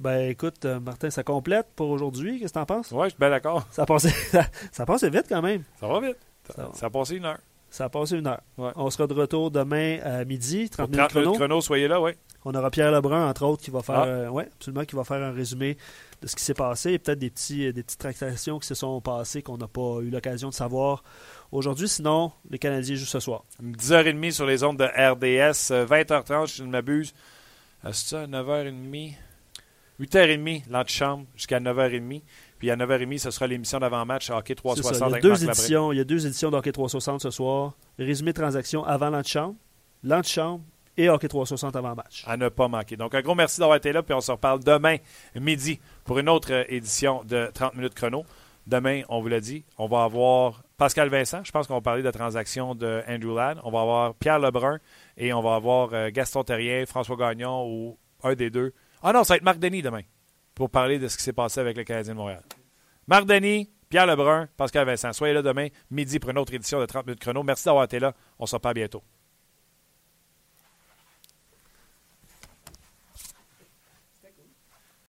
Ben 0.00 0.28
écoute, 0.28 0.64
euh, 0.64 0.80
Martin, 0.80 1.08
ça 1.10 1.22
complète 1.22 1.68
pour 1.76 1.88
aujourd'hui. 1.90 2.40
Qu'est-ce 2.40 2.52
que 2.52 2.58
t'en 2.58 2.66
penses? 2.66 2.90
Oui, 2.90 3.04
je 3.04 3.10
suis 3.10 3.18
bien 3.18 3.30
d'accord. 3.30 3.66
Ça 3.70 3.82
a, 3.82 3.86
passé, 3.86 4.10
ça, 4.72 4.86
passe 4.86 5.04
vite 5.04 5.26
quand 5.28 5.42
même. 5.42 5.62
Ça 5.78 5.86
va 5.86 6.00
vite. 6.00 6.18
Ça, 6.74 6.86
a 6.86 6.90
passé 6.90 7.16
une 7.16 7.24
heure. 7.24 7.38
Ça 7.70 7.84
a 7.84 7.88
passé 7.88 8.16
une 8.16 8.26
heure. 8.26 8.40
On 8.58 8.90
sera 8.90 9.06
de 9.06 9.14
retour 9.14 9.50
demain 9.50 9.98
à 10.02 10.24
midi, 10.24 10.68
30 10.68 10.90
minutes 10.90 11.08
chrono. 11.08 11.32
chrono. 11.34 11.60
soyez 11.60 11.88
là, 11.88 12.00
oui. 12.00 12.12
On 12.44 12.54
aura 12.54 12.70
Pierre 12.70 12.92
Lebrun, 12.92 13.28
entre 13.28 13.44
autres, 13.46 13.62
qui 13.62 13.70
va 13.70 13.82
faire, 13.82 14.00
ah. 14.00 14.06
euh, 14.06 14.28
ouais, 14.28 14.48
absolument, 14.54 14.84
qui 14.84 14.96
va 14.96 15.04
faire 15.04 15.22
un 15.22 15.32
résumé 15.32 15.78
de 16.24 16.28
ce 16.30 16.36
qui 16.36 16.42
s'est 16.42 16.54
passé 16.54 16.92
et 16.92 16.98
peut-être 16.98 17.18
des, 17.18 17.30
petits, 17.30 17.72
des 17.72 17.82
petites 17.82 18.00
tractations 18.00 18.58
qui 18.58 18.66
se 18.66 18.74
sont 18.74 19.00
passées 19.00 19.42
qu'on 19.42 19.58
n'a 19.58 19.68
pas 19.68 19.98
eu 20.00 20.10
l'occasion 20.10 20.48
de 20.48 20.54
savoir 20.54 21.04
aujourd'hui. 21.52 21.86
Sinon, 21.86 22.32
les 22.50 22.58
Canadiens 22.58 22.96
jouent 22.96 23.04
ce 23.04 23.20
soir. 23.20 23.44
10h30 23.62 24.30
sur 24.30 24.46
les 24.46 24.64
ondes 24.64 24.78
de 24.78 24.84
RDS, 24.84 25.86
20h30, 25.86 26.32
euh, 26.32 26.46
si 26.46 26.58
je 26.58 26.64
ne 26.64 26.70
m'abuse. 26.70 27.14
C'est 27.84 27.94
ça, 27.94 28.26
9h30 28.26 29.14
8h30, 30.00 30.62
l'antichambre, 30.70 31.26
jusqu'à 31.36 31.60
9h30. 31.60 32.22
Puis 32.58 32.70
à 32.70 32.76
9h30, 32.76 33.18
ce 33.18 33.30
sera 33.30 33.46
l'émission 33.46 33.78
d'avant-match 33.78 34.30
Hockey 34.30 34.54
360 34.54 35.08
il, 35.08 35.12
y 35.12 35.16
a 35.16 35.20
deux 35.20 35.44
éditions, 35.44 35.92
il 35.92 35.98
y 35.98 36.00
a 36.00 36.04
deux 36.04 36.26
éditions 36.26 36.50
d'Hockey 36.50 36.72
360 36.72 37.20
ce 37.20 37.30
soir. 37.30 37.74
Résumé 37.98 38.32
de 38.32 38.40
transaction 38.40 38.84
avant 38.84 39.10
l'antichambre, 39.10 39.54
l'antichambre 40.02 40.64
et 40.96 41.08
Hockey 41.08 41.28
360 41.28 41.76
avant-match. 41.76 42.24
À 42.26 42.36
ne 42.36 42.48
pas 42.48 42.68
manquer. 42.68 42.96
Donc 42.96 43.14
un 43.14 43.20
gros 43.20 43.34
merci 43.34 43.60
d'avoir 43.60 43.76
été 43.76 43.92
là. 43.92 44.02
Puis 44.02 44.14
on 44.14 44.20
se 44.20 44.32
reparle 44.32 44.62
demain 44.62 44.96
midi 45.34 45.80
pour 46.04 46.18
une 46.18 46.28
autre 46.28 46.64
édition 46.68 47.22
de 47.24 47.50
30 47.52 47.74
minutes 47.76 47.94
chrono. 47.94 48.24
Demain, 48.66 49.02
on 49.10 49.20
vous 49.20 49.28
l'a 49.28 49.40
dit, 49.40 49.64
on 49.76 49.86
va 49.86 50.04
avoir 50.04 50.62
Pascal 50.78 51.10
Vincent. 51.10 51.44
Je 51.44 51.52
pense 51.52 51.66
qu'on 51.66 51.74
va 51.74 51.82
parler 51.82 52.00
de 52.00 52.06
la 52.06 52.12
transaction 52.12 52.74
de 52.74 53.02
Andrew 53.06 53.36
Ladd. 53.36 53.58
On 53.62 53.70
va 53.70 53.82
avoir 53.82 54.14
Pierre 54.14 54.38
Lebrun 54.38 54.78
et 55.18 55.34
on 55.34 55.42
va 55.42 55.56
avoir 55.56 55.90
euh, 55.92 56.08
Gaston 56.10 56.44
Terrien, 56.44 56.86
François 56.86 57.16
Gagnon 57.16 57.66
ou 57.68 57.98
un 58.22 58.34
des 58.34 58.48
deux 58.48 58.72
ah 59.06 59.12
non, 59.12 59.22
ça 59.22 59.34
va 59.34 59.36
être 59.36 59.44
Marc 59.44 59.58
Denis 59.58 59.82
demain 59.82 60.00
pour 60.54 60.70
parler 60.70 60.98
de 60.98 61.08
ce 61.08 61.18
qui 61.18 61.22
s'est 61.22 61.34
passé 61.34 61.60
avec 61.60 61.76
le 61.76 61.84
Canadien 61.84 62.14
de 62.14 62.18
Montréal. 62.18 62.42
Marc 63.06 63.26
Denis, 63.26 63.70
Pierre 63.90 64.06
Lebrun, 64.06 64.48
Pascal 64.56 64.86
Vincent. 64.86 65.12
Soyez 65.12 65.34
là 65.34 65.42
demain, 65.42 65.68
midi, 65.90 66.18
pour 66.18 66.30
une 66.30 66.38
autre 66.38 66.54
édition 66.54 66.80
de 66.80 66.86
30 66.86 67.04
minutes 67.04 67.20
chrono. 67.20 67.42
Merci 67.42 67.66
d'avoir 67.66 67.84
été 67.84 67.98
là. 67.98 68.14
On 68.38 68.46
se 68.46 68.56
reparle 68.56 68.76
bientôt. 68.76 69.02